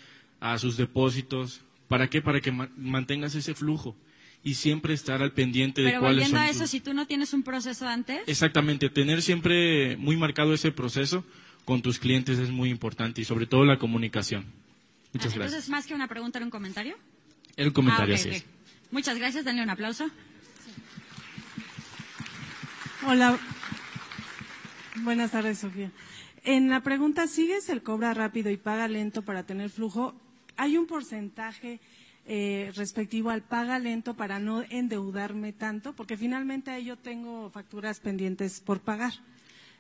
a 0.41 0.57
sus 0.57 0.79
depósitos. 0.79 1.66
¿Para 1.89 2.09
qué? 2.09 2.23
Para 2.23 2.41
que 2.41 2.53
mantengas 2.53 3.35
ese 3.35 3.55
flujo 3.55 3.97
y 4.43 4.55
siempre 4.55 4.95
estar 4.95 5.23
al 5.23 5.33
pendiente 5.33 5.83
de 5.83 5.99
cuáles 5.99 6.29
son. 6.29 6.33
Pero 6.33 6.45
a 6.45 6.51
eso, 6.51 6.67
si 6.67 6.81
tú 6.81 6.95
no 6.95 7.07
tienes 7.07 7.33
un 7.33 7.43
proceso 7.43 7.87
antes. 7.89 8.21
Exactamente, 8.27 8.91
tener 8.91 9.23
siempre 9.23 9.97
muy 9.97 10.17
marcado 10.17 10.55
ese 10.55 10.73
proceso 10.73 11.25
con 11.65 11.83
tus 11.83 11.99
clientes 11.99 12.39
es 12.39 12.51
muy 12.51 12.71
importante 12.71 13.21
y 13.21 13.25
sobre 13.25 13.47
todo 13.47 13.65
la 13.65 13.79
comunicación. 13.79 14.45
Muchas 15.13 15.35
gracias. 15.35 15.53
Entonces, 15.53 15.71
más 15.71 15.87
que 15.87 15.95
una 15.95 16.07
pregunta, 16.07 16.39
¿era 16.39 16.45
un 16.45 16.51
comentario? 16.51 16.97
Era 17.57 17.69
un 17.69 17.75
comentario, 17.75 18.15
ah, 18.15 18.19
así 18.19 18.29
Es. 18.29 18.45
Muchas 18.91 19.19
gracias, 19.19 19.45
denle 19.45 19.63
un 19.63 19.71
aplauso. 19.71 20.09
Hola. 23.05 23.39
Buenas 25.03 25.33
tardes, 25.33 25.59
Sofía. 25.59 25.91
En 26.45 26.71
la 26.71 26.83
pregunta, 26.83 27.27
¿sigues 27.27 27.69
el 27.69 27.83
cobra 27.83 28.15
rápido 28.15 28.51
y 28.51 28.57
paga 28.57 28.87
lento 28.87 29.23
para 29.23 29.45
tener 29.45 29.71
flujo? 29.71 30.15
¿Hay 30.57 30.77
un 30.77 30.87
porcentaje 30.87 31.81
eh, 32.25 32.73
respectivo 32.75 33.31
al 33.31 33.43
paga 33.43 33.79
lento 33.79 34.15
para 34.15 34.39
no 34.39 34.63
endeudarme 34.71 35.53
tanto? 35.53 35.95
Porque 35.95 36.17
finalmente 36.17 36.71
ahí 36.71 36.87
yo 36.87 36.97
tengo 36.97 37.51
facturas 37.51 38.01
pendientes 38.01 38.61
por 38.61 38.81
pagar. 38.81 39.13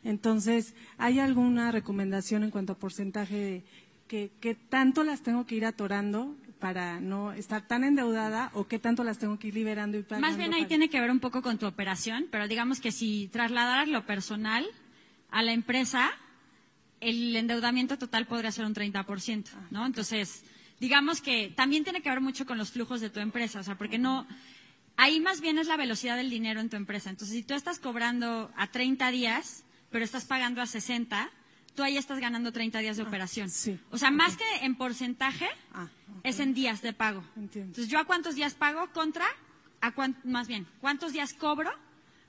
Entonces, 0.04 0.74
¿hay 0.98 1.18
alguna 1.18 1.72
recomendación 1.72 2.44
en 2.44 2.50
cuanto 2.50 2.74
a 2.74 2.78
porcentaje 2.78 3.36
de 3.36 4.30
que, 4.40 4.54
tanto 4.54 5.02
las 5.02 5.22
tengo 5.22 5.46
que 5.46 5.56
ir 5.56 5.64
atorando 5.64 6.36
para 6.60 7.00
no 7.00 7.32
estar 7.32 7.66
tan 7.66 7.84
endeudada 7.84 8.50
o 8.54 8.68
qué 8.68 8.78
tanto 8.78 9.02
las 9.02 9.18
tengo 9.18 9.38
que 9.38 9.48
ir 9.48 9.54
liberando 9.54 9.98
y 9.98 10.02
pagando? 10.02 10.28
Más 10.28 10.36
bien 10.36 10.54
ahí 10.54 10.66
tiene 10.66 10.88
que 10.88 11.00
ver 11.00 11.10
un 11.10 11.20
poco 11.20 11.42
con 11.42 11.58
tu 11.58 11.66
operación, 11.66 12.28
pero 12.30 12.46
digamos 12.46 12.80
que 12.80 12.92
si 12.92 13.28
trasladaras 13.28 13.88
lo 13.88 14.06
personal 14.06 14.64
a 15.30 15.42
la 15.42 15.52
empresa, 15.52 16.10
el 17.00 17.34
endeudamiento 17.34 17.98
total 17.98 18.26
podría 18.26 18.52
ser 18.52 18.64
un 18.64 18.74
30%, 18.74 19.44
¿no? 19.70 19.84
Entonces, 19.84 20.44
digamos 20.80 21.20
que 21.20 21.52
también 21.56 21.84
tiene 21.84 22.02
que 22.02 22.10
ver 22.10 22.20
mucho 22.20 22.46
con 22.46 22.58
los 22.58 22.70
flujos 22.70 23.00
de 23.00 23.10
tu 23.10 23.20
empresa, 23.20 23.60
o 23.60 23.62
sea, 23.62 23.76
porque 23.76 23.98
no 23.98 24.26
ahí 24.96 25.20
más 25.20 25.40
bien 25.40 25.58
es 25.58 25.66
la 25.66 25.76
velocidad 25.76 26.16
del 26.16 26.30
dinero 26.30 26.60
en 26.60 26.68
tu 26.70 26.76
empresa. 26.76 27.10
Entonces, 27.10 27.36
si 27.36 27.42
tú 27.42 27.54
estás 27.54 27.78
cobrando 27.78 28.50
a 28.56 28.66
30 28.68 29.10
días, 29.10 29.64
pero 29.90 30.04
estás 30.04 30.24
pagando 30.24 30.60
a 30.60 30.66
60, 30.66 31.30
tú 31.74 31.82
ahí 31.82 31.96
estás 31.96 32.18
ganando 32.18 32.52
30 32.52 32.78
días 32.80 32.96
de 32.96 33.02
ah, 33.02 33.06
operación. 33.06 33.50
O 33.90 33.98
sea, 33.98 34.10
más 34.10 34.36
que 34.36 34.44
en 34.62 34.76
porcentaje, 34.76 35.48
ah, 35.72 35.88
es 36.22 36.40
en 36.40 36.54
días 36.54 36.82
de 36.82 36.92
pago. 36.92 37.22
Entonces, 37.36 37.88
¿yo 37.88 37.98
a 37.98 38.04
cuántos 38.04 38.34
días 38.34 38.54
pago 38.54 38.90
contra, 38.92 39.26
a 39.80 39.92
más 40.24 40.48
bien, 40.48 40.66
cuántos 40.80 41.12
días 41.12 41.34
cobro 41.34 41.70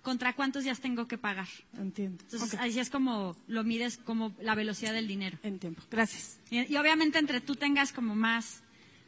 contra 0.08 0.32
cuántos 0.32 0.64
días 0.64 0.80
tengo 0.80 1.06
que 1.06 1.18
pagar? 1.18 1.50
Entiendo. 1.78 2.24
Entonces, 2.24 2.58
ahí 2.62 2.80
es 2.80 2.90
como 2.90 3.36
lo 3.50 3.66
mides 3.66 3.98
como 3.98 4.34
la 4.40 4.56
velocidad 4.56 4.94
del 4.94 5.06
dinero. 5.06 5.38
Entiendo. 5.44 5.82
Gracias. 5.92 6.40
Y, 6.50 6.78
obviamente 6.78 7.20
entre 7.20 7.42
tú 7.42 7.56
tengas 7.56 7.92
como 7.92 8.16
más, 8.16 8.64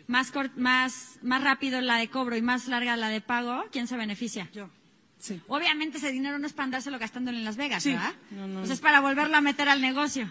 más, 0.08 0.34
más, 0.58 1.18
más 1.22 1.42
rápido 1.42 1.80
la 1.80 1.96
de 2.00 2.10
cobro 2.10 2.36
y 2.36 2.42
más 2.42 2.68
larga 2.68 2.98
la 2.98 3.08
de 3.08 3.22
pago, 3.22 3.64
¿quién 3.72 3.88
se 3.88 3.96
beneficia? 3.96 4.50
Yo. 4.52 4.70
Obviamente 5.48 6.00
ese 6.00 6.12
dinero 6.12 6.38
no 6.38 6.46
es 6.46 6.52
para 6.52 6.66
andárselo 6.66 7.00
gastándolo 7.00 7.38
en 7.38 7.46
Las 7.46 7.56
Vegas, 7.56 7.86
¿verdad? 7.86 8.14
Pues 8.56 8.70
es 8.70 8.82
para 8.82 9.00
volverlo 9.00 9.38
a 9.38 9.42
meter 9.42 9.70
al 9.70 9.80
negocio. 9.80 10.30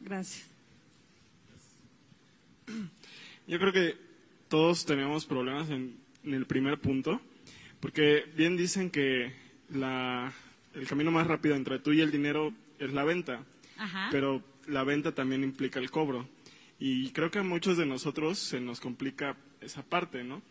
Gracias. 0.00 0.46
Yo 3.46 3.58
creo 3.58 3.72
que 3.72 3.96
todos 4.48 4.84
tenemos 4.84 5.24
problemas 5.24 5.70
en, 5.70 5.96
en 6.24 6.34
el 6.34 6.44
primer 6.44 6.78
punto, 6.78 7.22
porque 7.80 8.30
bien 8.36 8.58
dicen 8.58 8.90
que 8.90 9.48
la, 9.72 10.32
el 10.74 10.86
camino 10.86 11.10
más 11.10 11.26
rápido 11.26 11.54
entre 11.56 11.78
tú 11.78 11.92
y 11.92 12.00
el 12.00 12.10
dinero 12.10 12.52
es 12.78 12.92
la 12.92 13.04
venta, 13.04 13.44
Ajá. 13.76 14.08
pero 14.10 14.42
la 14.66 14.84
venta 14.84 15.14
también 15.14 15.42
implica 15.44 15.78
el 15.80 15.90
cobro. 15.90 16.28
Y 16.78 17.10
creo 17.10 17.30
que 17.30 17.38
a 17.40 17.42
muchos 17.42 17.76
de 17.76 17.86
nosotros 17.86 18.38
se 18.38 18.60
nos 18.60 18.80
complica 18.80 19.36
esa 19.60 19.82
parte, 19.82 20.24
¿no? 20.24 20.42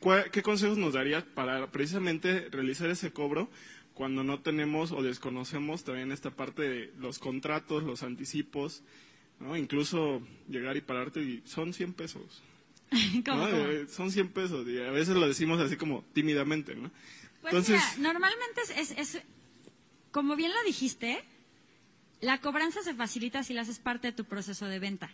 ¿Cuál- 0.00 0.30
¿Qué 0.30 0.42
consejos 0.42 0.78
nos 0.78 0.94
darías 0.94 1.22
para 1.24 1.70
precisamente 1.70 2.48
realizar 2.50 2.90
ese 2.90 3.12
cobro 3.12 3.48
cuando 3.94 4.24
no 4.24 4.40
tenemos 4.40 4.90
o 4.92 5.02
desconocemos 5.02 5.84
también 5.84 6.12
esta 6.12 6.30
parte 6.30 6.62
de 6.62 6.92
los 6.98 7.18
contratos, 7.18 7.82
los 7.84 8.02
anticipos, 8.02 8.82
¿no? 9.38 9.56
Incluso 9.56 10.22
llegar 10.48 10.76
y 10.76 10.80
pararte 10.80 11.20
y 11.22 11.42
son 11.44 11.72
100 11.72 11.92
pesos. 11.94 12.42
¿Cómo, 13.24 13.46
¿no? 13.46 13.50
cómo? 13.50 13.64
Eh, 13.68 13.86
Son 13.88 14.10
100 14.10 14.28
pesos 14.28 14.66
y 14.68 14.78
a 14.78 14.90
veces 14.90 15.14
lo 15.16 15.26
decimos 15.26 15.60
así 15.60 15.76
como 15.76 16.04
tímidamente, 16.12 16.74
¿no? 16.74 16.90
Pues 17.42 17.52
Entonces, 17.54 17.98
mira, 17.98 18.12
normalmente 18.12 18.60
es, 18.62 18.70
es- 18.70 18.98
es- 19.16 19.22
como 20.10 20.36
bien 20.36 20.52
lo 20.52 20.62
dijiste, 20.64 21.22
la 22.20 22.40
cobranza 22.40 22.82
se 22.82 22.94
facilita 22.94 23.42
si 23.42 23.52
la 23.52 23.62
haces 23.62 23.78
parte 23.78 24.08
de 24.08 24.12
tu 24.12 24.24
proceso 24.24 24.66
de 24.66 24.78
venta. 24.78 25.10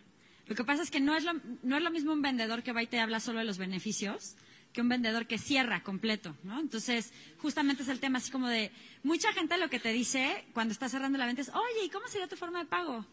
Lo 0.46 0.54
que 0.54 0.64
pasa 0.64 0.82
es 0.82 0.90
que 0.90 1.00
no 1.00 1.16
es 1.16 1.24
lo, 1.24 1.32
no 1.62 1.76
es 1.76 1.82
lo 1.82 1.90
mismo 1.90 2.12
un 2.12 2.22
vendedor 2.22 2.62
que 2.62 2.72
va 2.72 2.82
y 2.82 2.86
te 2.86 3.00
habla 3.00 3.20
solo 3.20 3.38
de 3.40 3.44
los 3.44 3.58
beneficios 3.58 4.36
que 4.72 4.82
un 4.82 4.88
vendedor 4.90 5.26
que 5.26 5.38
cierra 5.38 5.82
completo, 5.82 6.36
¿no? 6.44 6.60
Entonces, 6.60 7.12
justamente 7.38 7.82
es 7.82 7.88
el 7.88 8.00
tema 8.00 8.18
así 8.18 8.30
como 8.30 8.48
de, 8.48 8.70
mucha 9.02 9.32
gente 9.32 9.56
lo 9.56 9.70
que 9.70 9.80
te 9.80 9.92
dice 9.92 10.44
cuando 10.52 10.72
estás 10.72 10.90
cerrando 10.90 11.16
la 11.16 11.24
venta 11.26 11.40
es, 11.40 11.48
oye, 11.48 11.84
¿y 11.86 11.88
cómo 11.88 12.06
sería 12.08 12.28
tu 12.28 12.36
forma 12.36 12.58
de 12.60 12.66
pago? 12.66 13.04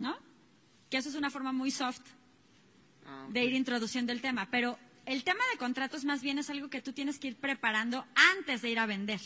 ¿No? 0.00 0.16
Que 0.90 0.96
eso 0.96 1.08
es 1.08 1.14
una 1.14 1.30
forma 1.30 1.52
muy 1.52 1.70
soft 1.70 2.00
de 3.30 3.44
ir 3.44 3.54
introduciendo 3.54 4.12
el 4.12 4.20
tema. 4.20 4.48
Pero 4.50 4.76
el 5.06 5.24
tema 5.24 5.40
de 5.52 5.58
contratos 5.58 6.04
más 6.04 6.22
bien 6.22 6.38
es 6.38 6.50
algo 6.50 6.68
que 6.70 6.82
tú 6.82 6.92
tienes 6.92 7.18
que 7.18 7.28
ir 7.28 7.36
preparando 7.36 8.06
antes 8.38 8.62
de 8.62 8.70
ir 8.70 8.78
a 8.78 8.86
vender. 8.86 9.20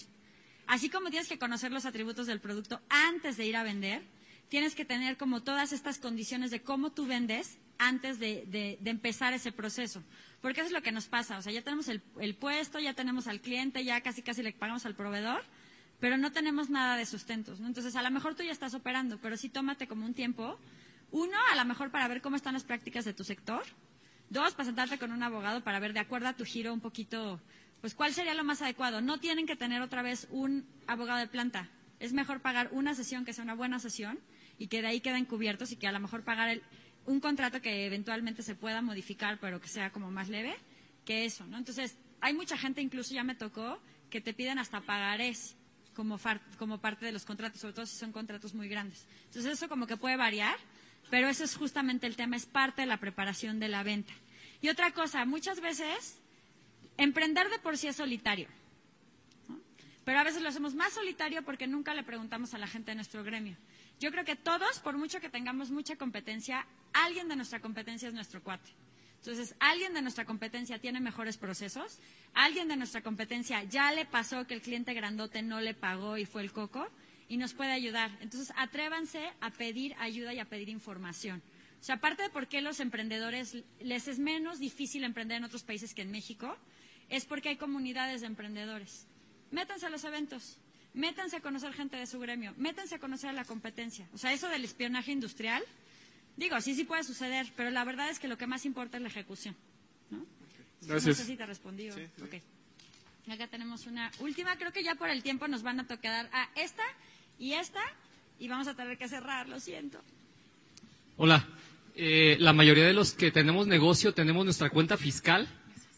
Así 0.67 0.91
como 0.91 1.11
tienes 1.11 1.29
que 1.29 1.39
conocer 1.39 1.73
los 1.73 1.87
atributos 1.87 2.27
del 2.27 2.41
producto 2.41 2.81
antes 2.91 3.37
de 3.37 3.47
ir 3.47 3.57
a 3.57 3.63
vender, 3.63 4.03
tienes 4.49 4.75
que 4.75 4.85
tener 4.85 5.17
como 5.17 5.43
todas 5.43 5.73
estas 5.73 5.99
condiciones 5.99 6.51
de 6.51 6.63
cómo 6.63 6.91
tú 6.93 7.07
vendes 7.07 7.59
antes 7.79 8.19
de, 8.19 8.45
de- 8.49 8.79
empezar 8.91 9.33
ese 9.33 9.53
proceso. 9.53 10.03
Porque 10.43 10.61
eso 10.61 10.67
es 10.69 10.73
lo 10.73 10.83
que 10.83 10.93
nos 10.93 11.07
pasa. 11.07 11.39
O 11.39 11.43
sea, 11.43 11.53
ya 11.53 11.63
tenemos 11.63 11.89
el, 11.89 12.03
el 12.21 12.35
puesto, 12.35 12.79
ya 12.81 12.93
tenemos 12.95 13.27
al 13.29 13.41
cliente, 13.41 13.85
ya 13.85 14.01
casi 14.01 14.23
casi 14.23 14.43
le 14.43 14.53
pagamos 14.53 14.85
al 14.85 14.95
proveedor, 14.95 15.43
pero 16.01 16.17
no 16.19 16.33
tenemos 16.33 16.71
nada 16.71 16.97
de 16.97 17.07
sustentos. 17.07 17.61
Entonces, 17.61 17.95
a 17.97 18.03
lo 18.03 18.11
mejor 18.11 18.35
tú 18.35 18.43
ya 18.43 18.53
estás 18.53 18.75
operando, 18.75 19.19
pero 19.23 19.37
sí 19.37 19.49
tómate 19.49 19.87
como 19.89 20.05
un 20.07 20.15
tiempo. 20.15 20.59
Uno, 21.11 21.37
a 21.53 21.57
lo 21.57 21.65
mejor 21.65 21.91
para 21.91 22.09
ver 22.09 22.21
cómo 22.21 22.37
están 22.37 22.53
las 22.55 22.65
prácticas 22.65 23.05
de 23.05 23.15
tu 23.15 23.25
sector. 23.25 23.63
Dos, 24.31 24.53
para 24.55 24.67
sentarte 24.67 24.99
con 24.99 25.13
un 25.13 25.23
abogado 25.23 25.63
para 25.63 25.79
ver 25.81 25.93
de 25.93 26.01
acuerdo 26.01 26.29
a 26.29 26.35
tu 26.35 26.45
giro 26.45 26.73
un 26.75 26.81
poquito, 26.81 27.41
pues 27.81 27.95
cuál 27.95 28.13
sería 28.13 28.35
lo 28.35 28.45
más 28.45 28.61
adecuado. 28.61 29.01
No 29.01 29.19
tienen 29.19 29.47
que 29.47 29.57
tener 29.57 29.81
otra 29.81 30.03
vez 30.03 30.27
un 30.31 30.67
abogado 30.87 31.19
de 31.19 31.27
planta. 31.29 31.69
Es 31.99 32.13
mejor 32.13 32.41
pagar 32.41 32.69
una 32.73 32.95
sesión 32.95 33.25
que 33.25 33.33
sea 33.33 33.45
una 33.45 33.55
buena 33.55 33.79
sesión 33.79 34.19
y 34.59 34.67
que 34.69 34.83
de 34.83 34.89
ahí 34.89 35.01
queden 35.01 35.25
cubiertos 35.25 35.73
y 35.73 35.77
que 35.77 35.87
a 35.89 35.93
lo 35.93 36.01
mejor 36.01 36.25
pagar 36.25 36.51
el- 36.51 36.63
un 37.07 37.21
contrato 37.21 37.63
que 37.63 37.87
eventualmente 37.87 38.43
se 38.43 38.55
pueda 38.55 38.83
modificar, 38.83 39.39
pero 39.41 39.61
que 39.61 39.69
sea 39.69 39.91
como 39.91 40.11
más 40.11 40.29
leve 40.29 40.55
que 41.07 41.25
eso, 41.25 41.47
¿no? 41.47 41.57
Entonces, 41.57 41.97
hay 42.21 42.35
mucha 42.35 42.59
gente, 42.59 42.83
incluso 42.83 43.15
ya 43.15 43.25
me 43.25 43.35
tocó, 43.35 43.81
que 44.11 44.21
te 44.21 44.35
piden 44.35 44.59
hasta 44.59 44.83
pagarés 44.83 45.57
como, 45.95 46.19
far- 46.19 46.43
como 46.59 46.79
parte 46.79 47.07
de 47.07 47.13
los 47.13 47.25
contratos, 47.25 47.61
sobre 47.61 47.73
todo 47.73 47.87
si 47.87 47.97
son 47.97 48.13
contratos 48.13 48.53
muy 48.55 48.69
grandes. 48.69 49.07
Entonces, 49.27 49.53
eso 49.55 49.69
como 49.71 49.87
que 49.87 49.97
puede 49.97 50.17
variar, 50.17 50.57
pero 51.11 51.29
eso 51.29 51.45
es 51.45 51.57
justamente 51.57 52.07
el 52.07 52.17
tema, 52.17 52.37
es 52.37 52.47
parte 52.47 52.83
de 52.83 52.87
la 52.87 52.99
preparación 52.99 53.61
de 53.61 53.69
la 53.69 53.83
venta. 53.83 54.13
Y 54.61 54.69
otra 54.69 54.93
cosa, 54.93 55.25
muchas 55.25 55.61
veces 55.61 56.19
emprender 56.97 57.49
de 57.49 57.59
por 57.59 57.79
sí 57.79 57.89
es 57.89 57.97
solitario, 57.97 58.49
pero 60.05 60.19
a 60.19 60.25
veces 60.25 60.43
lo 60.43 60.49
hacemos 60.49 60.75
más 60.75 60.93
solitario 60.93 61.43
porque 61.43 61.67
nunca 61.67 61.95
le 61.95 62.03
preguntamos 62.03 62.55
a 62.55 62.59
la 62.59 62.67
gente 62.67 62.91
de 62.91 62.97
nuestro 62.97 63.23
gremio. 63.23 63.57
Yo 64.01 64.11
creo 64.11 64.25
que 64.25 64.37
todos, 64.37 64.79
por 64.79 64.97
mucho 64.97 65.21
que 65.21 65.29
tengamos 65.29 65.71
mucha 65.71 65.97
competencia, 65.97 66.67
alguien 66.93 67.29
de 67.29 67.37
nuestra 67.37 67.61
competencia 67.61 68.09
es 68.09 68.15
nuestro 68.15 68.43
cuate. 68.43 68.71
Entonces, 69.17 69.55
alguien 69.59 69.95
de 69.95 70.03
nuestra 70.03 70.25
competencia 70.25 70.79
tiene 70.79 71.01
mejores 71.01 71.37
procesos, 71.37 71.99
alguien 72.35 72.69
de 72.69 72.77
nuestra 72.77 73.03
competencia 73.03 73.65
ya 73.65 73.93
le 73.93 74.05
pasó 74.07 74.47
que 74.47 74.55
el 74.55 74.63
cliente 74.63 74.95
grandote 74.95 75.43
no 75.43 75.61
le 75.61 75.75
pagó 75.75 76.17
y 76.17 76.25
fue 76.25 76.43
el 76.43 76.53
coco 76.53 76.89
y 77.29 77.37
nos 77.37 77.53
puede 77.55 77.73
ayudar. 77.73 78.11
Entonces, 78.21 78.53
atrévanse 78.57 79.31
a 79.41 79.51
pedir 79.51 79.95
ayuda 79.99 80.33
y 80.35 80.39
a 80.39 80.45
pedir 80.47 80.69
información. 80.69 81.43
O 81.81 81.85
sea, 81.85 81.97
aparte 81.97 82.23
de 82.23 82.31
por 82.31 82.49
qué 82.49 82.61
los 82.61 82.81
emprendedores 82.81 83.57
les 83.81 84.09
es 84.09 84.19
menos 84.19 84.59
difícil 84.59 85.05
emprender 85.05 85.37
en 85.39 85.45
otros 85.45 85.63
países 85.63 85.95
que 85.95 86.03
en 86.03 86.11
México, 86.11 86.57
es 87.09 87.25
porque 87.25 87.51
hay 87.51 87.57
comunidades 87.57 88.21
de 88.23 88.27
emprendedores. 88.27 89.07
Métanse 89.51 89.87
a 89.87 89.91
los 89.91 90.05
eventos, 90.05 90.59
métanse 90.95 91.37
a 91.37 91.41
conocer 91.41 91.73
gente 91.73 91.97
de 91.97 92.07
su 92.07 92.19
gremio, 92.19 92.53
métanse 92.57 92.97
a 92.97 92.99
conocer 92.99 93.31
a 93.31 93.33
la 93.33 93.45
competencia. 93.45 94.09
O 94.13 94.19
sea, 94.19 94.33
eso 94.33 94.49
del 94.49 94.65
espionaje 94.65 95.13
industrial, 95.13 95.63
digo, 96.37 96.61
sí, 96.61 96.75
sí 96.75 96.85
puede 96.85 97.05
suceder, 97.05 97.47
pero 97.57 97.71
la 97.71 97.85
verdad 97.85 98.11
es 98.11 98.19
que 98.19 98.29
lo 98.29 98.37
que 98.37 98.47
más 98.47 98.67
importa 98.67 98.97
es 98.99 99.03
la 99.03 99.09
ejecución. 99.09 99.57
¿no? 100.11 100.27
Gracias. 100.83 101.07
No 101.07 101.15
sé 101.15 101.25
si 101.25 101.37
te 101.37 101.47
respondí. 101.47 101.91
o- 101.91 101.95
ok. 102.25 102.35
Acá 103.31 103.47
tenemos 103.47 103.87
una 103.87 104.11
última, 104.21 104.57
creo 104.57 104.73
que 104.73 104.83
ya 104.83 104.95
por 104.95 105.11
el 105.11 105.23
tiempo 105.23 105.49
nos 105.49 105.63
van 105.63 105.81
a 105.81 105.87
tocar 105.87 106.29
a 106.33 106.49
esta 106.57 106.83
y 107.39 107.53
esta, 107.53 107.81
y 108.39 108.49
vamos 108.49 108.69
a 108.69 108.75
tener 108.75 108.99
que 108.99 109.09
cerrar, 109.09 109.49
lo 109.49 109.61
siento. 109.61 110.01
Hola. 111.17 111.47
Eh, 112.01 112.37
la 112.39 112.53
mayoría 112.53 112.85
de 112.87 112.93
los 112.93 113.13
que 113.13 113.33
tenemos 113.33 113.67
negocio 113.67 114.15
tenemos 114.15 114.45
nuestra 114.45 114.71
cuenta 114.71 114.97
fiscal 114.97 115.49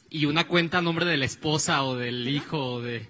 y 0.08 0.24
una 0.24 0.46
cuenta 0.46 0.78
a 0.78 0.82
nombre 0.82 1.04
de 1.04 1.18
la 1.18 1.26
esposa 1.26 1.82
o 1.84 1.94
del 1.94 2.26
hijo 2.26 2.58
o 2.74 2.80
de... 2.80 3.06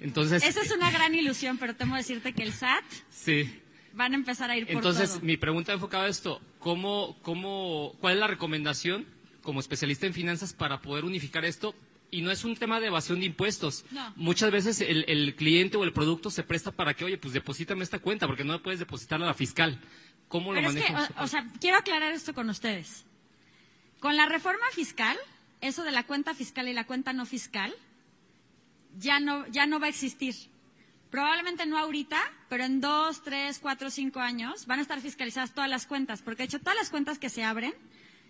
Entonces, 0.00 0.42
Esa 0.42 0.62
es 0.62 0.70
una 0.72 0.90
gran 0.90 1.14
ilusión, 1.14 1.58
pero 1.58 1.76
temo 1.76 1.96
decirte 1.96 2.32
que 2.32 2.42
el 2.42 2.54
SAT 2.54 2.84
sí. 3.10 3.60
van 3.92 4.12
a 4.14 4.16
empezar 4.16 4.50
a 4.50 4.56
ir 4.56 4.64
por 4.66 4.76
Entonces, 4.76 5.10
todo. 5.10 5.20
mi 5.20 5.36
pregunta 5.36 5.74
enfocada 5.74 6.04
a 6.04 6.08
esto, 6.08 6.40
¿cómo, 6.58 7.18
cómo, 7.20 7.94
¿cuál 8.00 8.14
es 8.14 8.20
la 8.20 8.26
recomendación 8.26 9.04
como 9.42 9.60
especialista 9.60 10.06
en 10.06 10.14
finanzas 10.14 10.54
para 10.54 10.80
poder 10.80 11.04
unificar 11.04 11.44
esto? 11.44 11.74
Y 12.10 12.22
no 12.22 12.30
es 12.30 12.44
un 12.44 12.56
tema 12.56 12.80
de 12.80 12.88
evasión 12.88 13.20
de 13.20 13.26
impuestos. 13.26 13.84
No. 13.90 14.12
Muchas 14.16 14.50
veces 14.50 14.80
el, 14.80 15.04
el 15.08 15.36
cliente 15.36 15.76
o 15.76 15.84
el 15.84 15.92
producto 15.92 16.30
se 16.30 16.42
presta 16.42 16.72
para 16.72 16.94
que, 16.94 17.04
oye, 17.04 17.18
pues 17.18 17.32
deposítame 17.32 17.84
esta 17.84 18.00
cuenta, 18.00 18.26
porque 18.26 18.44
no 18.44 18.54
le 18.54 18.58
puedes 18.58 18.80
depositarla 18.80 19.26
a 19.26 19.28
la 19.28 19.34
fiscal. 19.34 19.80
¿Cómo 20.28 20.52
lo 20.52 20.60
Pero 20.60 20.70
es 20.70 20.84
que, 20.84 20.92
manejas? 20.92 21.12
o, 21.18 21.24
o 21.24 21.26
sea, 21.26 21.46
quiero 21.60 21.76
aclarar 21.78 22.12
esto 22.12 22.34
con 22.34 22.48
ustedes. 22.50 23.04
Con 24.00 24.16
la 24.16 24.26
reforma 24.26 24.64
fiscal, 24.72 25.16
eso 25.60 25.84
de 25.84 25.92
la 25.92 26.04
cuenta 26.04 26.34
fiscal 26.34 26.68
y 26.68 26.72
la 26.72 26.84
cuenta 26.86 27.12
no 27.12 27.26
fiscal, 27.26 27.74
ya 28.98 29.20
no, 29.20 29.46
ya 29.48 29.66
no 29.66 29.78
va 29.78 29.86
a 29.86 29.90
existir. 29.90 30.34
Probablemente 31.10 31.66
no 31.66 31.76
ahorita, 31.78 32.18
pero 32.48 32.64
en 32.64 32.80
dos, 32.80 33.22
tres, 33.22 33.58
cuatro, 33.58 33.90
cinco 33.90 34.20
años 34.20 34.66
van 34.66 34.78
a 34.78 34.82
estar 34.82 35.00
fiscalizadas 35.00 35.52
todas 35.54 35.68
las 35.68 35.86
cuentas, 35.86 36.22
porque 36.22 36.42
de 36.42 36.46
hecho 36.46 36.58
todas 36.60 36.76
las 36.76 36.90
cuentas 36.90 37.18
que 37.18 37.28
se 37.28 37.42
abren, 37.42 37.74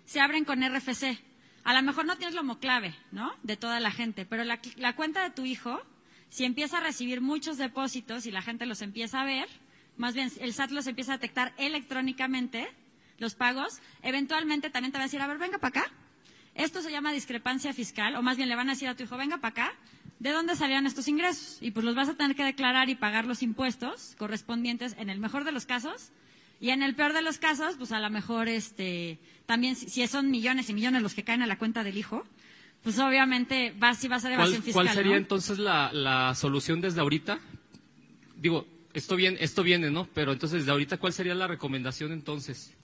se 0.06 0.20
abren 0.20 0.44
con 0.44 0.62
RFC. 0.62 1.18
A 1.64 1.74
lo 1.74 1.82
mejor 1.82 2.06
no 2.06 2.16
tienes 2.16 2.34
lo 2.34 2.58
clave, 2.58 2.94
¿no? 3.12 3.32
De 3.42 3.56
toda 3.56 3.80
la 3.80 3.90
gente, 3.90 4.24
pero 4.24 4.44
la, 4.44 4.58
la 4.76 4.96
cuenta 4.96 5.22
de 5.22 5.30
tu 5.30 5.44
hijo, 5.44 5.80
si 6.28 6.44
empieza 6.44 6.78
a 6.78 6.80
recibir 6.80 7.20
muchos 7.20 7.58
depósitos 7.58 8.26
y 8.26 8.30
la 8.30 8.42
gente 8.42 8.66
los 8.66 8.82
empieza 8.82 9.20
a 9.20 9.24
ver, 9.24 9.48
más 9.96 10.14
bien 10.14 10.30
el 10.40 10.54
SAT 10.54 10.70
los 10.70 10.86
empieza 10.86 11.12
a 11.12 11.16
detectar 11.18 11.52
electrónicamente, 11.58 12.68
los 13.18 13.34
pagos, 13.34 13.80
eventualmente 14.02 14.70
también 14.70 14.92
te 14.92 14.98
va 14.98 15.04
a 15.04 15.06
decir, 15.06 15.20
a 15.20 15.26
ver, 15.26 15.38
venga 15.38 15.58
para 15.58 15.80
acá. 15.82 15.92
Esto 16.54 16.82
se 16.82 16.90
llama 16.90 17.12
discrepancia 17.12 17.72
fiscal, 17.72 18.16
o 18.16 18.22
más 18.22 18.36
bien 18.36 18.48
le 18.48 18.56
van 18.56 18.68
a 18.68 18.72
decir 18.72 18.88
a 18.88 18.96
tu 18.96 19.04
hijo, 19.04 19.16
venga 19.16 19.36
para 19.38 19.66
acá, 19.66 19.74
¿de 20.18 20.30
dónde 20.30 20.56
salían 20.56 20.86
estos 20.86 21.06
ingresos? 21.06 21.58
Y 21.60 21.70
pues 21.70 21.84
los 21.84 21.94
vas 21.94 22.08
a 22.08 22.14
tener 22.14 22.34
que 22.34 22.44
declarar 22.44 22.88
y 22.88 22.94
pagar 22.94 23.26
los 23.26 23.42
impuestos 23.42 24.14
correspondientes 24.18 24.96
en 24.98 25.10
el 25.10 25.20
mejor 25.20 25.44
de 25.44 25.52
los 25.52 25.66
casos. 25.66 26.10
Y 26.60 26.70
en 26.70 26.82
el 26.82 26.94
peor 26.94 27.12
de 27.14 27.22
los 27.22 27.38
casos, 27.38 27.76
pues 27.78 27.90
a 27.92 28.00
lo 28.00 28.10
mejor 28.10 28.48
este, 28.48 29.18
también 29.46 29.76
si, 29.76 30.06
son 30.06 30.30
millones 30.30 30.68
y 30.68 30.74
millones 30.74 31.02
los 31.02 31.14
que 31.14 31.24
caen 31.24 31.42
a 31.42 31.46
la 31.46 31.56
cuenta 31.58 31.82
del 31.82 31.96
hijo, 31.96 32.24
pues 32.82 32.98
obviamente 32.98 33.74
va, 33.82 33.94
sí 33.94 34.08
va 34.08 34.16
a 34.16 34.20
ser 34.20 34.32
¿Cuál, 34.32 34.40
evasión 34.48 34.62
fiscal. 34.62 34.84
cuál 34.84 34.94
sería 34.94 35.12
¿no? 35.12 35.18
entonces 35.18 35.58
la, 35.58 35.90
la 35.92 36.34
solución 36.34 36.80
desde 36.80 37.00
ahorita? 37.00 37.40
Digo, 38.36 38.66
esto 38.92 39.16
viene, 39.16 39.38
esto 39.40 39.62
viene, 39.62 39.90
¿no? 39.90 40.06
Pero 40.14 40.32
entonces 40.32 40.60
desde 40.60 40.72
ahorita, 40.72 40.98
¿cuál 40.98 41.12
sería 41.12 41.34
la 41.34 41.46
recomendación 41.46 42.12
entonces? 42.12 42.74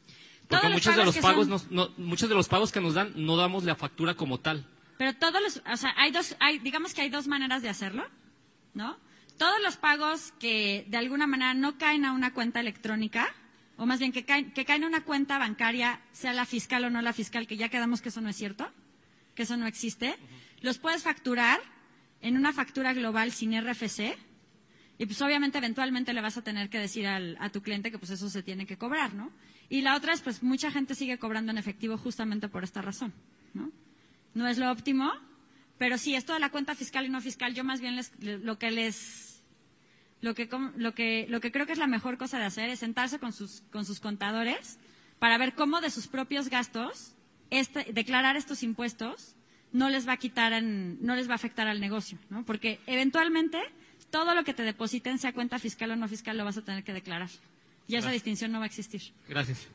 Porque 0.48 0.68
muchos 0.68 0.94
de 0.96 1.04
los 1.04 1.16
pagos, 1.18 1.46
son- 1.46 1.50
nos- 1.50 1.70
no, 1.70 1.90
muchos 1.98 2.28
de 2.28 2.34
los 2.34 2.48
pagos 2.48 2.72
que 2.72 2.80
nos 2.80 2.94
dan 2.94 3.12
no 3.16 3.36
damos 3.36 3.64
la 3.64 3.74
factura 3.74 4.14
como 4.14 4.38
tal. 4.38 4.64
Pero 4.98 5.14
todos 5.16 5.42
los, 5.42 5.62
o 5.70 5.76
sea, 5.76 5.92
hay 5.98 6.12
dos, 6.12 6.36
hay, 6.40 6.58
digamos 6.60 6.94
que 6.94 7.02
hay 7.02 7.10
dos 7.10 7.26
maneras 7.26 7.60
de 7.62 7.68
hacerlo, 7.68 8.06
¿no? 8.72 8.96
Todos 9.38 9.60
los 9.62 9.76
pagos 9.76 10.32
que 10.40 10.86
de 10.88 10.96
alguna 10.96 11.26
manera 11.26 11.52
no 11.52 11.76
caen 11.76 12.04
a 12.06 12.12
una 12.12 12.32
cuenta 12.32 12.60
electrónica, 12.60 13.28
o 13.76 13.86
más 13.86 13.98
bien 13.98 14.12
que 14.12 14.24
caen, 14.24 14.52
que 14.52 14.64
caen 14.64 14.84
a 14.84 14.86
una 14.88 15.02
cuenta 15.04 15.38
bancaria, 15.38 16.00
sea 16.12 16.32
la 16.32 16.44
fiscal 16.46 16.84
o 16.84 16.90
no 16.90 17.02
la 17.02 17.12
fiscal, 17.12 17.46
que 17.46 17.56
ya 17.56 17.68
quedamos 17.68 18.00
que 18.02 18.08
eso 18.10 18.20
no 18.20 18.28
es 18.28 18.36
cierto, 18.36 18.70
que 19.34 19.42
eso 19.42 19.56
no 19.56 19.66
existe, 19.66 20.16
los 20.62 20.78
puedes 20.78 21.02
facturar 21.02 21.60
en 22.22 22.36
una 22.36 22.52
factura 22.52 22.92
global 22.94 23.32
sin 23.32 23.52
RFC, 23.54 24.16
y 24.98 25.04
pues 25.04 25.20
obviamente 25.20 25.58
eventualmente 25.58 26.14
le 26.14 26.22
vas 26.22 26.38
a 26.38 26.42
tener 26.42 26.70
que 26.70 26.78
decir 26.78 27.06
al- 27.06 27.36
a 27.38 27.50
tu 27.50 27.60
cliente 27.60 27.90
que 27.90 27.98
pues 27.98 28.10
eso 28.10 28.30
se 28.30 28.42
tiene 28.42 28.64
que 28.66 28.78
cobrar, 28.78 29.12
¿no? 29.12 29.30
Y 29.68 29.82
la 29.82 29.94
otra 29.94 30.14
es 30.14 30.22
pues 30.22 30.42
mucha 30.42 30.70
gente 30.70 30.94
sigue 30.94 31.18
cobrando 31.18 31.52
en 31.52 31.58
efectivo 31.58 31.98
justamente 31.98 32.48
por 32.48 32.64
esta 32.64 32.80
razón. 32.80 33.12
¿no? 33.52 33.70
No 34.32 34.46
es 34.48 34.56
lo 34.58 34.70
óptimo, 34.70 35.12
pero 35.76 35.98
sí, 35.98 36.14
esto 36.14 36.32
de 36.32 36.38
la 36.40 36.48
cuenta 36.50 36.74
fiscal 36.74 37.04
y 37.04 37.10
no 37.10 37.20
fiscal, 37.20 37.52
yo 37.54 37.62
más 37.64 37.80
bien 37.82 37.96
les, 37.96 38.12
lo 38.20 38.58
que 38.58 38.70
les 38.70 39.25
lo 40.20 40.34
que, 40.34 40.48
lo, 40.76 40.94
que, 40.94 41.26
lo 41.28 41.40
que 41.40 41.52
creo 41.52 41.66
que 41.66 41.72
es 41.72 41.78
la 41.78 41.86
mejor 41.86 42.18
cosa 42.18 42.38
de 42.38 42.44
hacer 42.44 42.70
es 42.70 42.80
sentarse 42.80 43.18
con 43.18 43.32
sus, 43.32 43.62
con 43.72 43.84
sus 43.84 44.00
contadores 44.00 44.78
para 45.18 45.38
ver 45.38 45.54
cómo 45.54 45.80
de 45.80 45.90
sus 45.90 46.06
propios 46.06 46.48
gastos 46.48 47.12
este, 47.50 47.92
declarar 47.92 48.36
estos 48.36 48.62
impuestos 48.62 49.34
no 49.72 49.90
les 49.90 50.08
va 50.08 50.12
a 50.12 50.16
quitar, 50.16 50.62
no 50.62 51.16
les 51.16 51.28
va 51.28 51.32
a 51.32 51.36
afectar 51.36 51.68
al 51.68 51.80
negocio, 51.80 52.18
¿no? 52.30 52.44
Porque 52.44 52.80
eventualmente 52.86 53.60
todo 54.10 54.34
lo 54.34 54.44
que 54.44 54.54
te 54.54 54.62
depositen, 54.62 55.18
sea 55.18 55.32
cuenta 55.32 55.58
fiscal 55.58 55.90
o 55.90 55.96
no 55.96 56.08
fiscal, 56.08 56.38
lo 56.38 56.44
vas 56.44 56.56
a 56.56 56.62
tener 56.62 56.82
que 56.84 56.92
declarar. 56.92 57.28
Y 57.88 57.96
esa 57.96 58.10
distinción 58.10 58.52
no 58.52 58.58
va 58.58 58.64
a 58.64 58.66
existir. 58.66 59.02
Gracias. 59.28 59.68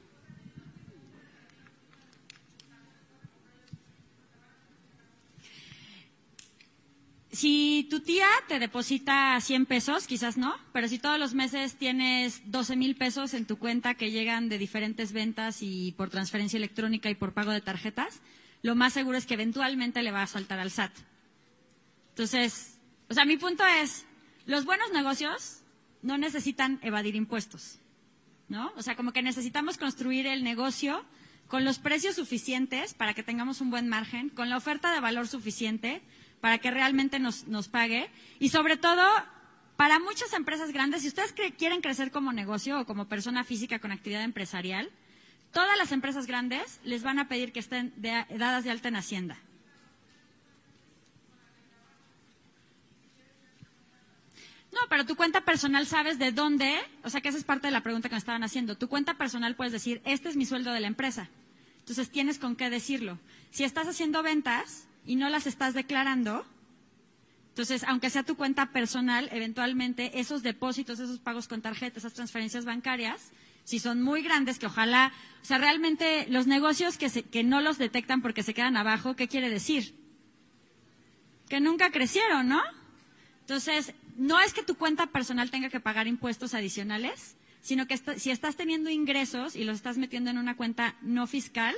Si 7.31 7.87
tu 7.89 8.01
tía 8.01 8.27
te 8.49 8.59
deposita 8.59 9.39
100 9.39 9.65
pesos, 9.65 10.05
quizás 10.05 10.35
no, 10.35 10.53
pero 10.73 10.89
si 10.89 10.99
todos 10.99 11.17
los 11.17 11.33
meses 11.33 11.75
tienes 11.75 12.41
12 12.51 12.75
mil 12.75 12.97
pesos 12.97 13.33
en 13.33 13.45
tu 13.45 13.57
cuenta 13.57 13.93
que 13.93 14.11
llegan 14.11 14.49
de 14.49 14.57
diferentes 14.57 15.13
ventas 15.13 15.59
y 15.61 15.93
por 15.93 16.09
transferencia 16.09 16.57
electrónica 16.57 17.09
y 17.09 17.15
por 17.15 17.33
pago 17.33 17.51
de 17.51 17.61
tarjetas, 17.61 18.19
lo 18.63 18.75
más 18.75 18.91
seguro 18.91 19.17
es 19.17 19.25
que 19.25 19.35
eventualmente 19.35 20.03
le 20.03 20.11
va 20.11 20.23
a 20.23 20.27
saltar 20.27 20.59
al 20.59 20.71
SAT. 20.71 20.91
Entonces, 22.09 22.77
o 23.09 23.13
sea, 23.13 23.23
mi 23.23 23.37
punto 23.37 23.63
es, 23.65 24.05
los 24.45 24.65
buenos 24.65 24.91
negocios 24.91 25.61
no 26.01 26.17
necesitan 26.17 26.79
evadir 26.83 27.15
impuestos, 27.15 27.79
¿no? 28.49 28.73
O 28.75 28.81
sea, 28.81 28.97
como 28.97 29.13
que 29.13 29.21
necesitamos 29.21 29.77
construir 29.77 30.27
el 30.27 30.43
negocio 30.43 31.05
con 31.47 31.63
los 31.63 31.79
precios 31.79 32.15
suficientes 32.15 32.93
para 32.93 33.13
que 33.13 33.23
tengamos 33.23 33.61
un 33.61 33.69
buen 33.71 33.87
margen, 33.87 34.27
con 34.29 34.49
la 34.49 34.57
oferta 34.57 34.93
de 34.93 34.99
valor 34.99 35.29
suficiente 35.29 36.01
para 36.41 36.57
que 36.57 36.71
realmente 36.71 37.19
nos, 37.19 37.47
nos 37.47 37.67
pague 37.67 38.09
y 38.39 38.49
sobre 38.49 38.75
todo 38.75 39.03
para 39.77 39.99
muchas 39.99 40.33
empresas 40.33 40.71
grandes, 40.71 41.01
si 41.01 41.07
ustedes 41.07 41.33
quieren 41.57 41.81
crecer 41.81 42.11
como 42.11 42.33
negocio 42.33 42.79
o 42.79 42.85
como 42.85 43.07
persona 43.07 43.43
física 43.43 43.79
con 43.79 43.91
actividad 43.91 44.23
empresarial, 44.23 44.91
todas 45.51 45.77
las 45.77 45.91
empresas 45.91 46.27
grandes 46.27 46.79
les 46.83 47.03
van 47.03 47.19
a 47.19 47.27
pedir 47.27 47.51
que 47.51 47.59
estén 47.59 47.93
dadas 47.97 48.63
de 48.63 48.69
alta 48.69 48.89
en 48.89 48.95
Hacienda. 48.95 49.37
No, 54.71 54.79
pero 54.87 55.05
tu 55.05 55.15
cuenta 55.15 55.41
personal 55.41 55.85
sabes 55.85 56.17
de 56.17 56.31
dónde, 56.31 56.79
o 57.03 57.09
sea 57.09 57.19
que 57.21 57.29
esa 57.29 57.37
es 57.37 57.43
parte 57.43 57.67
de 57.67 57.71
la 57.71 57.81
pregunta 57.81 58.07
que 58.07 58.15
me 58.15 58.19
estaban 58.19 58.43
haciendo. 58.43 58.77
Tu 58.77 58.87
cuenta 58.87 59.15
personal 59.15 59.55
puedes 59.55 59.73
decir, 59.73 60.01
este 60.05 60.29
es 60.29 60.37
mi 60.37 60.45
sueldo 60.45 60.71
de 60.71 60.79
la 60.79 60.87
empresa. 60.87 61.29
Entonces 61.79 62.09
tienes 62.09 62.39
con 62.39 62.55
qué 62.55 62.69
decirlo. 62.69 63.19
Si 63.49 63.63
estás 63.63 63.87
haciendo 63.87 64.23
ventas, 64.23 64.87
y 65.05 65.15
no 65.15 65.29
las 65.29 65.47
estás 65.47 65.73
declarando, 65.73 66.45
entonces, 67.49 67.83
aunque 67.83 68.09
sea 68.09 68.23
tu 68.23 68.37
cuenta 68.37 68.71
personal, 68.71 69.27
eventualmente 69.31 70.19
esos 70.19 70.41
depósitos, 70.41 70.99
esos 70.99 71.19
pagos 71.19 71.49
con 71.49 71.61
tarjeta, 71.61 71.99
esas 71.99 72.13
transferencias 72.13 72.63
bancarias, 72.63 73.31
si 73.65 73.79
son 73.79 74.01
muy 74.01 74.21
grandes, 74.23 74.57
que 74.57 74.67
ojalá, 74.67 75.11
o 75.41 75.45
sea, 75.45 75.57
realmente 75.57 76.27
los 76.29 76.47
negocios 76.47 76.97
que, 76.97 77.09
que 77.09 77.43
no 77.43 77.59
los 77.59 77.77
detectan 77.77 78.21
porque 78.21 78.41
se 78.43 78.53
quedan 78.53 78.77
abajo, 78.77 79.15
¿qué 79.17 79.27
quiere 79.27 79.49
decir? 79.49 79.93
Que 81.49 81.59
nunca 81.59 81.91
crecieron, 81.91 82.47
¿no? 82.47 82.61
Entonces, 83.41 83.93
no 84.15 84.39
es 84.39 84.53
que 84.53 84.63
tu 84.63 84.75
cuenta 84.75 85.07
personal 85.07 85.51
tenga 85.51 85.69
que 85.69 85.81
pagar 85.81 86.07
impuestos 86.07 86.53
adicionales, 86.53 87.35
sino 87.61 87.85
que 87.85 87.97
si 88.17 88.31
estás 88.31 88.55
teniendo 88.55 88.89
ingresos 88.89 89.57
y 89.57 89.65
los 89.65 89.75
estás 89.75 89.97
metiendo 89.97 90.29
en 90.29 90.37
una 90.37 90.55
cuenta 90.55 90.95
no 91.01 91.27
fiscal, 91.27 91.75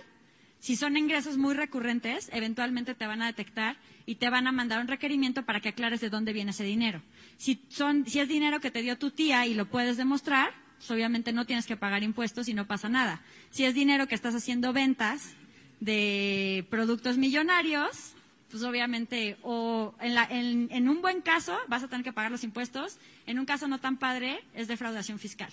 si 0.63 0.77
son 0.77 0.95
ingresos 0.95 1.37
muy 1.37 1.55
recurrentes, 1.55 2.29
eventualmente 2.31 2.95
te 2.95 3.05
van 3.05 3.21
a 3.21 3.25
detectar 3.25 3.75
y 4.05 4.15
te 4.15 4.29
van 4.29 4.47
a 4.47 4.53
mandar 4.53 4.79
un 4.79 4.87
requerimiento 4.87 5.43
para 5.43 5.59
que 5.59 5.67
aclares 5.67 5.99
de 5.99 6.09
dónde 6.09 6.31
viene 6.31 6.51
ese 6.51 6.63
dinero. 6.63 7.01
Si, 7.35 7.59
son, 7.67 8.05
si 8.07 8.21
es 8.21 8.29
dinero 8.29 8.61
que 8.61 8.71
te 8.71 8.81
dio 8.81 8.97
tu 8.97 9.11
tía 9.11 9.45
y 9.45 9.55
lo 9.55 9.65
puedes 9.65 9.97
demostrar, 9.97 10.53
pues 10.77 10.89
obviamente 10.89 11.33
no 11.33 11.45
tienes 11.45 11.65
que 11.65 11.75
pagar 11.75 12.01
impuestos 12.01 12.47
y 12.47 12.53
no 12.53 12.65
pasa 12.65 12.87
nada. 12.87 13.21
Si 13.49 13.65
es 13.65 13.73
dinero 13.73 14.07
que 14.07 14.15
estás 14.15 14.35
haciendo 14.35 14.71
ventas 14.71 15.33
de 15.81 16.65
productos 16.69 17.17
millonarios, 17.17 18.13
pues 18.49 18.63
obviamente, 18.63 19.35
o 19.41 19.93
en, 19.99 20.17
en, 20.29 20.67
en 20.71 20.87
un 20.87 21.01
buen 21.01 21.19
caso 21.19 21.57
vas 21.67 21.83
a 21.83 21.89
tener 21.89 22.05
que 22.05 22.13
pagar 22.13 22.31
los 22.31 22.45
impuestos, 22.45 22.99
en 23.27 23.37
un 23.37 23.43
caso 23.43 23.67
no 23.67 23.81
tan 23.81 23.97
padre 23.97 24.39
es 24.53 24.69
defraudación 24.69 25.19
fiscal. 25.19 25.51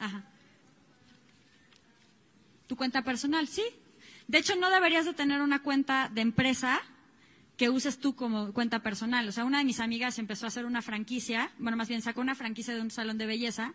Ajá 0.00 0.24
tu 2.72 2.76
cuenta 2.78 3.02
personal, 3.02 3.48
sí. 3.48 3.62
De 4.28 4.38
hecho, 4.38 4.56
no 4.56 4.70
deberías 4.70 5.04
de 5.04 5.12
tener 5.12 5.42
una 5.42 5.62
cuenta 5.62 6.08
de 6.08 6.22
empresa 6.22 6.80
que 7.58 7.68
uses 7.68 7.98
tú 7.98 8.16
como 8.16 8.50
cuenta 8.54 8.78
personal. 8.78 9.28
O 9.28 9.32
sea, 9.32 9.44
una 9.44 9.58
de 9.58 9.64
mis 9.66 9.78
amigas 9.78 10.18
empezó 10.18 10.46
a 10.46 10.48
hacer 10.48 10.64
una 10.64 10.80
franquicia, 10.80 11.50
bueno, 11.58 11.76
más 11.76 11.88
bien 11.88 12.00
sacó 12.00 12.22
una 12.22 12.34
franquicia 12.34 12.74
de 12.74 12.80
un 12.80 12.90
salón 12.90 13.18
de 13.18 13.26
belleza 13.26 13.74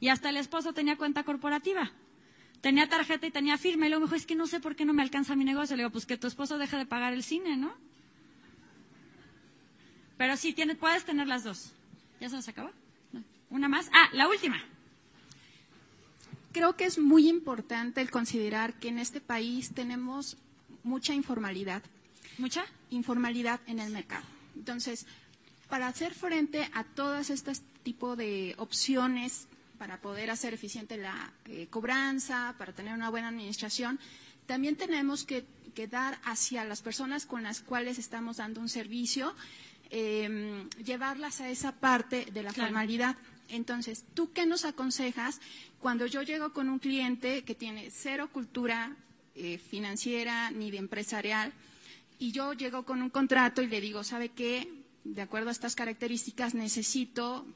y 0.00 0.08
hasta 0.08 0.30
el 0.30 0.38
esposo 0.38 0.72
tenía 0.72 0.96
cuenta 0.96 1.24
corporativa. 1.24 1.92
Tenía 2.62 2.88
tarjeta 2.88 3.26
y 3.26 3.30
tenía 3.30 3.58
firma 3.58 3.84
y 3.84 3.90
luego 3.90 4.00
me 4.00 4.06
dijo, 4.06 4.16
es 4.16 4.24
que 4.24 4.34
no 4.34 4.46
sé 4.46 4.60
por 4.60 4.76
qué 4.76 4.86
no 4.86 4.94
me 4.94 5.02
alcanza 5.02 5.36
mi 5.36 5.44
negocio. 5.44 5.76
Le 5.76 5.82
digo, 5.82 5.90
pues 5.90 6.06
que 6.06 6.16
tu 6.16 6.26
esposo 6.26 6.56
deje 6.56 6.78
de 6.78 6.86
pagar 6.86 7.12
el 7.12 7.22
cine, 7.22 7.58
¿no? 7.58 7.74
Pero 10.16 10.38
sí, 10.38 10.54
tienes, 10.54 10.78
puedes 10.78 11.04
tener 11.04 11.28
las 11.28 11.44
dos. 11.44 11.74
¿Ya 12.18 12.30
se 12.30 12.36
nos 12.36 12.48
acabó? 12.48 12.70
Una 13.50 13.68
más. 13.68 13.90
Ah, 13.92 14.08
la 14.14 14.26
última 14.26 14.58
creo 16.52 16.76
que 16.76 16.84
es 16.84 16.98
muy 16.98 17.28
importante 17.28 18.00
el 18.00 18.10
considerar 18.10 18.74
que 18.74 18.88
en 18.88 18.98
este 18.98 19.20
país 19.20 19.70
tenemos 19.74 20.36
mucha 20.82 21.14
informalidad. 21.14 21.82
¿Mucha? 22.38 22.64
Informalidad 22.90 23.60
en 23.66 23.80
el 23.80 23.90
mercado. 23.90 24.24
Entonces, 24.56 25.06
para 25.68 25.86
hacer 25.86 26.14
frente 26.14 26.68
a 26.72 26.84
todas 26.84 27.30
estas 27.30 27.62
tipos 27.82 28.16
de 28.16 28.54
opciones 28.58 29.46
para 29.78 30.00
poder 30.00 30.30
hacer 30.30 30.54
eficiente 30.54 30.96
la 30.96 31.32
eh, 31.46 31.68
cobranza, 31.70 32.54
para 32.58 32.72
tener 32.72 32.94
una 32.94 33.10
buena 33.10 33.28
administración, 33.28 33.98
también 34.46 34.76
tenemos 34.76 35.24
que, 35.24 35.44
dar 35.88 36.18
hacia 36.24 36.64
las 36.64 36.82
personas 36.82 37.24
con 37.24 37.44
las 37.44 37.60
cuales 37.60 38.00
estamos 38.00 38.38
dando 38.38 38.60
un 38.60 38.68
servicio, 38.68 39.32
em, 39.90 40.68
llevarlas 40.84 41.40
a 41.40 41.48
esa 41.50 41.70
parte 41.70 42.26
de 42.32 42.42
la 42.42 42.52
formalidad. 42.52 43.14
Entonces, 43.48 44.04
¿tú 44.14 44.32
qué 44.32 44.46
nos 44.46 44.64
aconsejas 44.64 45.40
cuando 45.80 46.06
yo 46.06 46.22
llego 46.22 46.52
con 46.52 46.68
un 46.68 46.78
cliente 46.78 47.44
que 47.44 47.54
tiene 47.54 47.90
cero 47.90 48.28
cultura 48.32 48.96
eh, 49.34 49.58
financiera 49.58 50.50
ni 50.50 50.70
de 50.70 50.78
empresarial 50.78 51.52
y 52.18 52.32
yo 52.32 52.52
llego 52.52 52.84
con 52.84 53.00
un 53.02 53.10
contrato 53.10 53.62
y 53.62 53.68
le 53.68 53.80
digo, 53.80 54.04
¿sabe 54.04 54.30
qué? 54.30 54.68
De 55.04 55.22
acuerdo 55.22 55.48
a 55.48 55.52
estas 55.52 55.74
características 55.76 56.54
necesito 56.54 57.46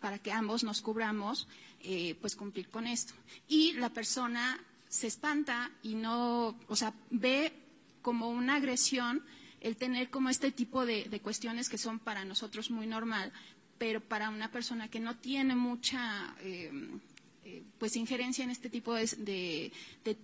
para 0.00 0.18
que 0.18 0.32
ambos 0.32 0.64
nos 0.64 0.82
cubramos, 0.82 1.46
eh, 1.80 2.16
pues 2.20 2.36
cumplir 2.36 2.68
con 2.68 2.86
esto. 2.86 3.12
Y 3.48 3.74
la 3.74 3.90
persona 3.90 4.58
se 4.88 5.06
espanta 5.06 5.70
y 5.82 5.94
no, 5.94 6.56
o 6.68 6.76
sea, 6.76 6.94
ve 7.10 7.52
como 8.02 8.30
una 8.30 8.56
agresión 8.56 9.22
el 9.60 9.76
tener 9.76 10.10
como 10.10 10.28
este 10.30 10.52
tipo 10.52 10.86
de, 10.86 11.04
de, 11.04 11.20
cuestiones 11.20 11.68
que 11.68 11.78
son 11.78 11.98
para 11.98 12.24
nosotros 12.24 12.70
muy 12.70 12.86
normal, 12.86 13.32
pero 13.78 14.00
para 14.00 14.30
una 14.30 14.50
persona 14.50 14.88
que 14.88 15.00
no 15.00 15.16
tiene 15.16 15.54
mucha 15.54 16.34
eh, 16.40 16.70
eh, 17.44 17.62
pues 17.78 17.94
injerencia 17.96 18.42
en 18.42 18.50
este 18.50 18.68
tipo 18.68 18.94
de, 18.94 19.72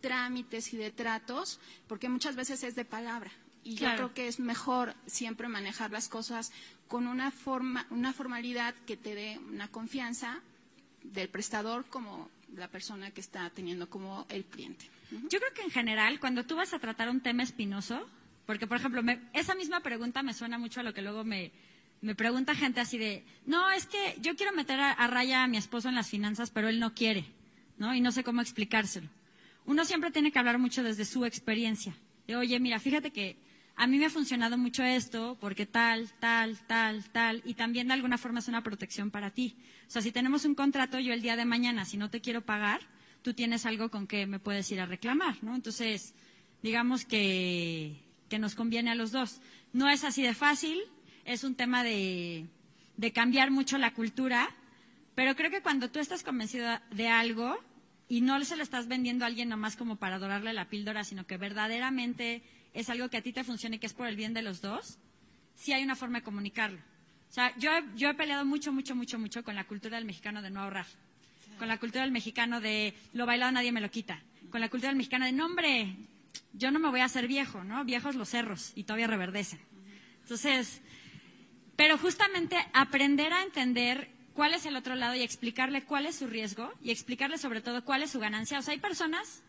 trámites 0.01 0.73
y 0.73 0.77
de 0.77 0.91
tratos, 0.91 1.61
porque 1.87 2.09
muchas 2.09 2.35
veces 2.35 2.65
es 2.65 2.75
de 2.75 2.85
palabra. 2.85 3.31
Y 3.63 3.77
yo 3.77 3.89
creo 3.95 4.13
que 4.13 4.27
es 4.27 4.41
mejor 4.41 4.95
siempre 5.07 5.47
manejar 5.47 5.93
las 5.93 6.09
cosas 6.09 6.51
con 6.89 7.07
una 7.07 7.31
forma, 7.31 7.87
una 7.91 8.13
formalidad 8.13 8.75
que 8.87 8.97
te 8.97 9.15
dé 9.15 9.39
una 9.39 9.69
confianza 9.69 10.41
del 11.05 11.29
prestador 11.29 11.85
como 11.87 12.29
la 12.57 12.67
persona 12.67 13.13
que 13.13 13.21
está 13.21 13.49
teniendo 13.51 13.89
como 13.89 14.27
el 14.29 14.45
cliente. 14.45 14.91
Yo 15.11 15.39
creo 15.39 15.55
que 15.55 15.63
en 15.63 15.71
general, 15.71 16.19
cuando 16.19 16.45
tú 16.45 16.57
vas 16.57 16.73
a 16.75 16.81
tratar 16.81 17.09
un 17.09 17.21
tema 17.21 17.45
espinoso, 17.45 18.05
porque 18.47 18.67
por 18.67 18.79
ejemplo, 18.79 19.01
esa 19.33 19.55
misma 19.55 19.81
pregunta 19.81 20.25
me 20.25 20.35
suena 20.35 20.59
mucho 20.59 20.81
a 20.81 20.83
lo 20.83 20.93
que 20.93 21.03
luego 21.03 21.23
me, 21.23 21.53
me 22.03 22.17
pregunta 22.17 22.55
gente 22.55 22.81
así 22.81 22.99
de, 22.99 23.25
no, 23.47 23.71
es 23.71 23.87
que 23.87 24.17
yo 24.21 24.35
quiero 24.35 24.53
meter 24.53 24.79
a, 24.81 25.07
raya 25.07 25.45
a 25.45 25.49
mi 25.49 25.57
esposo 25.57 25.89
en 25.89 25.95
las 25.95 26.09
finanzas, 26.09 26.51
pero 26.51 26.69
él 26.69 26.81
no 26.81 26.95
quiere, 26.95 27.25
¿no? 27.79 27.95
Y 27.95 28.01
no 28.01 28.11
sé 28.11 28.25
cómo 28.25 28.43
explicárselo. 28.43 29.09
Uno 29.65 29.85
siempre 29.85 30.11
tiene 30.11 30.33
que 30.33 30.39
hablar 30.41 30.59
mucho 30.59 30.83
desde 30.83 31.05
su 31.05 31.25
experiencia. 31.25 31.95
De, 32.27 32.35
oye, 32.35 32.59
mira, 32.59 32.81
fíjate 32.81 33.13
que 33.13 33.37
a 33.77 33.87
mí 33.87 33.99
me 33.99 34.07
ha 34.07 34.11
funcionado 34.11 34.59
mucho 34.59 34.83
esto 34.83 35.39
porque 35.41 35.65
tal, 35.65 36.11
tal, 36.19 36.59
tal, 36.67 37.09
tal, 37.11 37.41
y 37.45 37.55
también 37.55 37.87
de 37.87 37.95
alguna 37.95 38.19
forma 38.19 38.41
es 38.41 38.49
una 38.49 38.65
protección 38.65 39.13
para 39.13 39.31
ti. 39.31 39.57
O 39.87 39.91
sea, 39.91 40.03
si 40.03 40.11
tenemos 40.11 40.45
un 40.45 40.57
contrato, 40.57 40.99
yo 40.99 41.13
el 41.13 41.23
día 41.23 41.37
de 41.37 41.45
mañana, 41.45 41.85
si 41.85 41.99
no 41.99 42.11
te 42.11 42.21
quiero 42.21 42.43
pagar, 42.45 42.81
tú 43.23 43.33
tienes 43.33 43.65
algo 43.65 43.91
con 43.91 44.09
que 44.09 44.27
me 44.27 44.41
puedes 44.41 44.71
ir 44.73 44.81
a 44.81 44.87
reclamar, 44.87 45.37
¿no? 45.43 45.55
Entonces, 45.55 46.15
digamos 46.65 47.05
que, 47.05 48.03
que 48.29 48.41
nos 48.41 48.57
conviene 48.57 48.91
a 48.91 48.97
los 48.97 49.13
dos. 49.13 49.41
No 49.73 49.89
es 49.89 50.03
así 50.03 50.23
de 50.23 50.35
fácil, 50.35 50.81
es 51.25 51.45
un 51.45 51.55
tema 51.55 51.85
de, 51.85 52.47
cambiar 53.15 53.51
mucho 53.51 53.79
la 53.79 53.93
cultura, 53.93 54.49
pero 55.15 55.35
creo 55.37 55.51
que 55.51 55.63
cuando 55.63 55.91
tú 55.91 55.99
estás 55.99 56.23
convencido 56.23 56.69
de 56.91 57.09
algo, 57.09 57.59
y 58.09 58.21
no 58.21 58.43
se 58.45 58.57
lo 58.57 58.63
estás 58.63 58.89
vendiendo 58.89 59.25
a 59.25 59.29
alguien 59.29 59.49
nomás 59.49 59.77
como 59.77 59.97
para 59.97 60.17
adorarle 60.17 60.53
la 60.53 60.69
píldora, 60.69 61.05
sino 61.05 61.27
que 61.27 61.39
verdaderamente 61.39 62.43
es 62.75 62.91
algo 62.91 63.09
que 63.09 63.17
a 63.17 63.23
ti 63.23 63.33
te 63.33 63.45
funciona 63.45 63.77
y 63.77 63.79
que 63.79 63.87
es 63.87 63.95
por 63.95 64.07
el 64.07 64.17
bien 64.17 64.35
de 64.35 64.43
los 64.43 64.61
dos, 64.61 64.99
sí 65.55 65.73
hay 65.73 65.83
una 65.83 65.97
forma 65.97 66.19
de 66.19 66.25
comunicarlo. 66.25 66.79
O 67.31 67.33
sea, 67.33 67.57
yo, 67.57 67.71
yo 67.97 68.11
he 68.11 68.15
peleado 68.15 68.45
mucho, 68.45 68.73
mucho, 68.73 68.95
mucho, 68.95 69.19
mucho 69.19 69.43
con 69.43 69.55
la 69.55 69.65
cultura 69.65 69.97
del 69.97 70.05
mexicano 70.05 70.43
de 70.43 70.51
no 70.51 70.61
ahorrar. 70.61 70.87
Con 71.59 71.69
la 71.69 71.79
cultura 71.79 72.03
del 72.03 72.13
mexicano 72.13 72.61
de 72.61 72.95
lo 73.15 73.25
bailado 73.25 73.53
nadie 73.53 73.73
me 73.73 73.81
lo 73.81 73.91
quita. 73.91 74.21
Con 74.51 74.61
la 74.61 74.69
cultura 74.69 74.91
del 74.91 74.99
mexicano 74.99 75.25
de, 75.25 75.33
no 75.33 75.47
hombre, 75.47 75.97
yo 76.53 76.71
no 76.71 76.79
me 76.79 76.91
voy 76.91 77.01
a 77.01 77.07
hacer 77.07 77.29
viejo, 77.29 77.65
¿no? 77.65 77.85
Viejos 77.85 78.17
los 78.17 78.29
cerros 78.29 78.73
y 78.75 78.85
todavía 78.85 79.07
reverdecen. 79.07 79.61
Entonces, 80.21 80.83
pero 81.83 81.99
justamente 81.99 82.57
aprender 82.75 83.33
a 83.33 83.43
entender 83.43 84.09
cuál 84.35 84.55
es 84.55 84.67
el 84.67 84.77
otro 84.77 84.95
lado 84.95 85.17
y 85.17 85.23
explicarle 85.23 85.83
cuál 85.83 86.07
es 86.07 86.15
su 86.15 86.29
riesgo 86.29 86.73
y 86.81 86.93
explicarle 86.93 87.39
sobre 87.39 87.61
todo 87.61 87.85
cuál 87.85 88.05
es 88.05 88.13
su 88.13 88.21
ganancia. 88.21 88.61
O 88.61 88.63
sea, 88.63 88.71
hay 88.75 88.79
personas 88.79 89.43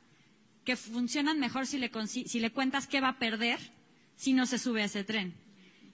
que 0.66 0.76
funcionan 0.76 1.40
mejor 1.40 1.68
si 1.68 1.78
le, 1.78 1.92
si 2.08 2.40
le 2.40 2.52
cuentas 2.52 2.88
qué 2.88 3.02
va 3.02 3.10
a 3.10 3.20
perder 3.20 3.60
si 4.16 4.34
no 4.34 4.48
se 4.48 4.58
sube 4.58 4.82
a 4.82 4.86
ese 4.86 5.04
tren. 5.04 5.36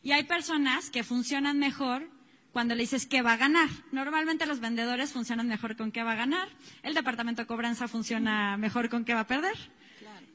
Y 0.02 0.14
hay 0.14 0.24
personas 0.24 0.90
que 0.90 1.04
funcionan 1.04 1.60
mejor 1.60 2.10
cuando 2.54 2.74
le 2.74 2.84
dices 2.84 3.06
qué 3.06 3.22
va 3.22 3.34
a 3.34 3.38
ganar. 3.38 3.68
Normalmente 3.92 4.46
los 4.46 4.62
vendedores 4.62 5.12
funcionan 5.12 5.50
mejor 5.50 5.76
con 5.76 5.92
qué 5.92 6.04
va 6.04 6.14
a 6.14 6.24
ganar, 6.24 6.48
el 6.84 6.94
departamento 6.94 7.42
de 7.42 7.48
cobranza 7.48 7.90
funciona 7.90 8.56
mejor 8.56 8.88
con 8.88 9.04
qué 9.04 9.14
va 9.14 9.20
a 9.20 9.28
perder. 9.28 9.58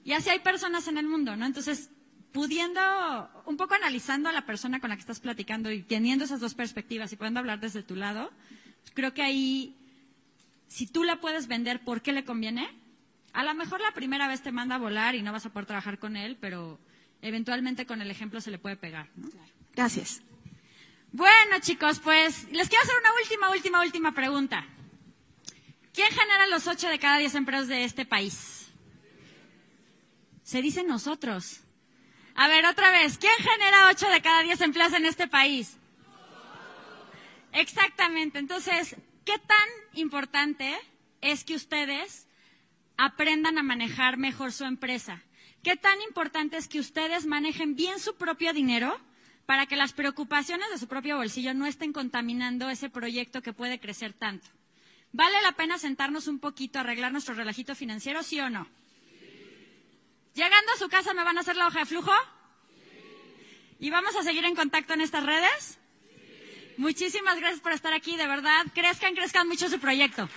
Y 0.05 0.13
así 0.13 0.29
hay 0.29 0.41
personas 0.41 0.87
en 0.87 0.99
el 0.99 1.07
mundo, 1.07 1.35
¿no? 1.35 1.47
Entonces, 1.47 1.89
pudiendo, 2.35 2.81
un 3.47 3.57
poco 3.57 3.75
analizando 3.75 4.29
a 4.29 4.33
la 4.33 4.45
persona 4.45 4.81
con 4.81 4.91
la 4.91 4.97
que 4.97 5.01
estás 5.01 5.21
platicando 5.21 5.71
y 5.71 5.83
teniendo 5.83 6.25
esas 6.25 6.41
dos 6.41 6.55
perspectivas 6.55 7.13
y 7.13 7.17
pudiendo 7.17 7.39
hablar 7.39 7.61
desde 7.61 7.85
tu 7.85 7.95
lado, 7.95 8.29
creo 8.93 9.15
que 9.15 9.23
ahí, 9.23 9.77
si 10.67 10.89
tú 10.89 11.05
la 11.05 11.21
puedes 11.21 11.47
vender, 11.47 11.85
¿por 11.85 12.03
qué 12.03 12.13
le 12.13 12.25
conviene? 12.25 12.69
A 13.35 13.45
lo 13.45 13.55
mejor 13.55 13.81
la 13.81 13.93
primera 13.93 14.27
vez 14.27 14.43
te 14.43 14.51
manda 14.51 14.75
a 14.75 14.79
volar 14.79 15.15
y 15.15 15.23
no 15.23 15.31
vas 15.31 15.47
a 15.47 15.51
poder 15.51 15.67
trabajar 15.67 16.01
con 16.01 16.17
él, 16.17 16.37
pero 16.41 16.81
eventualmente 17.23 17.87
con 17.87 18.03
el 18.03 18.11
ejemplo 18.11 18.41
se 18.41 18.51
le 18.51 18.59
puede 18.59 18.77
pegar. 18.77 19.09
¿no? 19.15 19.29
Gracias. 19.77 20.21
Bueno, 21.13 21.61
chicos, 21.61 22.01
pues 22.01 22.51
les 22.51 22.69
quiero 22.69 22.83
hacer 22.83 22.97
una 23.01 23.13
última, 23.23 23.51
última, 23.51 23.81
última 23.81 24.13
pregunta. 24.13 24.67
¿Quién 25.93 26.09
genera 26.11 26.49
los 26.49 26.67
ocho 26.67 26.89
de 26.89 26.99
cada 26.99 27.19
diez 27.19 27.37
empleos 27.37 27.69
de 27.69 27.85
este 27.85 28.05
país? 28.05 28.73
Se 30.43 30.61
dice 30.63 30.83
nosotros. 30.83 31.64
A 32.37 32.49
ver, 32.49 32.67
otra 32.67 32.91
vez, 32.91 33.17
¿quién 33.19 33.33
genera 33.39 33.89
ocho 33.91 34.09
de 34.09 34.21
cada 34.21 34.43
diez 34.43 34.61
empleos 34.61 34.93
en 34.93 35.07
este 35.07 35.29
país? 35.29 35.77
Exactamente. 37.53 38.39
Entonces, 38.39 38.97
¿qué 39.25 39.39
tan 39.39 39.69
importante 39.95 40.77
es 41.21 41.45
que 41.45 41.55
ustedes 41.55 42.27
aprendan 42.97 43.59
a 43.59 43.63
manejar 43.63 44.17
mejor 44.17 44.53
su 44.53 44.65
empresa? 44.65 45.23
¿Qué 45.63 45.77
tan 45.77 46.01
importante 46.03 46.57
es 46.57 46.67
que 46.67 46.81
ustedes 46.81 47.25
manejen 47.25 47.77
bien 47.77 48.01
su 48.01 48.17
propio 48.17 48.53
dinero 48.53 49.01
para 49.47 49.67
que 49.67 49.77
las 49.77 49.93
preocupaciones 49.93 50.69
de 50.71 50.79
su 50.79 50.89
propio 50.89 51.17
bolsillo 51.17 51.55
no 51.55 51.67
estén 51.67 51.93
contaminando 51.93 52.69
ese 52.69 52.91
proyecto 52.91 53.43
que 53.43 53.53
puede 53.53 53.79
crecer 53.79 54.13
tanto? 54.13 54.49
¿Vale 55.13 55.41
la 55.43 55.53
pena 55.53 55.79
sentarnos 55.79 56.27
un 56.27 56.41
poquito 56.41 56.79
a 56.79 56.83
arreglar 56.83 57.13
nuestro 57.13 57.35
relajito 57.35 57.77
financiero, 57.77 58.25
sí 58.25 58.41
o 58.41 58.51
no? 58.51 58.69
Llegando 60.35 60.73
a 60.73 60.77
su 60.77 60.89
casa, 60.89 61.15
¿me 61.15 61.23
van 61.23 61.39
a 61.39 61.41
hacer 61.41 61.57
la 61.57 61.69
hoja 61.69 61.81
de 61.81 61.87
flujo? 61.87 62.13
¿Y 63.79 63.91
vamos 63.91 64.17
a 64.17 64.23
seguir 64.23 64.45
en 64.45 64.57
contacto 64.57 64.95
en 64.95 65.01
estas 65.01 65.25
redes? 65.25 65.79
Muchísimas 66.77 67.39
gracias 67.39 67.61
por 67.61 67.73
estar 67.73 67.93
aquí, 67.93 68.17
de 68.17 68.27
verdad. 68.27 68.67
Crezcan, 68.75 69.15
crezcan 69.15 69.47
mucho 69.47 69.69
su 69.69 69.79
proyecto. 69.79 70.29